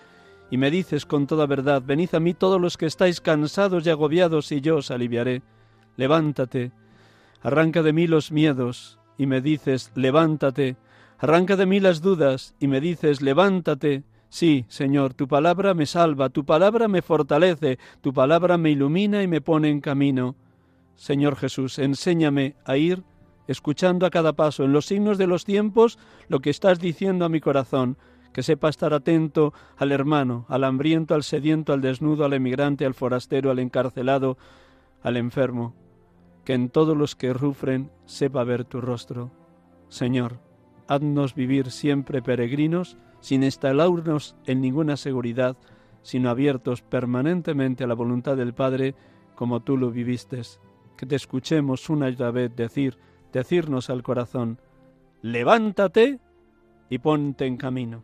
y 0.51 0.57
me 0.57 0.71
dices 0.71 1.05
con 1.05 1.27
toda 1.27 1.47
verdad, 1.47 1.83
venid 1.85 2.15
a 2.15 2.21
mí 2.21 2.33
todos 2.33 2.61
los 2.61 2.77
que 2.77 2.87
estáis 2.87 3.21
cansados 3.21 3.85
y 3.85 3.91
agobiados, 3.91 4.53
y 4.53 4.61
yo 4.61 4.77
os 4.77 4.91
aliviaré. 4.93 5.43
Levántate, 5.97 6.71
arranca 7.43 7.83
de 7.83 7.93
mí 7.93 8.07
los 8.07 8.31
miedos, 8.31 9.01
y 9.19 9.27
me 9.27 9.41
dices, 9.41 9.91
levántate, 9.97 10.77
arranca 11.19 11.57
de 11.57 11.67
mí 11.67 11.81
las 11.81 12.03
dudas, 12.03 12.55
y 12.61 12.69
me 12.69 12.81
dices, 12.81 13.21
levántate, 13.21 14.05
Sí, 14.33 14.65
Señor, 14.69 15.13
tu 15.13 15.29
palabra 15.29 15.75
me 15.75 15.85
salva, 15.85 16.31
tu 16.31 16.47
palabra 16.47 16.89
me 16.89 17.03
fortalece, 17.03 17.79
tu 18.01 18.15
palabra 18.15 18.57
me 18.57 18.71
ilumina 18.71 19.23
y 19.23 19.29
me 19.29 19.43
pone 19.43 19.69
en 19.69 19.83
camino. 19.83 20.37
Señor 20.95 21.37
Jesús, 21.37 21.79
enséñame 21.79 22.55
a 22.65 22.79
ir 22.79 23.03
escuchando 23.47 24.07
a 24.07 24.11
cada 24.11 24.33
paso, 24.33 24.65
en 24.65 24.73
los 24.73 24.87
signos 24.87 25.19
de 25.19 25.27
los 25.27 25.45
tiempos, 25.45 25.99
lo 26.29 26.41
que 26.41 26.49
estás 26.49 26.81
diciendo 26.81 27.27
a 27.27 27.29
mi 27.29 27.41
corazón, 27.41 27.99
que 28.33 28.43
sepa 28.43 28.71
estar 28.71 28.95
atento 28.95 29.53
al 29.77 29.93
hermano, 29.93 30.47
al 30.49 30.65
hambriento, 30.65 31.15
al 31.15 31.25
sediento, 31.25 31.75
al 31.75 31.83
desnudo, 31.83 32.25
al 32.25 32.33
emigrante, 32.33 32.87
al 32.87 32.95
forastero, 32.95 33.51
al 33.51 33.59
encarcelado, 33.59 34.39
al 35.03 35.19
enfermo, 35.19 35.75
que 36.47 36.55
en 36.55 36.71
todos 36.71 36.97
los 36.97 37.17
que 37.17 37.35
rufren 37.35 37.91
sepa 38.07 38.45
ver 38.45 38.65
tu 38.65 38.81
rostro. 38.81 39.31
Señor, 39.91 40.39
haznos 40.89 41.35
vivir 41.35 41.71
siempre 41.71 42.23
peregrinos, 42.23 42.97
sin 43.23 43.45
instalarnos 43.45 44.37
en 44.47 44.61
ninguna 44.61 44.97
seguridad, 44.99 45.57
sino 46.03 46.29
abiertos 46.29 46.83
permanentemente 46.83 47.85
a 47.85 47.87
la 47.87 47.95
voluntad 47.95 48.37
del 48.37 48.53
Padre, 48.53 48.95
como 49.37 49.61
tú 49.61 49.77
lo 49.79 49.91
viviste. 49.91 50.43
Que 50.97 51.07
te 51.07 51.17
escuchemos 51.17 51.89
una 51.89 52.11
y 52.11 52.15
otra 52.15 52.33
vez 52.33 52.55
decir, 52.55 52.99
decirnos 53.33 53.91
al 53.91 54.03
corazón, 54.03 54.61
levántate 55.23 56.19
y 56.91 56.99
ponte 56.99 57.47
en 57.47 57.57
camino. 57.57 58.03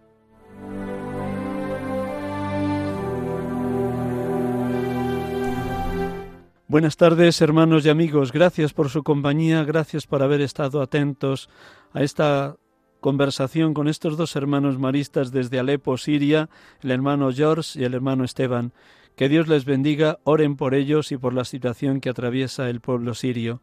Buenas 6.68 6.96
tardes, 6.96 7.40
hermanos 7.40 7.84
y 7.86 7.88
amigos. 7.88 8.30
Gracias 8.30 8.72
por 8.72 8.88
su 8.88 9.02
compañía, 9.02 9.64
gracias 9.64 10.06
por 10.06 10.22
haber 10.22 10.42
estado 10.42 10.80
atentos 10.80 11.48
a 11.92 12.02
esta 12.02 12.56
conversación 13.00 13.74
con 13.74 13.88
estos 13.88 14.16
dos 14.16 14.36
hermanos 14.36 14.78
maristas 14.78 15.32
desde 15.32 15.58
Alepo, 15.58 15.96
Siria, 15.96 16.48
el 16.82 16.90
hermano 16.90 17.32
George 17.32 17.80
y 17.80 17.84
el 17.84 17.94
hermano 17.94 18.24
Esteban. 18.24 18.72
Que 19.16 19.28
Dios 19.28 19.48
les 19.48 19.64
bendiga, 19.64 20.18
oren 20.24 20.56
por 20.56 20.74
ellos 20.74 21.10
y 21.10 21.16
por 21.16 21.34
la 21.34 21.44
situación 21.44 22.00
que 22.00 22.10
atraviesa 22.10 22.70
el 22.70 22.80
pueblo 22.80 23.14
sirio. 23.14 23.62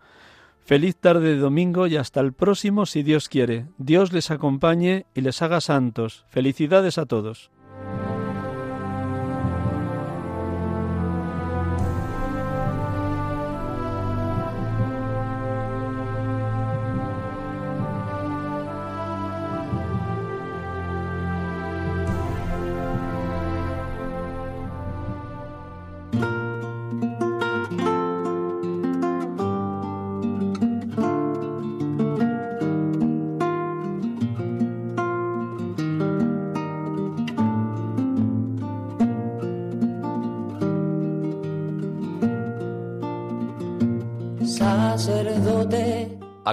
Feliz 0.65 0.95
tarde 0.97 1.36
de 1.36 1.38
domingo 1.38 1.88
y 1.88 1.95
hasta 1.95 2.19
el 2.21 2.33
próximo 2.33 2.86
si 2.86 3.03
Dios 3.03 3.29
quiere. 3.29 3.67
Dios 3.77 4.11
les 4.11 4.31
acompañe 4.31 5.05
y 5.13 5.21
les 5.21 5.41
haga 5.41 5.61
santos. 5.61 6.25
Felicidades 6.29 6.97
a 6.97 7.05
todos. 7.05 7.51